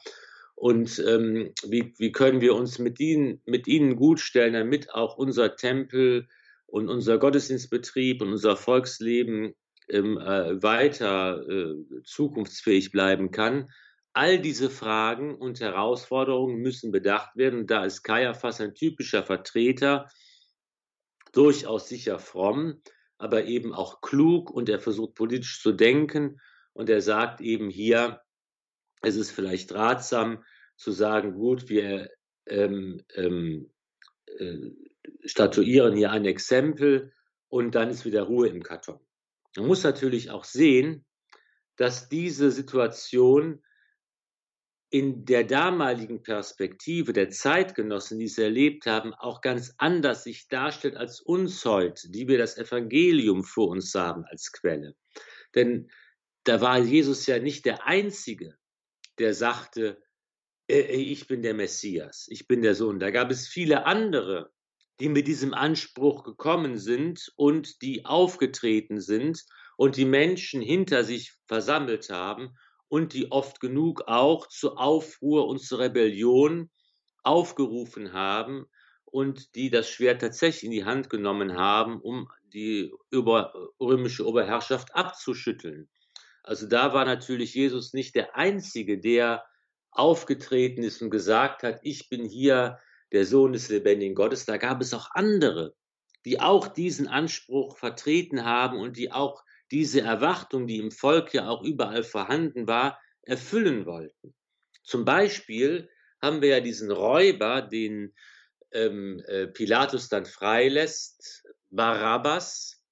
Und 0.61 1.03
ähm, 1.09 1.55
wie, 1.67 1.95
wie 1.97 2.13
können 2.13 2.43
wir 2.43 2.55
uns 2.55 2.79
mit 2.79 3.01
ihnen, 3.01 3.41
mit 3.47 3.67
ihnen 3.67 3.97
gut 3.97 4.21
stellen, 4.21 4.53
damit 4.53 4.93
auch 4.93 5.17
unser 5.17 5.57
Tempel 5.57 6.29
und 6.67 6.91
unser 6.91 7.17
Gottesdienstbetrieb 7.17 8.21
und 8.21 8.29
unser 8.29 8.59
Volksleben 8.59 9.55
ähm, 9.89 10.19
äh, 10.19 10.63
weiter 10.63 11.43
äh, 11.49 11.77
zukunftsfähig 12.05 12.93
bleiben 12.93 13.31
kann? 13.31 13.71
All 14.13 14.39
diese 14.39 14.69
Fragen 14.69 15.35
und 15.35 15.61
Herausforderungen 15.61 16.61
müssen 16.61 16.93
bedacht 16.93 17.37
werden. 17.37 17.61
Und 17.61 17.71
da 17.71 17.87
ist 17.87 18.03
Kaiaphas 18.03 18.61
ein 18.61 18.75
typischer 18.75 19.23
Vertreter 19.23 20.09
durchaus 21.33 21.89
sicher 21.89 22.19
fromm, 22.19 22.83
aber 23.19 23.45
eben 23.45 23.75
auch 23.75 24.01
klug 24.01 24.51
und 24.51 24.69
er 24.69 24.79
versucht 24.79 25.15
politisch 25.15 25.63
zu 25.63 25.73
denken 25.73 26.41
und 26.73 26.89
er 26.89 27.03
sagt 27.03 27.41
eben 27.41 27.71
hier, 27.71 28.21
es 29.03 29.17
ist 29.17 29.31
vielleicht 29.31 29.73
ratsam 29.73 30.45
zu 30.77 30.93
sagen, 30.93 31.35
gut, 31.35 31.69
wir 31.69 32.11
ähm, 32.47 33.03
ähm, 33.15 33.71
äh, 34.39 34.71
statuieren 35.25 35.95
hier 35.95 36.11
ein 36.11 36.25
Exempel 36.25 37.13
und 37.49 37.75
dann 37.75 37.91
ist 37.91 38.05
wieder 38.05 38.23
Ruhe 38.23 38.49
im 38.49 38.63
Karton. 38.63 39.01
Man 39.57 39.67
muss 39.67 39.83
natürlich 39.83 40.31
auch 40.31 40.45
sehen, 40.45 41.05
dass 41.77 42.09
diese 42.09 42.51
Situation 42.51 43.63
in 44.91 45.25
der 45.25 45.45
damaligen 45.45 46.23
Perspektive 46.23 47.13
der 47.13 47.31
Zeitgenossen, 47.31 48.19
die 48.19 48.25
es 48.25 48.39
erlebt 48.39 48.87
haben, 48.87 49.15
auch 49.15 49.41
ganz 49.41 49.73
anders 49.79 50.25
sich 50.25 50.49
darstellt 50.49 50.97
als 50.97 51.21
uns 51.21 51.65
heute, 51.65 52.11
die 52.11 52.27
wir 52.27 52.39
das 52.39 52.59
Evangelium 52.59 53.45
vor 53.45 53.69
uns 53.69 53.95
haben 53.95 54.25
als 54.25 54.51
Quelle. 54.51 54.97
Denn 55.55 55.91
da 56.43 56.61
war 56.61 56.79
Jesus 56.79 57.27
ja 57.27 57.39
nicht 57.39 57.67
der 57.67 57.87
Einzige, 57.87 58.57
der 59.19 59.33
sagte, 59.33 60.03
äh, 60.69 60.81
äh, 60.81 60.97
ich 60.97 61.29
bin 61.29 61.43
der 61.43 61.55
Messias, 61.55 62.27
ich 62.29 62.49
bin 62.49 62.63
der 62.63 62.75
Sohn. 62.75 62.99
Da 62.99 63.11
gab 63.11 63.31
es 63.31 63.47
viele 63.47 63.87
andere, 63.87 64.51
die 64.99 65.09
mit 65.09 65.29
diesem 65.29 65.55
Anspruch 65.55 66.25
gekommen 66.25 66.79
sind 66.79 67.33
und 67.37 67.81
die 67.83 68.05
aufgetreten 68.05 69.01
sind 69.01 69.45
und 69.77 69.97
die 69.97 70.05
Menschen 70.05 70.61
hinter 70.61 71.05
sich 71.05 71.35
versammelt 71.47 72.11
haben 72.11 72.57
und 72.91 73.15
die 73.15 73.31
oft 73.31 73.61
genug 73.61 74.03
auch 74.09 74.49
zu 74.49 74.77
Aufruhr 74.77 75.47
und 75.47 75.61
zur 75.61 75.79
Rebellion 75.79 76.71
aufgerufen 77.23 78.13
haben 78.13 78.67
und 79.05 79.55
die 79.55 79.71
das 79.71 79.89
Schwert 79.89 80.21
tatsächlich 80.21 80.65
in 80.65 80.73
die 80.73 80.85
Hand 80.85 81.09
genommen 81.09 81.57
haben, 81.57 82.01
um 82.01 82.29
die 82.53 82.93
über, 83.11 83.55
römische 83.81 84.27
Oberherrschaft 84.27 84.95
abzuschütteln. 84.95 85.89
Also 86.43 86.67
da 86.67 86.93
war 86.93 87.05
natürlich 87.05 87.55
Jesus 87.55 87.93
nicht 87.93 88.17
der 88.17 88.35
Einzige, 88.35 88.99
der 88.99 89.45
aufgetreten 89.93 90.83
ist 90.83 91.01
und 91.01 91.11
gesagt 91.11 91.63
hat, 91.63 91.79
ich 91.83 92.09
bin 92.09 92.25
hier 92.25 92.79
der 93.13 93.25
Sohn 93.25 93.53
des 93.53 93.69
lebendigen 93.69 94.17
Gottes. 94.17 94.47
Da 94.47 94.57
gab 94.57 94.81
es 94.81 94.95
auch 94.95 95.11
andere, 95.13 95.77
die 96.25 96.41
auch 96.41 96.67
diesen 96.67 97.07
Anspruch 97.07 97.77
vertreten 97.77 98.45
haben 98.45 98.81
und 98.81 98.97
die 98.97 99.13
auch 99.13 99.45
diese 99.71 100.01
Erwartung, 100.01 100.67
die 100.67 100.79
im 100.79 100.91
Volk 100.91 101.33
ja 101.35 101.49
auch 101.49 101.63
überall 101.63 102.03
vorhanden 102.03 102.67
war, 102.67 103.01
erfüllen 103.23 103.87
wollten. 103.87 104.35
Zum 104.83 105.05
Beispiel 105.05 105.89
haben 106.21 106.43
wir 106.43 106.49
ja 106.49 106.61
diesen 106.61 106.91
Räuber, 106.91 107.63
den 107.63 108.15
ähm, 108.73 109.23
äh, 109.27 109.47
Pilatus 109.47 110.09
dann 110.09 110.27
freilässt, 110.27 111.45
Barabbas. 111.71 112.83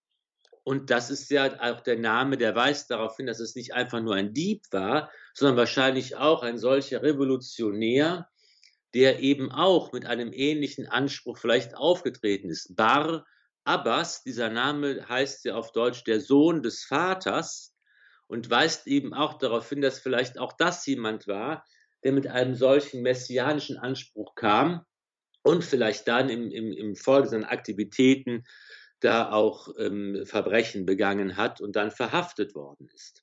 Und 0.63 0.91
das 0.91 1.11
ist 1.11 1.31
ja 1.31 1.61
auch 1.61 1.81
der 1.81 1.99
Name, 1.99 2.37
der 2.37 2.55
weist 2.55 2.91
darauf 2.91 3.17
hin, 3.17 3.27
dass 3.27 3.41
es 3.41 3.55
nicht 3.55 3.75
einfach 3.75 4.01
nur 4.01 4.15
ein 4.15 4.35
Dieb 4.35 4.65
war, 4.71 5.11
sondern 5.35 5.57
wahrscheinlich 5.57 6.17
auch 6.17 6.43
ein 6.43 6.59
solcher 6.59 7.03
Revolutionär, 7.03 8.29
der 8.95 9.21
eben 9.21 9.51
auch 9.51 9.93
mit 9.93 10.07
einem 10.07 10.33
ähnlichen 10.33 10.87
Anspruch 10.87 11.39
vielleicht 11.39 11.75
aufgetreten 11.75 12.51
ist. 12.51 12.77
Bar 12.77 13.27
Abbas, 13.69 14.23
dieser 14.23 14.49
Name 14.49 15.07
heißt 15.09 15.45
ja 15.45 15.55
auf 15.55 15.73
Deutsch 15.73 16.03
der 16.05 16.23
Sohn 16.23 16.63
des 16.63 16.85
Vaters 16.85 17.75
und 18.27 18.49
weist 18.49 18.87
eben 18.87 19.13
auch 19.13 19.35
darauf 19.35 19.69
hin, 19.69 19.83
dass 19.83 19.99
vielleicht 19.99 20.39
auch 20.39 20.55
das 20.55 20.87
jemand 20.87 21.27
war, 21.27 21.67
der 22.03 22.13
mit 22.13 22.27
einem 22.27 22.55
solchen 22.55 23.03
messianischen 23.03 23.77
Anspruch 23.77 24.35
kam 24.37 24.87
und 25.43 25.65
vielleicht 25.65 26.09
dann 26.09 26.31
im, 26.31 26.51
im, 26.51 26.73
im 26.73 26.97
Folge 26.97 27.29
seiner 27.29 27.53
Aktivitäten 27.53 28.45
da 29.01 29.31
auch 29.33 29.69
ähm, 29.79 30.25
Verbrechen 30.25 30.87
begangen 30.87 31.37
hat 31.37 31.61
und 31.61 31.77
dann 31.77 31.91
verhaftet 31.91 32.55
worden 32.55 32.89
ist. 32.95 33.23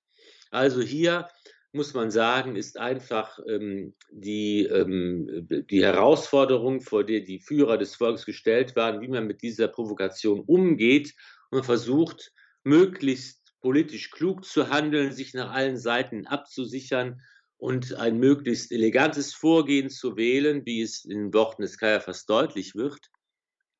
Also 0.51 0.79
hier 0.79 1.27
muss 1.75 1.93
man 1.93 2.09
sagen, 2.09 2.55
ist 2.55 2.77
einfach 2.77 3.37
ähm, 3.47 3.93
die, 4.09 4.63
ähm, 4.63 5.47
die 5.69 5.83
Herausforderung, 5.83 6.81
vor 6.81 7.03
der 7.03 7.19
die 7.19 7.39
Führer 7.39 7.77
des 7.77 7.95
Volkes 7.95 8.25
gestellt 8.25 8.75
waren, 8.75 9.01
wie 9.01 9.09
man 9.09 9.27
mit 9.27 9.41
dieser 9.41 9.67
Provokation 9.67 10.39
umgeht. 10.39 11.13
Und 11.49 11.57
man 11.57 11.63
versucht, 11.63 12.31
möglichst 12.63 13.53
politisch 13.59 14.09
klug 14.09 14.45
zu 14.45 14.69
handeln, 14.69 15.11
sich 15.11 15.33
nach 15.33 15.51
allen 15.51 15.77
Seiten 15.77 16.25
abzusichern 16.27 17.21
und 17.57 17.93
ein 17.93 18.17
möglichst 18.17 18.71
elegantes 18.71 19.33
Vorgehen 19.33 19.89
zu 19.89 20.17
wählen, 20.17 20.65
wie 20.65 20.81
es 20.81 21.03
in 21.03 21.17
den 21.17 21.33
Worten 21.33 21.61
des 21.61 21.77
Kaiaphas 21.77 22.25
deutlich 22.25 22.75
wird. 22.75 23.11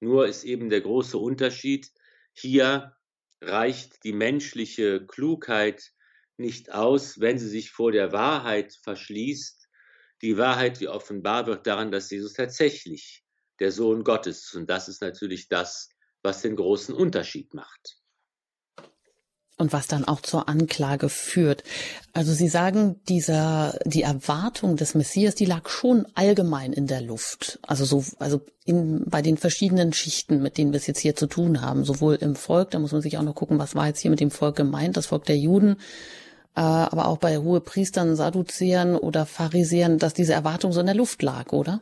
Nur 0.01 0.27
ist 0.27 0.43
eben 0.43 0.69
der 0.69 0.81
große 0.81 1.17
Unterschied, 1.17 1.89
hier 2.33 2.95
reicht 3.41 4.03
die 4.03 4.13
menschliche 4.13 5.05
Klugheit 5.05 5.93
nicht 6.38 6.71
aus, 6.71 7.19
wenn 7.19 7.39
sie 7.39 7.49
sich 7.49 7.71
vor 7.71 7.91
der 7.91 8.11
Wahrheit 8.11 8.77
verschließt. 8.83 9.67
Die 10.21 10.38
Wahrheit, 10.38 10.79
die 10.79 10.88
offenbar 10.88 11.47
wird 11.47 11.67
daran, 11.67 11.91
dass 11.91 12.09
Jesus 12.09 12.33
tatsächlich 12.33 13.23
der 13.59 13.71
Sohn 13.71 14.03
Gottes 14.03 14.45
ist. 14.45 14.55
Und 14.55 14.69
das 14.69 14.88
ist 14.88 15.01
natürlich 15.01 15.47
das, 15.47 15.89
was 16.23 16.41
den 16.41 16.55
großen 16.55 16.93
Unterschied 16.93 17.53
macht. 17.53 17.97
Und 19.57 19.71
was 19.71 19.88
dann 19.88 20.03
auch 20.03 20.19
zur 20.19 20.49
Anklage 20.49 21.07
führt. 21.07 21.63
Also 22.11 22.33
Sie 22.33 22.49
sagen, 22.49 22.99
dieser, 23.07 23.79
die 23.86 24.01
Erwartung 24.01 24.75
des 24.75 24.95
Messias, 24.95 25.33
die 25.33 25.45
lag 25.45 25.69
schon 25.69 26.05
allgemein 26.13 26.73
in 26.73 26.88
der 26.88 26.99
Luft. 26.99 27.59
Also 27.61 27.86
so, 27.86 28.03
also 28.19 28.41
in, 28.65 29.05
bei 29.05 29.21
den 29.21 29.38
verschiedenen 29.38 29.93
Schichten, 29.93 30.41
mit 30.41 30.57
denen 30.57 30.73
wir 30.73 30.77
es 30.77 30.88
jetzt 30.88 30.99
hier 30.99 31.15
zu 31.15 31.27
tun 31.27 31.61
haben. 31.61 31.86
Sowohl 31.86 32.15
im 32.15 32.36
Volk, 32.36 32.71
da 32.71 32.79
muss 32.79 32.91
man 32.91 33.01
sich 33.01 33.17
auch 33.17 33.23
noch 33.23 33.36
gucken, 33.36 33.57
was 33.57 33.75
war 33.75 33.88
jetzt 33.88 34.01
hier 34.01 34.11
mit 34.11 34.19
dem 34.19 34.31
Volk 34.31 34.57
gemeint, 34.57 34.97
das 34.97 35.05
Volk 35.05 35.23
der 35.23 35.38
Juden, 35.38 35.77
aber 36.62 37.08
auch 37.08 37.18
bei 37.18 37.38
Hohepriestern, 37.38 38.16
Sadduzäern 38.16 38.95
oder 38.95 39.26
Pharisäern, 39.26 39.99
dass 39.99 40.14
diese 40.14 40.34
Erwartung 40.34 40.72
so 40.72 40.80
in 40.80 40.86
der 40.86 40.95
Luft 40.95 41.22
lag, 41.22 41.51
oder? 41.51 41.82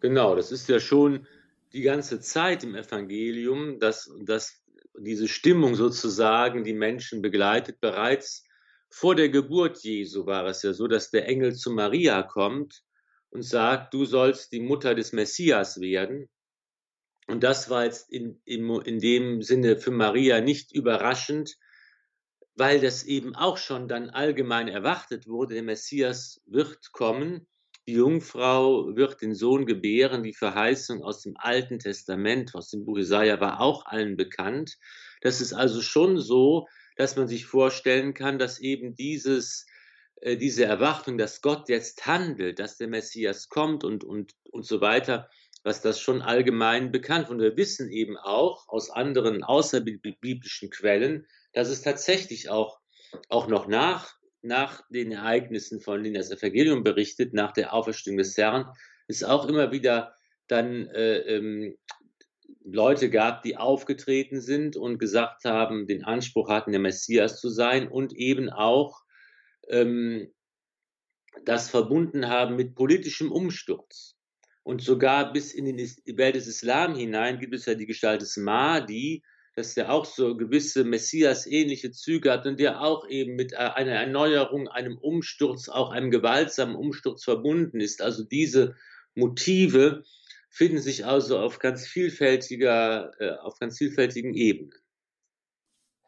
Genau, 0.00 0.36
das 0.36 0.52
ist 0.52 0.68
ja 0.68 0.78
schon 0.78 1.26
die 1.72 1.82
ganze 1.82 2.20
Zeit 2.20 2.62
im 2.62 2.74
Evangelium, 2.74 3.80
dass, 3.80 4.10
dass 4.20 4.62
diese 4.98 5.28
Stimmung 5.28 5.74
sozusagen 5.74 6.64
die 6.64 6.74
Menschen 6.74 7.22
begleitet. 7.22 7.80
Bereits 7.80 8.44
vor 8.88 9.14
der 9.14 9.28
Geburt 9.28 9.78
Jesu 9.78 10.26
war 10.26 10.46
es 10.46 10.62
ja 10.62 10.72
so, 10.72 10.86
dass 10.86 11.10
der 11.10 11.28
Engel 11.28 11.54
zu 11.54 11.70
Maria 11.70 12.22
kommt 12.22 12.82
und 13.30 13.42
sagt, 13.42 13.94
du 13.94 14.04
sollst 14.04 14.52
die 14.52 14.60
Mutter 14.60 14.94
des 14.94 15.12
Messias 15.12 15.80
werden. 15.80 16.28
Und 17.26 17.42
das 17.42 17.68
war 17.68 17.84
jetzt 17.84 18.10
in, 18.10 18.40
in, 18.44 18.68
in 18.82 19.00
dem 19.00 19.42
Sinne 19.42 19.76
für 19.76 19.90
Maria 19.90 20.40
nicht 20.40 20.72
überraschend, 20.72 21.56
weil 22.56 22.80
das 22.80 23.04
eben 23.04 23.34
auch 23.36 23.58
schon 23.58 23.86
dann 23.86 24.10
allgemein 24.10 24.68
erwartet 24.68 25.28
wurde, 25.28 25.54
der 25.54 25.62
Messias 25.62 26.40
wird 26.46 26.90
kommen, 26.92 27.46
die 27.86 27.92
Jungfrau 27.92 28.96
wird 28.96 29.20
den 29.20 29.34
Sohn 29.34 29.66
gebären, 29.66 30.24
die 30.24 30.34
Verheißung 30.34 31.04
aus 31.04 31.22
dem 31.22 31.36
Alten 31.36 31.78
Testament, 31.78 32.54
aus 32.54 32.70
dem 32.70 32.84
Buch 32.84 32.96
Jesaja 32.96 33.40
war 33.40 33.60
auch 33.60 33.86
allen 33.86 34.16
bekannt. 34.16 34.76
Das 35.20 35.40
ist 35.40 35.52
also 35.52 35.82
schon 35.82 36.18
so, 36.18 36.66
dass 36.96 37.14
man 37.14 37.28
sich 37.28 37.46
vorstellen 37.46 38.14
kann, 38.14 38.38
dass 38.38 38.58
eben 38.58 38.96
dieses, 38.96 39.66
äh, 40.16 40.36
diese 40.36 40.64
Erwartung, 40.64 41.18
dass 41.18 41.42
Gott 41.42 41.68
jetzt 41.68 42.06
handelt, 42.06 42.58
dass 42.58 42.76
der 42.76 42.88
Messias 42.88 43.48
kommt 43.48 43.84
und, 43.84 44.02
und, 44.02 44.32
und 44.50 44.64
so 44.66 44.80
weiter, 44.80 45.28
was 45.62 45.82
das 45.82 46.00
schon 46.00 46.22
allgemein 46.22 46.90
bekannt. 46.90 47.28
Und 47.28 47.38
wir 47.38 47.56
wissen 47.56 47.90
eben 47.90 48.16
auch 48.16 48.66
aus 48.68 48.90
anderen 48.90 49.44
außerbiblischen 49.44 50.70
Quellen, 50.70 51.26
dass 51.56 51.70
es 51.70 51.80
tatsächlich 51.80 52.50
auch, 52.50 52.78
auch 53.30 53.48
noch 53.48 53.66
nach, 53.66 54.14
nach 54.42 54.82
den 54.90 55.10
Ereignissen, 55.10 55.80
von 55.80 56.04
denen 56.04 56.16
das 56.16 56.30
Evangelium 56.30 56.84
berichtet, 56.84 57.32
nach 57.32 57.52
der 57.52 57.72
Auferstehung 57.72 58.18
des 58.18 58.36
Herrn, 58.36 58.70
es 59.08 59.24
auch 59.24 59.48
immer 59.48 59.72
wieder 59.72 60.14
dann 60.48 60.86
äh, 60.88 61.16
ähm, 61.20 61.78
Leute 62.62 63.08
gab, 63.08 63.42
die 63.42 63.56
aufgetreten 63.56 64.42
sind 64.42 64.76
und 64.76 64.98
gesagt 64.98 65.46
haben, 65.46 65.86
den 65.86 66.04
Anspruch 66.04 66.50
hatten, 66.50 66.72
der 66.72 66.80
Messias 66.80 67.40
zu 67.40 67.48
sein 67.48 67.88
und 67.88 68.12
eben 68.12 68.50
auch 68.50 69.00
ähm, 69.68 70.30
das 71.46 71.70
verbunden 71.70 72.28
haben 72.28 72.56
mit 72.56 72.74
politischem 72.74 73.32
Umsturz. 73.32 74.14
Und 74.62 74.82
sogar 74.82 75.32
bis 75.32 75.54
in 75.54 75.64
die 75.74 76.18
Welt 76.18 76.34
des 76.34 76.48
Islam 76.48 76.96
hinein 76.96 77.38
gibt 77.38 77.54
es 77.54 77.64
ja 77.64 77.74
die 77.74 77.86
Gestalt 77.86 78.20
des 78.20 78.36
Mahdi, 78.36 79.22
dass 79.56 79.72
der 79.72 79.90
auch 79.90 80.04
so 80.04 80.36
gewisse 80.36 80.84
Messias-ähnliche 80.84 81.90
Züge 81.90 82.30
hat 82.30 82.46
und 82.46 82.60
der 82.60 82.82
auch 82.82 83.08
eben 83.08 83.36
mit 83.36 83.56
einer 83.56 83.92
Erneuerung, 83.92 84.68
einem 84.68 84.98
Umsturz, 84.98 85.70
auch 85.70 85.90
einem 85.90 86.10
gewaltsamen 86.10 86.76
Umsturz 86.76 87.24
verbunden 87.24 87.80
ist. 87.80 88.02
Also 88.02 88.22
diese 88.22 88.76
Motive 89.14 90.04
finden 90.50 90.78
sich 90.78 91.06
also 91.06 91.38
auf 91.38 91.58
ganz 91.58 91.86
vielfältiger, 91.86 93.12
äh, 93.18 93.30
auf 93.38 93.58
ganz 93.58 93.78
vielfältigen 93.78 94.34
Ebenen. 94.34 94.72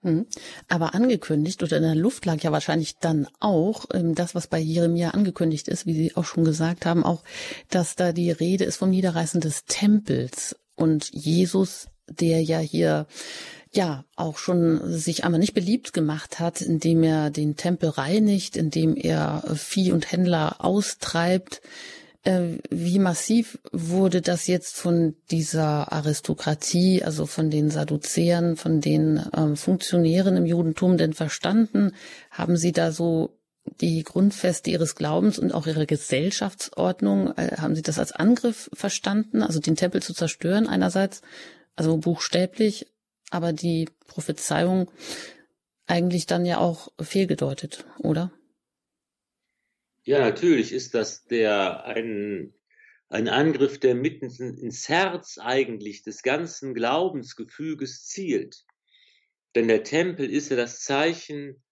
Hm. 0.03 0.27
Aber 0.69 0.95
angekündigt 0.95 1.63
oder 1.63 1.79
in 1.79 1.83
der 1.83 1.95
Luft 1.95 2.27
lag 2.27 2.41
ja 2.43 2.53
wahrscheinlich 2.53 2.97
dann 2.99 3.29
auch 3.41 3.87
ähm, 3.95 4.15
das, 4.15 4.35
was 4.35 4.47
bei 4.47 4.59
Jeremia 4.59 5.11
angekündigt 5.11 5.69
ist, 5.69 5.87
wie 5.87 5.95
Sie 5.95 6.15
auch 6.17 6.25
schon 6.25 6.45
gesagt 6.45 6.85
haben, 6.85 7.03
auch, 7.03 7.25
dass 7.71 7.97
da 7.97 8.13
die 8.13 8.31
Rede 8.31 8.65
ist 8.65 8.77
vom 8.77 8.91
Niederreißen 8.91 9.41
des 9.41 9.65
Tempels 9.65 10.55
und 10.77 11.11
Jesus 11.13 11.89
der 12.09 12.43
ja 12.43 12.59
hier 12.59 13.07
ja 13.73 14.05
auch 14.17 14.39
schon 14.39 14.81
sich 14.93 15.25
einmal 15.25 15.41
nicht 15.41 15.55
beliebt 15.55 15.93
gemacht 15.93 16.41
hat, 16.41 16.61
indem 16.61 17.03
er 17.03 17.31
den 17.31 17.57
Tempel 17.57 17.91
reinigt, 17.91 18.57
indem 18.57 18.97
er 18.97 19.43
Vieh 19.55 19.93
und 19.93 20.11
Händler 20.11 20.65
austreibt. 20.65 21.61
Äh, 22.25 22.59
wie 22.71 22.99
massiv 22.99 23.59
wurde 23.71 24.23
das 24.23 24.47
jetzt 24.47 24.77
von 24.77 25.15
dieser 25.31 25.93
Aristokratie, 25.93 27.03
also 27.05 27.27
von 27.27 27.51
den 27.51 27.71
Sadduzäern, 27.71 28.57
von 28.57 28.81
den 28.81 29.23
ähm, 29.37 29.57
Funktionären 29.57 30.37
im 30.37 30.47
Judentum 30.47 30.97
denn 30.97 31.13
verstanden? 31.13 31.93
Haben 32.31 32.57
Sie 32.57 32.73
da 32.73 32.91
so 32.91 33.39
die 33.81 34.03
Grundfeste 34.03 34.71
ihres 34.71 34.95
Glaubens 34.95 35.39
und 35.39 35.53
auch 35.53 35.67
ihre 35.67 35.87
Gesellschaftsordnung, 35.87 37.37
äh, 37.37 37.57
haben 37.59 37.77
Sie 37.77 37.83
das 37.83 37.99
als 37.99 38.13
Angriff 38.13 38.71
verstanden, 38.73 39.43
also 39.43 39.61
den 39.61 39.77
Tempel 39.77 40.03
zu 40.03 40.15
zerstören 40.15 40.67
einerseits 40.67 41.23
also 41.79 41.97
buchstäblich, 41.97 42.87
aber 43.31 43.53
die 43.53 43.89
Prophezeiung 44.07 44.91
eigentlich 45.87 46.27
dann 46.27 46.45
ja 46.45 46.59
auch 46.59 46.93
fehlgedeutet, 47.01 47.87
oder? 47.99 48.33
Ja, 50.03 50.21
natürlich 50.21 50.73
ist 50.73 50.95
das 50.95 51.25
der 51.25 51.85
ein, 51.85 52.55
ein 53.09 53.29
Angriff, 53.29 53.79
der 53.79 53.95
mitten 53.95 54.27
ins 54.27 54.89
Herz 54.89 55.39
eigentlich 55.39 56.03
des 56.03 56.23
ganzen 56.23 56.75
Glaubensgefüges 56.75 58.07
zielt. 58.07 58.65
Denn 59.55 59.69
der 59.69 59.83
Tempel 59.83 60.31
ist 60.31 60.51
ja 60.51 60.57
das 60.57 60.81
Zeichen 60.81 61.63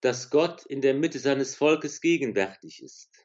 dass 0.00 0.30
Gott 0.30 0.64
in 0.66 0.80
der 0.80 0.94
Mitte 0.94 1.18
seines 1.18 1.56
Volkes 1.56 2.00
gegenwärtig 2.00 2.82
ist. 2.82 3.17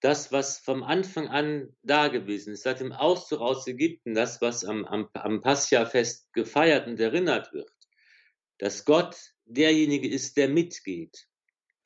Das, 0.00 0.30
was 0.30 0.58
vom 0.58 0.84
Anfang 0.84 1.28
an 1.28 1.76
da 1.82 2.08
gewesen 2.08 2.52
ist, 2.52 2.62
seit 2.62 2.80
dem 2.80 2.92
Auszug 2.92 3.40
aus 3.40 3.66
Ägypten, 3.66 4.14
das, 4.14 4.40
was 4.40 4.64
am, 4.64 4.84
am, 4.84 5.08
am 5.12 5.40
Pascha-Fest 5.40 6.32
gefeiert 6.32 6.86
und 6.86 7.00
erinnert 7.00 7.52
wird, 7.52 7.72
dass 8.58 8.84
Gott 8.84 9.16
derjenige 9.44 10.08
ist, 10.08 10.36
der 10.36 10.48
mitgeht, 10.48 11.26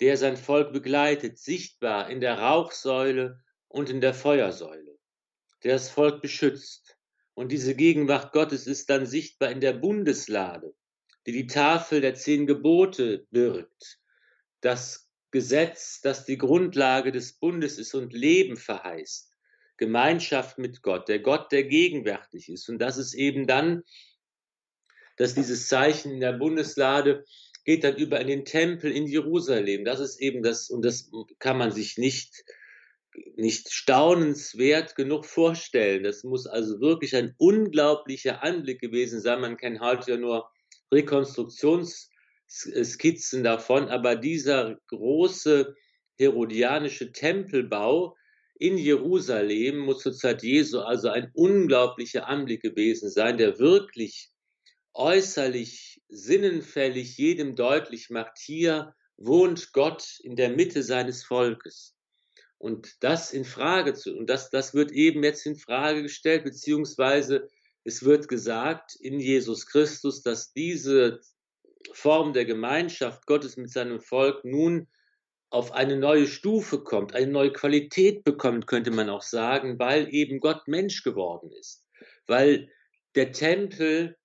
der 0.00 0.16
sein 0.16 0.36
Volk 0.36 0.72
begleitet, 0.72 1.38
sichtbar 1.38 2.10
in 2.10 2.20
der 2.20 2.38
Rauchsäule 2.38 3.40
und 3.68 3.88
in 3.88 4.00
der 4.00 4.14
Feuersäule, 4.14 4.98
der 5.64 5.74
das 5.74 5.88
Volk 5.88 6.20
beschützt. 6.20 6.98
Und 7.34 7.50
diese 7.50 7.74
Gegenwart 7.74 8.32
Gottes 8.32 8.66
ist 8.66 8.90
dann 8.90 9.06
sichtbar 9.06 9.50
in 9.50 9.60
der 9.60 9.72
Bundeslade, 9.72 10.74
die 11.26 11.32
die 11.32 11.46
Tafel 11.46 12.00
der 12.00 12.14
zehn 12.14 12.46
Gebote 12.46 13.26
birgt, 13.30 14.00
das 14.60 15.08
Gesetz, 15.32 16.02
das 16.02 16.26
die 16.26 16.38
Grundlage 16.38 17.10
des 17.10 17.32
Bundes 17.32 17.78
ist 17.78 17.94
und 17.94 18.12
Leben 18.12 18.56
verheißt. 18.56 19.32
Gemeinschaft 19.78 20.58
mit 20.58 20.82
Gott, 20.82 21.08
der 21.08 21.18
Gott, 21.18 21.50
der 21.50 21.64
gegenwärtig 21.64 22.48
ist. 22.48 22.68
Und 22.68 22.78
das 22.78 22.98
ist 22.98 23.14
eben 23.14 23.46
dann, 23.46 23.82
dass 25.16 25.34
dieses 25.34 25.68
Zeichen 25.68 26.12
in 26.12 26.20
der 26.20 26.34
Bundeslade 26.34 27.24
geht 27.64 27.82
dann 27.82 27.96
über 27.96 28.20
in 28.20 28.26
den 28.26 28.44
Tempel 28.44 28.92
in 28.92 29.06
Jerusalem. 29.06 29.84
Das 29.84 30.00
ist 30.00 30.20
eben 30.20 30.42
das, 30.42 30.68
und 30.68 30.84
das 30.84 31.10
kann 31.38 31.56
man 31.56 31.72
sich 31.72 31.96
nicht, 31.96 32.44
nicht 33.36 33.72
staunenswert 33.72 34.94
genug 34.96 35.24
vorstellen. 35.24 36.02
Das 36.02 36.24
muss 36.24 36.46
also 36.46 36.80
wirklich 36.80 37.16
ein 37.16 37.34
unglaublicher 37.38 38.42
Anblick 38.42 38.80
gewesen 38.80 39.20
sein. 39.20 39.40
Man 39.40 39.56
kennt 39.56 39.80
heute 39.80 40.12
ja 40.12 40.16
nur 40.18 40.50
Rekonstruktions- 40.92 42.11
Skizzen 42.52 43.42
davon, 43.42 43.88
aber 43.88 44.14
dieser 44.14 44.78
große 44.88 45.74
herodianische 46.18 47.12
Tempelbau 47.12 48.16
in 48.58 48.76
Jerusalem 48.76 49.78
muss 49.78 50.02
zur 50.02 50.12
Zeit 50.12 50.42
Jesu 50.42 50.80
also 50.80 51.08
ein 51.08 51.30
unglaublicher 51.34 52.28
Anblick 52.28 52.62
gewesen 52.62 53.10
sein, 53.10 53.38
der 53.38 53.58
wirklich 53.58 54.30
äußerlich, 54.94 56.02
sinnenfällig 56.08 57.16
jedem 57.16 57.56
deutlich 57.56 58.10
macht, 58.10 58.38
hier 58.38 58.94
wohnt 59.16 59.72
Gott 59.72 60.18
in 60.22 60.36
der 60.36 60.50
Mitte 60.50 60.82
seines 60.82 61.24
Volkes. 61.24 61.96
Und 62.58 63.02
das 63.02 63.32
in 63.32 63.44
Frage 63.44 63.94
zu, 63.94 64.14
und 64.16 64.28
das, 64.28 64.50
das 64.50 64.74
wird 64.74 64.92
eben 64.92 65.24
jetzt 65.24 65.46
in 65.46 65.56
Frage 65.56 66.02
gestellt, 66.02 66.44
beziehungsweise 66.44 67.48
es 67.84 68.04
wird 68.04 68.28
gesagt 68.28 68.94
in 68.94 69.18
Jesus 69.18 69.66
Christus, 69.66 70.22
dass 70.22 70.52
diese 70.52 71.20
Form 71.92 72.32
der 72.32 72.44
Gemeinschaft 72.44 73.26
Gottes 73.26 73.56
mit 73.56 73.70
seinem 73.70 74.00
Volk 74.00 74.44
nun 74.44 74.88
auf 75.50 75.72
eine 75.72 75.96
neue 75.96 76.26
Stufe 76.26 76.82
kommt, 76.82 77.14
eine 77.14 77.30
neue 77.30 77.52
Qualität 77.52 78.24
bekommt, 78.24 78.66
könnte 78.66 78.90
man 78.90 79.10
auch 79.10 79.22
sagen, 79.22 79.78
weil 79.78 80.12
eben 80.14 80.40
Gott 80.40 80.66
Mensch 80.66 81.02
geworden 81.02 81.50
ist, 81.52 81.84
weil 82.26 82.70
der 83.14 83.32
Tempel 83.32 84.16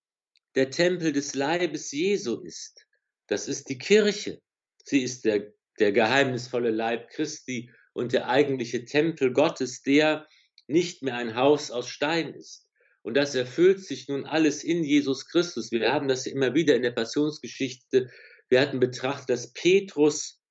der 0.57 0.71
Tempel 0.71 1.11
des 1.11 1.35
Leibes 1.35 1.91
Jesu 1.91 2.41
ist. 2.41 2.87
Das 3.27 3.47
ist 3.47 3.69
die 3.69 3.77
Kirche. 3.77 4.41
Sie 4.83 5.03
ist 5.03 5.23
der, 5.23 5.53
der 5.79 5.91
geheimnisvolle 5.91 6.71
Leib 6.71 7.09
Christi 7.09 7.69
und 7.93 8.11
der 8.11 8.27
eigentliche 8.27 8.83
Tempel 8.83 9.31
Gottes, 9.33 9.83
der 9.83 10.27
nicht 10.65 11.03
mehr 11.03 11.15
ein 11.15 11.35
Haus 11.35 11.69
aus 11.69 11.89
Stein 11.89 12.33
ist. 12.33 12.66
Und 13.07 13.13
das 13.13 13.35
erfüllt 13.35 13.79
sich 13.79 14.09
nun 14.09 14.25
alles 14.25 14.65
in 14.65 14.83
Jesus 14.83 15.29
Christus. 15.29 15.71
Wir 15.71 15.93
haben 15.93 16.09
das 16.09 16.27
immer 16.27 16.53
wieder 16.55 16.75
in 16.75 16.81
der 16.81 16.91
Passionsgeschichte. 16.91 18.11
Wir 18.49 18.59
hatten 18.59 18.81
betrachtet, 18.81 19.29
dass 19.29 19.53
Petrus 19.53 20.43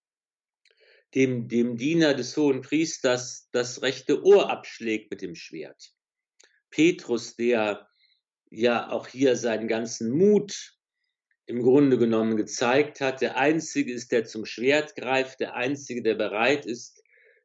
dem, 1.15 1.49
dem 1.49 1.77
Diener 1.77 2.15
des 2.15 2.35
hohen 2.35 2.63
Priesters 2.63 3.51
das 3.53 3.83
rechte 3.83 4.25
Ohr 4.25 4.49
abschlägt 4.49 5.11
mit 5.11 5.21
dem 5.21 5.35
Schwert. 5.35 5.93
Petrus, 6.71 7.37
der 7.37 7.91
ja 8.49 8.89
auch 8.89 9.07
hier 9.07 9.37
seinen 9.37 9.69
ganzen 9.69 10.11
Mut 10.11 10.79
im 11.45 11.61
Grunde 11.61 11.99
genommen 11.99 12.39
gezeigt 12.39 13.03
hat, 13.03 13.21
der 13.21 13.37
Einzige 13.37 13.93
ist, 13.93 14.13
der 14.13 14.25
zum 14.25 14.47
Schwert 14.47 14.97
greift, 14.97 15.41
der 15.41 15.57
Einzige, 15.57 16.03
der 16.03 16.15
bereit 16.15 16.65
ist, 16.65 16.96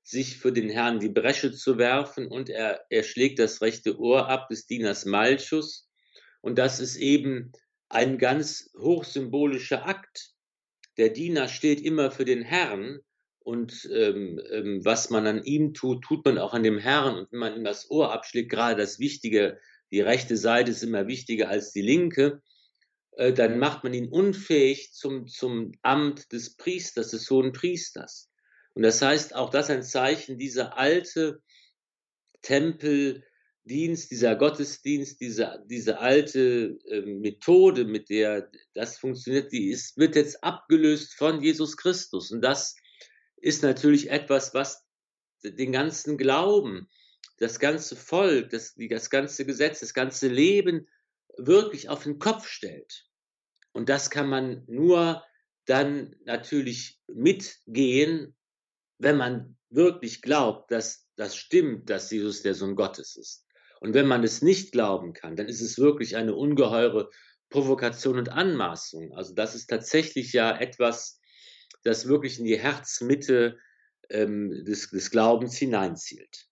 sich 0.03 0.37
für 0.37 0.51
den 0.51 0.69
Herrn 0.69 0.99
die 0.99 1.09
Bresche 1.09 1.51
zu 1.51 1.77
werfen 1.77 2.27
und 2.27 2.49
er, 2.49 2.85
er 2.89 3.03
schlägt 3.03 3.39
das 3.39 3.61
rechte 3.61 3.99
Ohr 3.99 4.29
ab 4.29 4.49
des 4.49 4.65
Dieners 4.65 5.05
Malchus. 5.05 5.87
Und 6.41 6.57
das 6.57 6.79
ist 6.79 6.95
eben 6.95 7.51
ein 7.89 8.17
ganz 8.17 8.71
hochsymbolischer 8.77 9.85
Akt. 9.85 10.33
Der 10.97 11.09
Diener 11.09 11.47
steht 11.47 11.81
immer 11.81 12.11
für 12.11 12.25
den 12.25 12.41
Herrn 12.41 12.99
und 13.43 13.89
ähm, 13.91 14.39
ähm, 14.51 14.83
was 14.83 15.09
man 15.09 15.27
an 15.27 15.43
ihm 15.43 15.73
tut, 15.73 16.03
tut 16.03 16.25
man 16.25 16.37
auch 16.37 16.53
an 16.53 16.63
dem 16.63 16.77
Herrn. 16.77 17.15
Und 17.15 17.31
wenn 17.31 17.39
man 17.39 17.55
ihm 17.55 17.63
das 17.63 17.89
Ohr 17.89 18.11
abschlägt, 18.11 18.51
gerade 18.51 18.81
das 18.81 18.99
Wichtige, 18.99 19.59
die 19.91 20.01
rechte 20.01 20.37
Seite 20.37 20.71
ist 20.71 20.83
immer 20.83 21.07
wichtiger 21.07 21.49
als 21.49 21.71
die 21.71 21.81
linke, 21.81 22.41
äh, 23.17 23.33
dann 23.33 23.59
macht 23.59 23.83
man 23.83 23.93
ihn 23.93 24.09
unfähig 24.09 24.93
zum, 24.93 25.27
zum 25.27 25.73
Amt 25.81 26.31
des 26.31 26.55
Priesters, 26.55 27.11
des 27.11 27.29
hohen 27.29 27.51
Priesters. 27.51 28.30
Und 28.73 28.83
das 28.83 29.01
heißt, 29.01 29.35
auch 29.35 29.49
das 29.49 29.69
ein 29.69 29.83
Zeichen, 29.83 30.37
dieser 30.37 30.77
alte 30.77 31.41
Tempeldienst, 32.41 34.11
dieser 34.11 34.35
Gottesdienst, 34.35 35.19
diese, 35.19 35.63
diese 35.67 35.99
alte 35.99 36.77
äh, 36.87 37.01
Methode, 37.01 37.85
mit 37.85 38.09
der 38.09 38.49
das 38.73 38.97
funktioniert, 38.97 39.51
die 39.51 39.69
ist, 39.69 39.97
wird 39.97 40.15
jetzt 40.15 40.43
abgelöst 40.43 41.13
von 41.15 41.41
Jesus 41.41 41.75
Christus. 41.75 42.31
Und 42.31 42.41
das 42.41 42.75
ist 43.37 43.63
natürlich 43.63 44.09
etwas, 44.09 44.53
was 44.53 44.85
den 45.43 45.71
ganzen 45.71 46.17
Glauben, 46.17 46.87
das 47.37 47.59
ganze 47.59 47.95
Volk, 47.95 48.51
das, 48.51 48.75
das 48.77 49.09
ganze 49.09 49.45
Gesetz, 49.45 49.79
das 49.79 49.93
ganze 49.93 50.27
Leben 50.27 50.87
wirklich 51.37 51.89
auf 51.89 52.03
den 52.03 52.19
Kopf 52.19 52.47
stellt. 52.47 53.05
Und 53.73 53.89
das 53.89 54.09
kann 54.09 54.27
man 54.27 54.63
nur 54.67 55.23
dann 55.65 56.15
natürlich 56.25 56.99
mitgehen 57.07 58.35
wenn 59.01 59.17
man 59.17 59.57
wirklich 59.69 60.21
glaubt, 60.21 60.71
dass 60.71 61.07
das 61.15 61.35
stimmt, 61.35 61.89
dass 61.89 62.11
Jesus 62.11 62.43
der 62.43 62.53
Sohn 62.53 62.75
Gottes 62.75 63.15
ist. 63.15 63.45
Und 63.79 63.93
wenn 63.95 64.07
man 64.07 64.23
es 64.23 64.41
nicht 64.41 64.71
glauben 64.71 65.13
kann, 65.13 65.35
dann 65.35 65.47
ist 65.47 65.61
es 65.61 65.79
wirklich 65.79 66.15
eine 66.15 66.35
ungeheure 66.35 67.09
Provokation 67.49 68.17
und 68.17 68.29
Anmaßung. 68.29 69.13
Also 69.13 69.33
das 69.33 69.55
ist 69.55 69.67
tatsächlich 69.67 70.33
ja 70.33 70.55
etwas, 70.55 71.19
das 71.83 72.07
wirklich 72.07 72.37
in 72.37 72.45
die 72.45 72.59
Herzmitte 72.59 73.57
ähm, 74.09 74.63
des, 74.65 74.89
des 74.89 75.09
Glaubens 75.09 75.57
hineinzielt. 75.57 76.47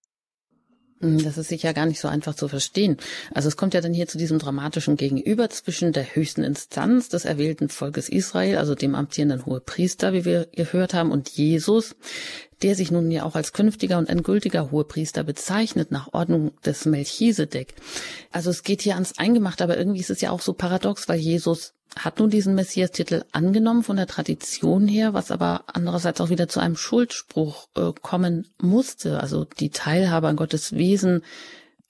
Hm, 1.02 1.24
das 1.24 1.38
ist 1.38 1.50
sicher 1.50 1.74
gar 1.74 1.86
nicht 1.86 2.00
so 2.00 2.08
einfach 2.08 2.36
zu 2.36 2.47
verstehen. 2.47 2.97
Also 3.34 3.47
es 3.47 3.56
kommt 3.56 3.74
ja 3.74 3.82
dann 3.82 3.93
hier 3.93 4.08
zu 4.08 4.18
diesem 4.18 4.38
dramatischen 4.38 4.97
Gegenüber 4.97 5.50
zwischen 5.50 5.93
der 5.93 6.16
höchsten 6.16 6.43
Instanz 6.43 7.10
des 7.10 7.26
erwählten 7.26 7.70
Volkes 7.70 8.10
Israel, 8.10 8.58
also 8.58 8.76
dem 8.76 8.95
amtierenden 8.95 9.45
Hohepriester, 9.45 10.12
wie 10.14 10.26
wir 10.26 10.47
gehört 10.54 10.93
haben, 10.93 11.12
und 11.12 11.30
Jesus, 11.30 11.95
der 12.62 12.76
sich 12.76 12.91
nun 12.91 13.10
ja 13.12 13.24
auch 13.24 13.36
als 13.36 13.54
künftiger 13.54 13.97
und 13.97 14.10
endgültiger 14.10 14.72
Hohepriester 14.72 15.24
bezeichnet 15.24 15.91
nach 15.91 16.12
Ordnung 16.14 16.52
des 16.66 16.86
Melchisedek. 16.86 17.76
Also 18.32 18.50
es 18.50 18.64
geht 18.64 18.82
hier 18.82 18.95
ans 18.95 19.18
Eingemachte, 19.18 19.64
aber 19.64 19.78
irgendwie 19.78 20.02
ist 20.02 20.10
es 20.10 20.20
ja 20.20 20.32
auch 20.32 20.41
so 20.41 20.54
paradox, 20.54 21.08
weil 21.08 21.20
Jesus 21.20 21.74
hat 21.98 22.20
nun 22.20 22.30
diesen 22.30 22.56
Messias-Titel 22.56 23.24
angenommen 23.32 23.84
von 23.84 23.98
der 23.98 24.08
Tradition 24.08 24.88
her, 24.88 25.14
was 25.14 25.32
aber 25.32 25.64
andererseits 25.68 26.22
auch 26.22 26.30
wieder 26.30 26.48
zu 26.48 26.60
einem 26.60 26.76
Schuldspruch 26.76 27.68
äh, 27.76 27.92
kommen 28.02 28.48
musste. 28.62 29.20
Also 29.20 29.46
die 29.46 29.70
Teilhabe 29.70 30.28
an 30.28 30.36
Gottes 30.36 30.74
Wesen, 30.74 31.24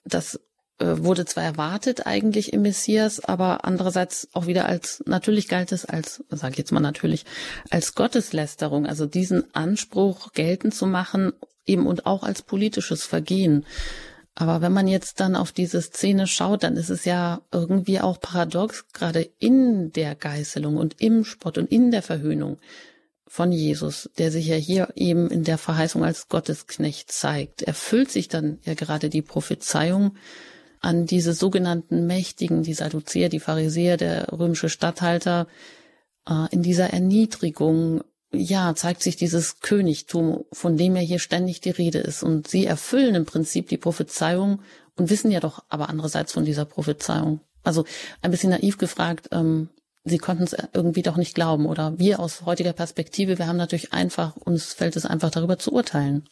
das 0.05 0.39
äh, 0.79 0.97
wurde 0.99 1.25
zwar 1.25 1.43
erwartet 1.43 2.07
eigentlich 2.07 2.53
im 2.53 2.61
Messias, 2.61 3.19
aber 3.19 3.65
andererseits 3.65 4.29
auch 4.33 4.47
wieder 4.47 4.65
als, 4.65 5.03
natürlich 5.05 5.47
galt 5.47 5.71
es 5.71 5.85
als, 5.85 6.23
sage 6.29 6.53
ich 6.53 6.57
jetzt 6.57 6.71
mal 6.71 6.79
natürlich, 6.79 7.25
als 7.69 7.93
Gotteslästerung, 7.93 8.85
also 8.85 9.05
diesen 9.05 9.53
Anspruch 9.53 10.31
geltend 10.31 10.73
zu 10.73 10.87
machen, 10.87 11.33
eben 11.65 11.85
und 11.85 12.05
auch 12.05 12.23
als 12.23 12.41
politisches 12.41 13.03
Vergehen. 13.03 13.65
Aber 14.35 14.61
wenn 14.61 14.71
man 14.71 14.87
jetzt 14.87 15.19
dann 15.19 15.35
auf 15.35 15.51
diese 15.51 15.81
Szene 15.81 16.27
schaut, 16.27 16.63
dann 16.63 16.77
ist 16.77 16.89
es 16.89 17.05
ja 17.05 17.41
irgendwie 17.51 17.99
auch 17.99 18.19
paradox, 18.19 18.85
gerade 18.93 19.29
in 19.39 19.91
der 19.91 20.15
Geißelung 20.15 20.77
und 20.77 21.01
im 21.01 21.25
Spott 21.25 21.57
und 21.57 21.71
in 21.71 21.91
der 21.91 22.01
Verhöhnung 22.01 22.57
von 23.27 23.51
Jesus, 23.51 24.09
der 24.17 24.31
sich 24.31 24.47
ja 24.47 24.55
hier 24.55 24.89
eben 24.95 25.29
in 25.29 25.43
der 25.43 25.57
Verheißung 25.57 26.03
als 26.03 26.29
Gottesknecht 26.29 27.11
zeigt, 27.11 27.61
erfüllt 27.61 28.09
sich 28.09 28.27
dann 28.27 28.59
ja 28.63 28.73
gerade 28.73 29.09
die 29.09 29.21
Prophezeiung 29.21 30.15
an 30.81 31.05
diese 31.05 31.33
sogenannten 31.33 32.07
Mächtigen, 32.07 32.63
die 32.63 32.73
Sadduzäer, 32.73 33.29
die 33.29 33.39
Pharisäer, 33.39 33.97
der 33.97 34.31
römische 34.31 34.69
Statthalter, 34.69 35.47
äh, 36.27 36.47
in 36.51 36.63
dieser 36.63 36.91
Erniedrigung 36.91 38.03
ja, 38.31 38.75
zeigt 38.75 39.01
sich 39.01 39.15
dieses 39.15 39.59
Königtum, 39.59 40.45
von 40.51 40.77
dem 40.77 40.95
ja 40.95 41.01
hier 41.01 41.19
ständig 41.19 41.61
die 41.61 41.71
Rede 41.71 41.99
ist. 41.99 42.23
Und 42.23 42.47
sie 42.47 42.65
erfüllen 42.65 43.15
im 43.15 43.25
Prinzip 43.25 43.69
die 43.69 43.77
Prophezeiung 43.77 44.61
und 44.95 45.09
wissen 45.09 45.31
ja 45.31 45.39
doch 45.39 45.63
aber 45.69 45.89
andererseits 45.89 46.33
von 46.33 46.45
dieser 46.45 46.65
Prophezeiung. 46.65 47.41
Also 47.63 47.85
ein 48.21 48.31
bisschen 48.31 48.51
naiv 48.51 48.77
gefragt, 48.77 49.29
ähm, 49.31 49.69
sie 50.03 50.19
konnten 50.19 50.43
es 50.43 50.55
irgendwie 50.73 51.01
doch 51.01 51.17
nicht 51.17 51.33
glauben. 51.33 51.65
Oder 51.65 51.97
wir 51.97 52.19
aus 52.19 52.45
heutiger 52.45 52.73
Perspektive, 52.73 53.39
wir 53.39 53.47
haben 53.47 53.57
natürlich 53.57 53.93
einfach, 53.93 54.35
uns 54.35 54.73
fällt 54.73 54.95
es 54.95 55.05
einfach 55.05 55.31
darüber 55.31 55.57
zu 55.57 55.71
urteilen. 55.73 56.29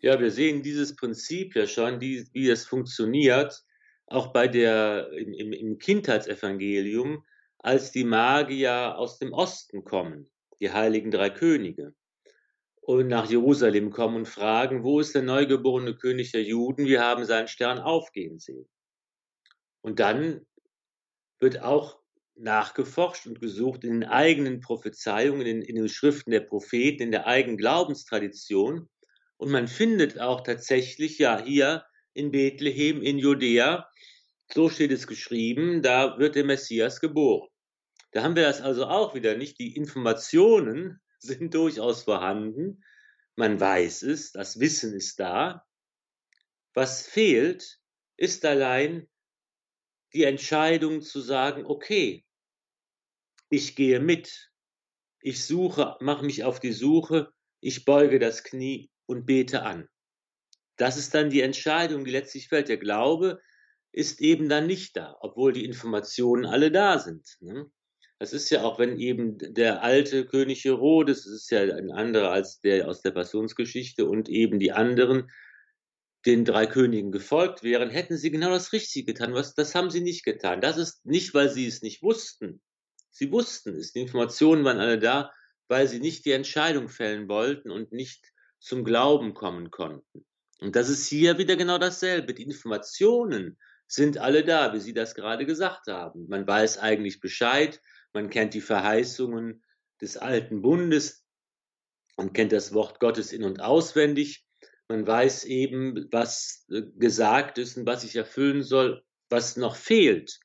Ja, 0.00 0.20
wir 0.20 0.30
sehen 0.30 0.62
dieses 0.62 0.96
Prinzip 0.96 1.54
ja 1.54 1.66
schon, 1.66 2.00
wie, 2.00 2.26
wie 2.32 2.50
es 2.50 2.66
funktioniert, 2.66 3.62
auch 4.06 4.32
bei 4.32 4.48
der, 4.48 5.10
im, 5.12 5.52
im 5.52 5.78
Kindheitsevangelium, 5.78 7.24
als 7.64 7.92
die 7.92 8.04
Magier 8.04 8.98
aus 8.98 9.18
dem 9.18 9.32
Osten 9.32 9.84
kommen, 9.84 10.30
die 10.60 10.70
heiligen 10.70 11.10
drei 11.10 11.30
Könige, 11.30 11.94
und 12.82 13.08
nach 13.08 13.30
Jerusalem 13.30 13.90
kommen 13.90 14.16
und 14.16 14.28
fragen, 14.28 14.84
wo 14.84 15.00
ist 15.00 15.14
der 15.14 15.22
neugeborene 15.22 15.96
König 15.96 16.32
der 16.32 16.42
Juden? 16.42 16.84
Wir 16.84 17.02
haben 17.02 17.24
seinen 17.24 17.48
Stern 17.48 17.78
aufgehen 17.78 18.38
sehen. 18.38 18.68
Und 19.80 20.00
dann 20.00 20.44
wird 21.40 21.62
auch 21.62 21.98
nachgeforscht 22.34 23.26
und 23.26 23.40
gesucht 23.40 23.84
in 23.84 24.00
den 24.00 24.08
eigenen 24.10 24.60
Prophezeiungen, 24.60 25.46
in, 25.46 25.62
in 25.62 25.76
den 25.76 25.88
Schriften 25.88 26.32
der 26.32 26.40
Propheten, 26.40 27.04
in 27.04 27.12
der 27.12 27.26
eigenen 27.26 27.56
Glaubenstradition. 27.56 28.90
Und 29.38 29.50
man 29.50 29.66
findet 29.66 30.20
auch 30.20 30.42
tatsächlich 30.42 31.18
ja 31.18 31.42
hier 31.42 31.86
in 32.12 32.30
Bethlehem, 32.30 33.00
in 33.00 33.18
Judäa, 33.18 33.88
so 34.52 34.68
steht 34.68 34.92
es 34.92 35.06
geschrieben, 35.06 35.80
da 35.80 36.18
wird 36.18 36.34
der 36.34 36.44
Messias 36.44 37.00
geboren. 37.00 37.48
Da 38.14 38.22
haben 38.22 38.36
wir 38.36 38.44
das 38.44 38.60
also 38.60 38.86
auch 38.86 39.16
wieder 39.16 39.36
nicht. 39.36 39.58
Die 39.58 39.74
Informationen 39.74 41.00
sind 41.18 41.52
durchaus 41.52 42.04
vorhanden. 42.04 42.84
Man 43.34 43.58
weiß 43.58 44.02
es, 44.02 44.30
das 44.30 44.60
Wissen 44.60 44.94
ist 44.94 45.18
da. 45.18 45.66
Was 46.74 47.06
fehlt, 47.06 47.80
ist 48.16 48.44
allein 48.44 49.08
die 50.12 50.22
Entscheidung 50.22 51.02
zu 51.02 51.20
sagen, 51.20 51.66
okay, 51.66 52.24
ich 53.50 53.74
gehe 53.74 53.98
mit, 53.98 54.52
ich 55.20 55.44
suche, 55.44 55.96
mache 56.00 56.24
mich 56.24 56.44
auf 56.44 56.60
die 56.60 56.72
Suche, 56.72 57.32
ich 57.60 57.84
beuge 57.84 58.20
das 58.20 58.44
Knie 58.44 58.92
und 59.06 59.26
bete 59.26 59.62
an. 59.62 59.88
Das 60.76 60.96
ist 60.96 61.14
dann 61.14 61.30
die 61.30 61.40
Entscheidung, 61.40 62.04
die 62.04 62.12
letztlich 62.12 62.48
fällt. 62.48 62.68
Der 62.68 62.78
Glaube 62.78 63.40
ist 63.90 64.20
eben 64.20 64.48
dann 64.48 64.68
nicht 64.68 64.96
da, 64.96 65.16
obwohl 65.20 65.52
die 65.52 65.64
Informationen 65.64 66.46
alle 66.46 66.70
da 66.70 67.00
sind. 67.00 67.36
Ne? 67.40 67.70
Das 68.24 68.32
ist 68.32 68.48
ja 68.48 68.62
auch, 68.62 68.78
wenn 68.78 68.98
eben 68.98 69.36
der 69.36 69.82
alte 69.82 70.24
König 70.24 70.64
Herodes, 70.64 71.24
das 71.24 71.32
ist 71.34 71.50
ja 71.50 71.60
ein 71.60 71.90
anderer 71.90 72.30
als 72.30 72.58
der 72.58 72.88
aus 72.88 73.02
der 73.02 73.10
Passionsgeschichte 73.10 74.06
und 74.06 74.30
eben 74.30 74.58
die 74.58 74.72
anderen 74.72 75.30
den 76.24 76.46
drei 76.46 76.66
Königen 76.66 77.12
gefolgt 77.12 77.62
wären, 77.62 77.90
hätten 77.90 78.16
sie 78.16 78.30
genau 78.30 78.48
das 78.48 78.72
Richtige 78.72 79.12
getan. 79.12 79.34
Was, 79.34 79.54
das 79.54 79.74
haben 79.74 79.90
sie 79.90 80.00
nicht 80.00 80.24
getan. 80.24 80.62
Das 80.62 80.78
ist 80.78 81.04
nicht, 81.04 81.34
weil 81.34 81.50
sie 81.50 81.66
es 81.66 81.82
nicht 81.82 82.02
wussten. 82.02 82.62
Sie 83.10 83.30
wussten 83.30 83.76
es. 83.76 83.92
Die 83.92 84.00
Informationen 84.00 84.64
waren 84.64 84.78
alle 84.78 84.98
da, 84.98 85.30
weil 85.68 85.86
sie 85.86 86.00
nicht 86.00 86.24
die 86.24 86.32
Entscheidung 86.32 86.88
fällen 86.88 87.28
wollten 87.28 87.70
und 87.70 87.92
nicht 87.92 88.32
zum 88.58 88.84
Glauben 88.84 89.34
kommen 89.34 89.70
konnten. 89.70 90.24
Und 90.60 90.76
das 90.76 90.88
ist 90.88 91.06
hier 91.06 91.36
wieder 91.36 91.56
genau 91.56 91.76
dasselbe. 91.76 92.32
Die 92.32 92.44
Informationen 92.44 93.58
sind 93.86 94.16
alle 94.16 94.44
da, 94.44 94.72
wie 94.72 94.80
Sie 94.80 94.94
das 94.94 95.14
gerade 95.14 95.44
gesagt 95.44 95.88
haben. 95.88 96.26
Man 96.26 96.46
weiß 96.46 96.78
eigentlich 96.78 97.20
Bescheid, 97.20 97.82
man 98.14 98.30
kennt 98.30 98.54
die 98.54 98.60
Verheißungen 98.60 99.62
des 100.00 100.16
alten 100.16 100.62
Bundes, 100.62 101.26
man 102.16 102.32
kennt 102.32 102.52
das 102.52 102.72
Wort 102.72 103.00
Gottes 103.00 103.32
in 103.32 103.44
und 103.44 103.60
auswendig, 103.60 104.46
man 104.88 105.06
weiß 105.06 105.44
eben, 105.44 106.08
was 106.12 106.64
äh, 106.70 106.82
gesagt 106.96 107.58
ist 107.58 107.76
und 107.76 107.86
was 107.86 108.02
sich 108.02 108.16
erfüllen 108.16 108.62
soll. 108.62 109.02
Was 109.30 109.56
noch 109.56 109.76
fehlt, 109.76 110.38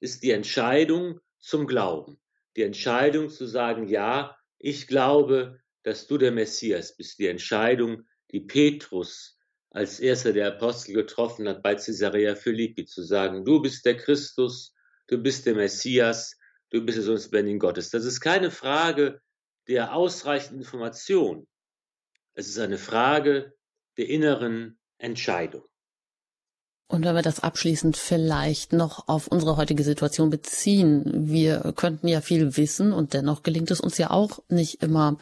ist 0.00 0.22
die 0.22 0.30
Entscheidung 0.30 1.20
zum 1.38 1.66
Glauben. 1.66 2.18
Die 2.56 2.62
Entscheidung 2.62 3.28
zu 3.28 3.46
sagen, 3.46 3.86
ja, 3.86 4.36
ich 4.58 4.86
glaube, 4.86 5.60
dass 5.82 6.06
du 6.06 6.16
der 6.16 6.32
Messias 6.32 6.96
bist. 6.96 7.18
Die 7.18 7.26
Entscheidung, 7.26 8.06
die 8.32 8.40
Petrus 8.40 9.38
als 9.70 10.00
erster 10.00 10.32
der 10.32 10.48
Apostel 10.48 10.94
getroffen 10.94 11.46
hat 11.48 11.62
bei 11.62 11.74
Caesarea 11.74 12.34
Philippi, 12.36 12.86
zu 12.86 13.02
sagen, 13.02 13.44
du 13.44 13.60
bist 13.60 13.84
der 13.84 13.96
Christus, 13.96 14.72
du 15.08 15.18
bist 15.18 15.46
der 15.46 15.56
Messias, 15.56 16.38
du 16.74 16.84
bist 16.84 17.00
Sohn 17.02 17.14
des 17.14 17.26
Lebendigen 17.26 17.60
Gottes. 17.60 17.90
Das 17.90 18.04
ist 18.04 18.20
keine 18.20 18.50
Frage 18.50 19.20
der 19.68 19.94
ausreichenden 19.94 20.62
Information. 20.62 21.46
Es 22.34 22.48
ist 22.48 22.58
eine 22.58 22.78
Frage 22.78 23.54
der 23.96 24.08
inneren 24.08 24.78
Entscheidung. 24.98 25.62
Und 26.86 27.04
wenn 27.04 27.14
wir 27.14 27.22
das 27.22 27.40
abschließend 27.40 27.96
vielleicht 27.96 28.72
noch 28.72 29.08
auf 29.08 29.28
unsere 29.28 29.56
heutige 29.56 29.84
Situation 29.84 30.28
beziehen, 30.30 31.28
wir 31.28 31.72
könnten 31.76 32.08
ja 32.08 32.20
viel 32.20 32.56
wissen 32.56 32.92
und 32.92 33.14
dennoch 33.14 33.42
gelingt 33.42 33.70
es 33.70 33.80
uns 33.80 33.96
ja 33.96 34.10
auch 34.10 34.40
nicht 34.48 34.82
immer, 34.82 35.16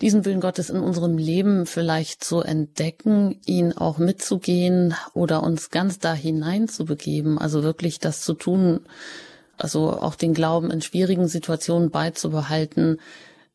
diesen 0.00 0.24
Willen 0.24 0.40
Gottes 0.40 0.70
in 0.70 0.80
unserem 0.80 1.18
Leben 1.18 1.66
vielleicht 1.66 2.24
zu 2.24 2.40
entdecken, 2.40 3.40
ihn 3.44 3.72
auch 3.72 3.98
mitzugehen 3.98 4.94
oder 5.12 5.42
uns 5.42 5.70
ganz 5.70 5.98
da 5.98 6.14
hinein 6.14 6.66
zu 6.66 6.86
begeben, 6.86 7.38
also 7.38 7.62
wirklich 7.62 7.98
das 7.98 8.22
zu 8.22 8.32
tun, 8.32 8.86
also 9.56 9.90
auch 9.90 10.14
den 10.14 10.34
Glauben 10.34 10.70
in 10.70 10.82
schwierigen 10.82 11.28
Situationen 11.28 11.90
beizubehalten, 11.90 13.00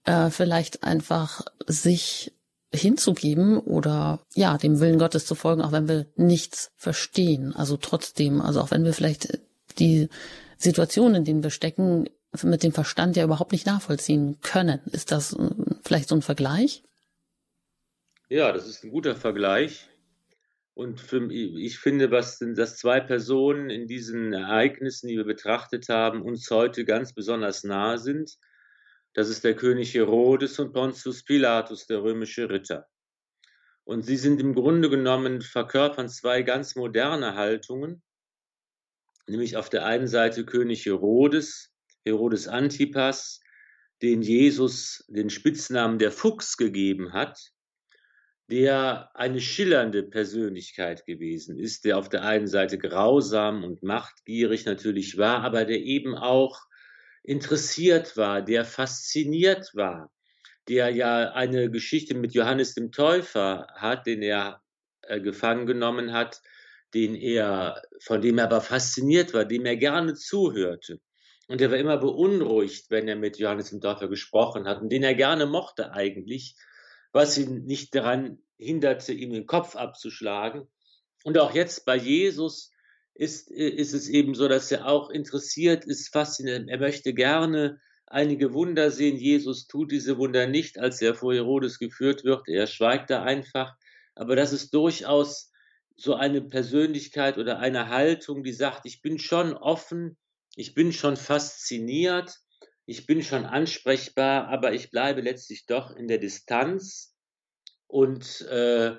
äh, 0.06 0.30
vielleicht 0.30 0.84
einfach 0.84 1.42
sich 1.66 2.34
hinzugeben 2.74 3.60
oder 3.60 4.20
ja, 4.36 4.58
dem 4.58 4.80
Willen 4.80 5.00
Gottes 5.00 5.26
zu 5.26 5.36
folgen, 5.36 5.62
auch 5.62 5.72
wenn 5.72 5.88
wir 5.88 6.06
nichts 6.16 6.72
verstehen. 6.76 7.56
Also 7.56 7.78
trotzdem, 7.78 8.42
also 8.42 8.62
auch 8.62 8.72
wenn 8.72 8.84
wir 8.84 8.94
vielleicht 8.94 9.40
die 9.80 10.10
Situation, 10.58 11.16
in 11.16 11.24
denen 11.24 11.44
wir 11.44 11.50
stecken, 11.50 12.10
mit 12.44 12.64
dem 12.64 12.74
Verstand 12.74 13.16
ja 13.16 13.24
überhaupt 13.24 13.52
nicht 13.52 13.66
nachvollziehen 13.66 14.40
können. 14.42 14.80
Ist 14.92 15.12
das 15.12 15.34
äh, 15.34 15.50
vielleicht 15.82 16.10
so 16.10 16.16
ein 16.16 16.22
Vergleich? 16.22 16.84
Ja, 18.30 18.52
das 18.52 18.68
ist 18.68 18.84
ein 18.84 18.92
guter 18.92 19.16
Vergleich. 19.16 19.88
Und 20.78 21.02
für, 21.02 21.32
ich 21.32 21.80
finde, 21.80 22.12
was 22.12 22.38
dass 22.38 22.78
zwei 22.78 23.00
Personen 23.00 23.72
in 23.72 23.88
diesen 23.88 24.32
Ereignissen, 24.32 25.08
die 25.08 25.18
wir 25.18 25.24
betrachtet 25.24 25.90
haben, 25.90 26.22
uns 26.22 26.52
heute 26.52 26.86
ganz 26.86 27.14
besonders 27.14 27.64
nahe 27.64 27.98
sind. 27.98 28.38
Das 29.16 29.28
ist 29.28 29.44
der 29.44 29.56
König 29.56 29.96
Herodes 29.96 30.60
und 30.60 30.74
Pontius 30.74 31.24
Pilatus, 31.24 31.88
der 31.88 32.04
römische 32.04 32.52
Ritter. 32.52 32.88
Und 33.86 34.04
sie 34.04 34.18
sind 34.18 34.40
im 34.40 34.54
Grunde 34.54 34.92
genommen, 34.92 35.42
verkörpern 35.42 36.10
zwei 36.10 36.44
ganz 36.44 36.76
moderne 36.76 37.34
Haltungen, 37.34 38.04
nämlich 39.26 39.58
auf 39.58 39.72
der 39.72 39.84
einen 39.84 40.08
Seite 40.08 40.46
König 40.46 40.86
Herodes, 40.86 41.74
Herodes 42.06 42.48
Antipas, 42.48 43.42
den 44.04 44.22
Jesus 44.22 45.04
den 45.08 45.32
Spitznamen 45.32 45.98
der 45.98 46.12
Fuchs 46.12 46.56
gegeben 46.56 47.14
hat, 47.14 47.52
der 48.50 49.12
eine 49.14 49.42
schillernde 49.42 50.04
Persönlichkeit 50.04 51.06
gewesen 51.06 51.60
ist, 51.60 51.84
der 51.84 51.98
auf 51.98 52.08
der 52.08 52.24
einen 52.24 52.48
Seite 52.48 52.78
grausam 52.78 53.64
und 53.64 53.84
machtgierig 53.84 54.66
natürlich 54.66 55.18
war, 55.18 55.44
aber 55.44 55.66
der 55.66 55.80
eben 55.80 56.16
auch 56.16 56.62
interessiert 57.24 58.16
war, 58.16 58.42
der 58.42 58.64
fasziniert 58.64 59.72
war, 59.74 60.12
der 60.70 60.90
ja 60.90 61.34
eine 61.34 61.70
Geschichte 61.70 62.14
mit 62.16 62.34
Johannes 62.34 62.74
dem 62.74 62.92
Täufer 62.92 63.68
hat, 63.76 64.08
den 64.08 64.22
er 64.22 64.62
äh, 65.02 65.20
gefangen 65.20 65.66
genommen 65.66 66.14
hat, 66.14 66.42
den 66.94 67.16
er, 67.16 67.82
von 68.00 68.22
dem 68.22 68.38
er 68.38 68.46
aber 68.46 68.62
fasziniert 68.62 69.34
war, 69.34 69.44
dem 69.44 69.66
er 69.66 69.76
gerne 69.76 70.14
zuhörte. 70.14 71.02
Und 71.50 71.62
er 71.62 71.70
war 71.70 71.78
immer 71.78 71.98
beunruhigt, 71.98 72.90
wenn 72.90 73.10
er 73.10 73.18
mit 73.18 73.38
Johannes 73.38 73.70
dem 73.70 73.82
Täufer 73.82 74.08
gesprochen 74.08 74.68
hat 74.68 74.82
und 74.82 74.90
den 74.90 75.04
er 75.04 75.16
gerne 75.16 75.46
mochte 75.46 75.92
eigentlich, 75.92 76.56
was 77.12 77.38
ihn 77.38 77.66
nicht 77.66 77.96
daran 77.96 78.40
hinderte, 78.58 79.14
ihm 79.14 79.32
den 79.32 79.46
Kopf 79.46 79.76
abzuschlagen. 79.76 80.68
Und 81.24 81.38
auch 81.38 81.54
jetzt 81.54 81.86
bei 81.86 81.96
Jesus 81.96 82.72
ist, 83.14 83.50
ist 83.50 83.94
es 83.94 84.08
eben 84.10 84.36
so, 84.36 84.48
dass 84.48 84.72
er 84.72 84.88
auch 84.88 85.10
interessiert 85.10 85.86
ist, 85.86 86.10
fasziniert. 86.10 86.70
Er 86.70 86.80
möchte 86.80 87.14
gerne 87.14 87.80
einige 88.06 88.54
Wunder 88.54 88.92
sehen. 88.92 89.18
Jesus 89.18 89.68
tut 89.68 89.92
diese 89.92 90.18
Wunder 90.18 90.48
nicht, 90.48 90.80
als 90.80 91.02
er 91.02 91.16
vor 91.16 91.34
Herodes 91.34 91.80
geführt 91.80 92.24
wird. 92.24 92.48
Er 92.48 92.68
schweigt 92.68 93.10
da 93.10 93.24
einfach. 93.24 93.76
Aber 94.16 94.36
das 94.36 94.54
ist 94.54 94.74
durchaus 94.74 95.52
so 95.96 96.14
eine 96.14 96.42
Persönlichkeit 96.42 97.38
oder 97.38 97.60
eine 97.60 97.90
Haltung, 97.90 98.44
die 98.44 98.54
sagt, 98.54 98.86
ich 98.86 99.02
bin 99.02 99.18
schon 99.20 99.54
offen, 99.54 100.18
ich 100.56 100.74
bin 100.74 100.94
schon 100.94 101.18
fasziniert, 101.18 102.38
ich 102.88 103.06
bin 103.06 103.22
schon 103.22 103.46
ansprechbar, 103.46 104.48
aber 104.48 104.74
ich 104.74 104.90
bleibe 104.90 105.22
letztlich 105.22 105.68
doch 105.68 105.96
in 105.96 106.08
der 106.08 106.18
Distanz 106.18 107.16
und 107.86 108.42
äh, 108.50 108.96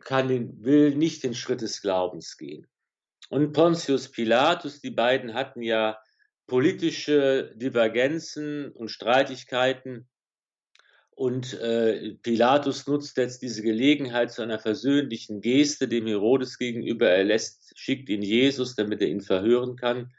kann 0.00 0.28
den, 0.28 0.64
will 0.64 0.96
nicht 0.96 1.22
den 1.22 1.34
Schritt 1.34 1.60
des 1.60 1.80
Glaubens 1.80 2.36
gehen 2.36 2.66
und 3.32 3.52
Pontius 3.52 4.10
Pilatus. 4.10 4.82
Die 4.82 4.90
beiden 4.90 5.32
hatten 5.32 5.62
ja 5.62 5.98
politische 6.46 7.54
Divergenzen 7.56 8.70
und 8.72 8.90
Streitigkeiten. 8.90 10.06
Und 11.12 11.54
äh, 11.54 12.14
Pilatus 12.22 12.86
nutzt 12.86 13.16
jetzt 13.16 13.40
diese 13.40 13.62
Gelegenheit 13.62 14.32
zu 14.32 14.42
einer 14.42 14.58
versöhnlichen 14.58 15.40
Geste 15.40 15.88
dem 15.88 16.06
Herodes 16.06 16.58
gegenüber. 16.58 17.08
Er 17.08 17.24
lässt, 17.24 17.72
schickt 17.78 18.10
ihn 18.10 18.22
Jesus, 18.22 18.74
damit 18.74 19.00
er 19.00 19.08
ihn 19.08 19.22
verhören 19.22 19.76
kann. 19.76 20.12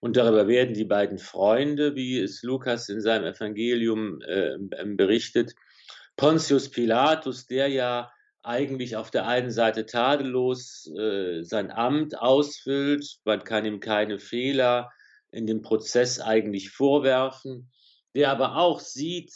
Und 0.00 0.16
darüber 0.16 0.46
werden 0.46 0.74
die 0.74 0.84
beiden 0.84 1.18
Freunde, 1.18 1.94
wie 1.94 2.20
es 2.20 2.42
Lukas 2.42 2.88
in 2.88 3.00
seinem 3.00 3.24
Evangelium 3.24 4.20
äh, 4.22 4.56
berichtet, 4.84 5.54
Pontius 6.16 6.70
Pilatus, 6.70 7.46
der 7.46 7.68
ja 7.68 8.10
eigentlich 8.42 8.96
auf 8.96 9.10
der 9.10 9.26
einen 9.26 9.50
Seite 9.50 9.86
tadellos 9.86 10.90
äh, 10.96 11.42
sein 11.42 11.70
Amt 11.70 12.16
ausfüllt, 12.18 13.18
man 13.24 13.42
kann 13.42 13.64
ihm 13.64 13.80
keine 13.80 14.18
Fehler 14.18 14.92
in 15.32 15.46
dem 15.46 15.62
Prozess 15.62 16.20
eigentlich 16.20 16.70
vorwerfen, 16.70 17.70
der 18.14 18.30
aber 18.30 18.56
auch 18.56 18.78
sieht, 18.78 19.32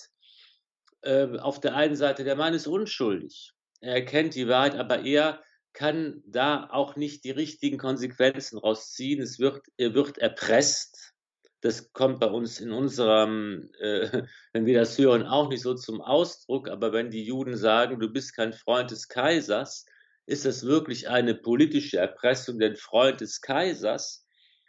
äh, 1.02 1.38
auf 1.38 1.61
der 1.61 1.74
einen 1.74 1.96
Seite, 1.96 2.22
der 2.22 2.36
Mann 2.36 2.54
ist 2.54 2.68
unschuldig, 2.68 3.52
er 3.80 3.94
erkennt 3.94 4.34
die 4.36 4.48
Wahrheit, 4.48 4.76
aber 4.76 5.04
er 5.04 5.42
kann 5.72 6.22
da 6.26 6.68
auch 6.70 6.96
nicht 6.96 7.24
die 7.24 7.30
richtigen 7.30 7.78
Konsequenzen 7.78 8.58
rausziehen. 8.58 9.20
Es 9.20 9.38
wird, 9.38 9.62
er 9.76 9.94
wird 9.94 10.18
erpresst. 10.18 11.14
Das 11.60 11.92
kommt 11.92 12.20
bei 12.20 12.26
uns 12.26 12.60
in 12.60 12.72
unserem, 12.72 13.70
äh, 13.78 14.22
wenn 14.52 14.66
wir 14.66 14.78
das 14.78 14.98
hören, 14.98 15.26
auch 15.26 15.48
nicht 15.48 15.62
so 15.62 15.74
zum 15.74 16.00
Ausdruck. 16.00 16.68
Aber 16.68 16.92
wenn 16.92 17.10
die 17.10 17.24
Juden 17.24 17.56
sagen, 17.56 18.00
du 18.00 18.08
bist 18.08 18.34
kein 18.34 18.52
Freund 18.52 18.90
des 18.90 19.08
Kaisers, 19.08 19.86
ist 20.26 20.44
das 20.44 20.64
wirklich 20.64 21.08
eine 21.08 21.34
politische 21.34 21.98
Erpressung, 21.98 22.58
denn 22.58 22.76
Freund 22.76 23.20
des 23.20 23.40
Kaisers, 23.40 24.26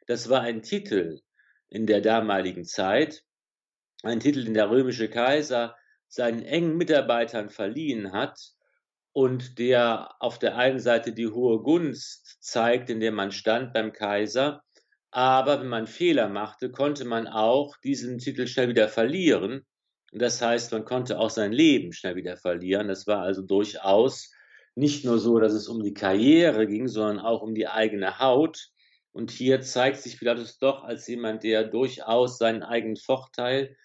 das 0.07 0.29
war 0.29 0.41
ein 0.41 0.63
Titel 0.63 1.21
in 1.69 1.85
der 1.85 2.01
damaligen 2.01 2.65
Zeit, 2.65 3.23
ein 4.03 4.19
Titel, 4.19 4.43
den 4.43 4.55
der 4.55 4.69
römische 4.69 5.09
Kaiser 5.09 5.75
seinen 6.07 6.43
engen 6.43 6.75
Mitarbeitern 6.77 7.49
verliehen 7.49 8.11
hat, 8.11 8.39
und 9.13 9.59
der 9.59 10.15
auf 10.19 10.39
der 10.39 10.57
einen 10.57 10.79
Seite 10.79 11.13
die 11.13 11.27
hohe 11.27 11.61
Gunst 11.61 12.37
zeigt, 12.41 12.89
in 12.89 12.99
der 12.99 13.11
man 13.11 13.31
stand 13.31 13.73
beim 13.73 13.91
Kaiser, 13.91 14.63
aber 15.11 15.59
wenn 15.59 15.67
man 15.67 15.87
Fehler 15.87 16.29
machte, 16.29 16.71
konnte 16.71 17.03
man 17.03 17.27
auch 17.27 17.75
diesen 17.83 18.17
Titel 18.17 18.47
schnell 18.47 18.69
wieder 18.69 18.87
verlieren. 18.87 19.65
Das 20.13 20.41
heißt, 20.41 20.71
man 20.71 20.85
konnte 20.85 21.19
auch 21.19 21.29
sein 21.29 21.51
Leben 21.51 21.91
schnell 21.91 22.15
wieder 22.15 22.37
verlieren. 22.37 22.87
Das 22.87 23.07
war 23.07 23.21
also 23.21 23.41
durchaus 23.41 24.31
nicht 24.75 25.03
nur 25.03 25.19
so, 25.19 25.39
dass 25.39 25.53
es 25.53 25.67
um 25.67 25.83
die 25.83 25.93
Karriere 25.93 26.65
ging, 26.65 26.87
sondern 26.87 27.19
auch 27.19 27.41
um 27.41 27.53
die 27.53 27.67
eigene 27.67 28.19
Haut. 28.19 28.69
Und 29.11 29.31
hier 29.31 29.61
zeigt 29.61 29.97
sich 29.97 30.17
Pilatus 30.17 30.57
doch 30.57 30.83
als 30.83 31.07
jemand, 31.07 31.43
der 31.43 31.65
durchaus 31.65 32.37
seinen 32.37 32.63
eigenen 32.63 32.95
Vorteil, 32.95 33.75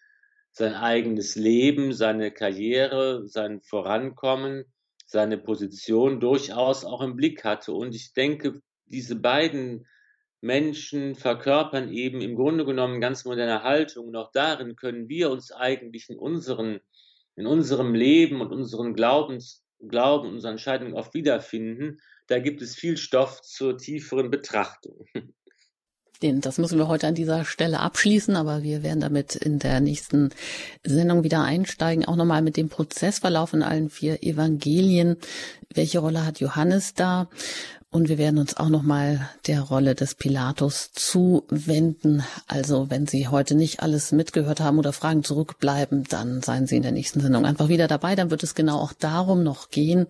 sein 0.52 0.74
eigenes 0.74 1.34
Leben, 1.34 1.92
seine 1.92 2.30
Karriere, 2.30 3.26
sein 3.26 3.60
Vorankommen 3.62 4.64
seine 5.06 5.38
Position 5.38 6.20
durchaus 6.20 6.84
auch 6.84 7.00
im 7.00 7.16
Blick 7.16 7.44
hatte. 7.44 7.72
Und 7.72 7.94
ich 7.94 8.12
denke, 8.12 8.60
diese 8.86 9.16
beiden 9.16 9.86
Menschen 10.40 11.14
verkörpern 11.14 11.90
eben 11.92 12.20
im 12.20 12.34
Grunde 12.36 12.64
genommen 12.64 13.00
ganz 13.00 13.24
moderne 13.24 13.62
Haltung. 13.62 14.08
Und 14.08 14.16
auch 14.16 14.32
darin 14.32 14.76
können 14.76 15.08
wir 15.08 15.30
uns 15.30 15.52
eigentlich 15.52 16.10
in, 16.10 16.18
unseren, 16.18 16.80
in 17.36 17.46
unserem 17.46 17.94
Leben 17.94 18.40
und 18.40 18.52
unseren 18.52 18.94
Glaubens, 18.94 19.62
Glauben, 19.88 20.28
unseren 20.28 20.52
Entscheidungen 20.52 20.94
oft 20.94 21.14
wiederfinden. 21.14 21.98
Da 22.26 22.38
gibt 22.38 22.62
es 22.62 22.74
viel 22.74 22.96
Stoff 22.96 23.42
zur 23.42 23.78
tieferen 23.78 24.30
Betrachtung. 24.30 25.06
Den, 26.22 26.40
das 26.40 26.58
müssen 26.58 26.78
wir 26.78 26.88
heute 26.88 27.06
an 27.06 27.14
dieser 27.14 27.44
Stelle 27.44 27.80
abschließen, 27.80 28.36
aber 28.36 28.62
wir 28.62 28.82
werden 28.82 29.00
damit 29.00 29.34
in 29.34 29.58
der 29.58 29.80
nächsten 29.80 30.30
Sendung 30.84 31.24
wieder 31.24 31.42
einsteigen, 31.42 32.04
auch 32.06 32.16
nochmal 32.16 32.42
mit 32.42 32.56
dem 32.56 32.68
Prozessverlauf 32.68 33.52
in 33.52 33.62
allen 33.62 33.90
vier 33.90 34.22
Evangelien. 34.22 35.16
Welche 35.74 35.98
Rolle 35.98 36.24
hat 36.24 36.40
Johannes 36.40 36.94
da? 36.94 37.28
Und 37.90 38.08
wir 38.08 38.18
werden 38.18 38.38
uns 38.38 38.56
auch 38.56 38.68
nochmal 38.68 39.28
der 39.46 39.62
Rolle 39.62 39.94
des 39.94 40.14
Pilatus 40.14 40.90
zuwenden. 40.92 42.22
Also 42.46 42.90
wenn 42.90 43.06
Sie 43.06 43.28
heute 43.28 43.54
nicht 43.54 43.80
alles 43.80 44.12
mitgehört 44.12 44.60
haben 44.60 44.78
oder 44.78 44.92
Fragen 44.92 45.24
zurückbleiben, 45.24 46.04
dann 46.04 46.42
seien 46.42 46.66
Sie 46.66 46.76
in 46.76 46.82
der 46.82 46.92
nächsten 46.92 47.20
Sendung 47.20 47.46
einfach 47.46 47.68
wieder 47.68 47.88
dabei. 47.88 48.14
Dann 48.14 48.30
wird 48.30 48.42
es 48.42 48.54
genau 48.54 48.78
auch 48.80 48.92
darum 48.92 49.42
noch 49.42 49.70
gehen. 49.70 50.06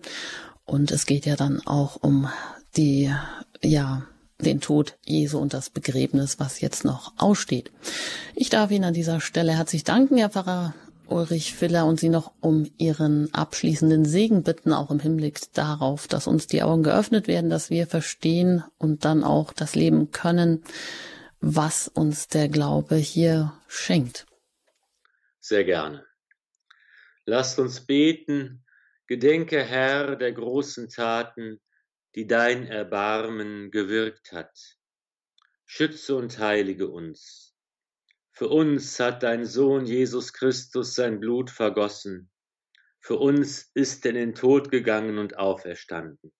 Und 0.65 0.91
es 0.91 1.05
geht 1.05 1.25
ja 1.25 1.35
dann 1.35 1.65
auch 1.65 1.95
um 2.01 2.27
die, 2.75 3.13
ja, 3.61 4.03
den 4.39 4.61
Tod 4.61 4.97
Jesu 5.05 5.39
und 5.39 5.53
das 5.53 5.69
Begräbnis, 5.69 6.39
was 6.39 6.61
jetzt 6.61 6.85
noch 6.85 7.13
aussteht. 7.17 7.71
Ich 8.35 8.49
darf 8.49 8.71
Ihnen 8.71 8.85
an 8.85 8.93
dieser 8.93 9.19
Stelle 9.19 9.53
herzlich 9.53 9.83
danken, 9.83 10.17
Herr 10.17 10.29
Pfarrer 10.29 10.75
Ulrich 11.07 11.55
Filler, 11.55 11.85
und 11.85 11.99
Sie 11.99 12.09
noch 12.09 12.33
um 12.41 12.69
Ihren 12.77 13.33
abschließenden 13.33 14.05
Segen 14.05 14.43
bitten, 14.43 14.73
auch 14.73 14.91
im 14.91 14.99
Hinblick 14.99 15.39
darauf, 15.53 16.07
dass 16.07 16.27
uns 16.27 16.47
die 16.47 16.63
Augen 16.63 16.83
geöffnet 16.83 17.27
werden, 17.27 17.49
dass 17.49 17.69
wir 17.69 17.87
verstehen 17.87 18.63
und 18.77 19.05
dann 19.05 19.23
auch 19.23 19.53
das 19.53 19.75
Leben 19.75 20.11
können, 20.11 20.63
was 21.39 21.87
uns 21.87 22.27
der 22.27 22.49
Glaube 22.49 22.95
hier 22.95 23.53
schenkt. 23.67 24.25
Sehr 25.39 25.63
gerne. 25.63 26.05
Lasst 27.25 27.59
uns 27.59 27.81
beten, 27.85 28.65
gedenke 29.07 29.63
Herr 29.63 30.15
der 30.15 30.31
großen 30.33 30.89
Taten, 30.89 31.59
die 32.17 32.25
dein 32.25 32.65
Erbarmen 32.65 33.69
gewirkt 33.69 34.31
hat. 34.31 34.79
Schütze 35.67 36.15
und 36.15 36.39
heilige 36.39 36.87
uns. 36.87 37.55
Für 38.31 38.47
uns 38.47 38.99
hat 38.99 39.21
dein 39.21 39.45
Sohn 39.45 39.85
Jesus 39.85 40.33
Christus 40.33 40.95
sein 40.95 41.19
Blut 41.19 41.51
vergossen. 41.51 42.31
Für 42.99 43.17
uns 43.17 43.69
ist 43.75 44.03
er 44.03 44.13
in 44.13 44.15
den 44.15 44.33
Tod 44.33 44.71
gegangen 44.71 45.19
und 45.19 45.37
auferstanden. 45.37 46.33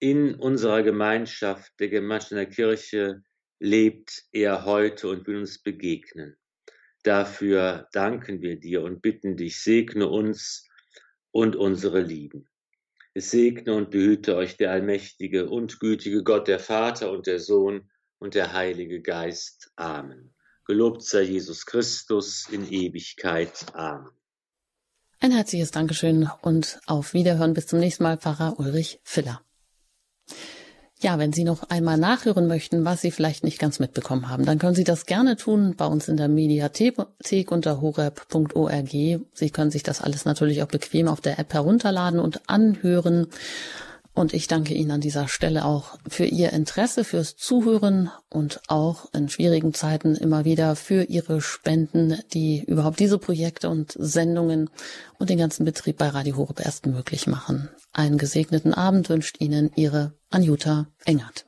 In 0.00 0.34
unserer 0.34 0.82
Gemeinschaft, 0.82 1.72
der 1.80 1.88
Gemeinschaft 1.88 2.32
der 2.32 2.50
Kirche, 2.50 3.22
lebt 3.60 4.24
er 4.32 4.66
heute 4.66 5.08
und 5.08 5.26
will 5.26 5.38
uns 5.38 5.62
begegnen. 5.62 6.36
Dafür 7.04 7.88
danken 7.92 8.42
wir 8.42 8.60
dir 8.60 8.82
und 8.82 9.00
bitten 9.00 9.38
dich, 9.38 9.62
segne 9.62 10.08
uns 10.08 10.68
und 11.30 11.56
unsere 11.56 12.02
Lieben. 12.02 12.50
Es 13.16 13.30
segne 13.30 13.74
und 13.74 13.90
behüte 13.90 14.34
euch 14.34 14.56
der 14.56 14.72
allmächtige 14.72 15.48
und 15.48 15.78
gütige 15.78 16.24
Gott, 16.24 16.48
der 16.48 16.58
Vater 16.58 17.12
und 17.12 17.28
der 17.28 17.38
Sohn 17.38 17.88
und 18.18 18.34
der 18.34 18.52
Heilige 18.52 19.00
Geist. 19.00 19.70
Amen. 19.76 20.34
Gelobt 20.66 21.02
sei 21.02 21.22
Jesus 21.22 21.64
Christus 21.64 22.48
in 22.50 22.66
Ewigkeit. 22.70 23.66
Amen. 23.72 24.10
Ein 25.20 25.30
herzliches 25.30 25.70
Dankeschön 25.70 26.28
und 26.42 26.80
auf 26.86 27.14
Wiederhören 27.14 27.54
bis 27.54 27.68
zum 27.68 27.78
nächsten 27.78 28.02
Mal, 28.02 28.18
Pfarrer 28.18 28.58
Ulrich 28.58 29.00
Filler. 29.04 29.42
Ja, 31.00 31.18
wenn 31.18 31.32
Sie 31.32 31.44
noch 31.44 31.68
einmal 31.70 31.98
nachhören 31.98 32.46
möchten, 32.46 32.84
was 32.84 33.00
Sie 33.00 33.10
vielleicht 33.10 33.44
nicht 33.44 33.58
ganz 33.58 33.78
mitbekommen 33.78 34.28
haben, 34.28 34.46
dann 34.46 34.58
können 34.58 34.74
Sie 34.74 34.84
das 34.84 35.06
gerne 35.06 35.36
tun 35.36 35.74
bei 35.76 35.86
uns 35.86 36.08
in 36.08 36.16
der 36.16 36.28
Mediathek 36.28 36.96
unter 37.50 37.80
horeb.org. 37.80 38.90
Sie 38.90 39.50
können 39.52 39.70
sich 39.70 39.82
das 39.82 40.00
alles 40.00 40.24
natürlich 40.24 40.62
auch 40.62 40.68
bequem 40.68 41.08
auf 41.08 41.20
der 41.20 41.38
App 41.38 41.52
herunterladen 41.52 42.20
und 42.20 42.48
anhören. 42.48 43.26
Und 44.14 44.32
ich 44.32 44.46
danke 44.46 44.74
Ihnen 44.74 44.92
an 44.92 45.00
dieser 45.00 45.26
Stelle 45.26 45.64
auch 45.64 45.98
für 46.08 46.24
Ihr 46.24 46.52
Interesse, 46.52 47.02
fürs 47.02 47.34
Zuhören 47.34 48.10
und 48.30 48.60
auch 48.68 49.12
in 49.12 49.28
schwierigen 49.28 49.74
Zeiten 49.74 50.14
immer 50.14 50.44
wieder 50.44 50.76
für 50.76 51.02
Ihre 51.02 51.40
Spenden, 51.40 52.20
die 52.32 52.62
überhaupt 52.64 53.00
diese 53.00 53.18
Projekte 53.18 53.68
und 53.68 53.92
Sendungen 53.98 54.70
und 55.18 55.30
den 55.30 55.38
ganzen 55.38 55.64
Betrieb 55.64 55.98
bei 55.98 56.08
Radio 56.08 56.36
Horeb 56.36 56.64
erst 56.64 56.86
möglich 56.86 57.26
machen. 57.26 57.68
Einen 57.92 58.16
gesegneten 58.16 58.72
Abend 58.72 59.08
wünscht 59.08 59.40
Ihnen 59.40 59.72
Ihre 59.74 60.12
Anjuta 60.30 60.86
Engert. 61.04 61.42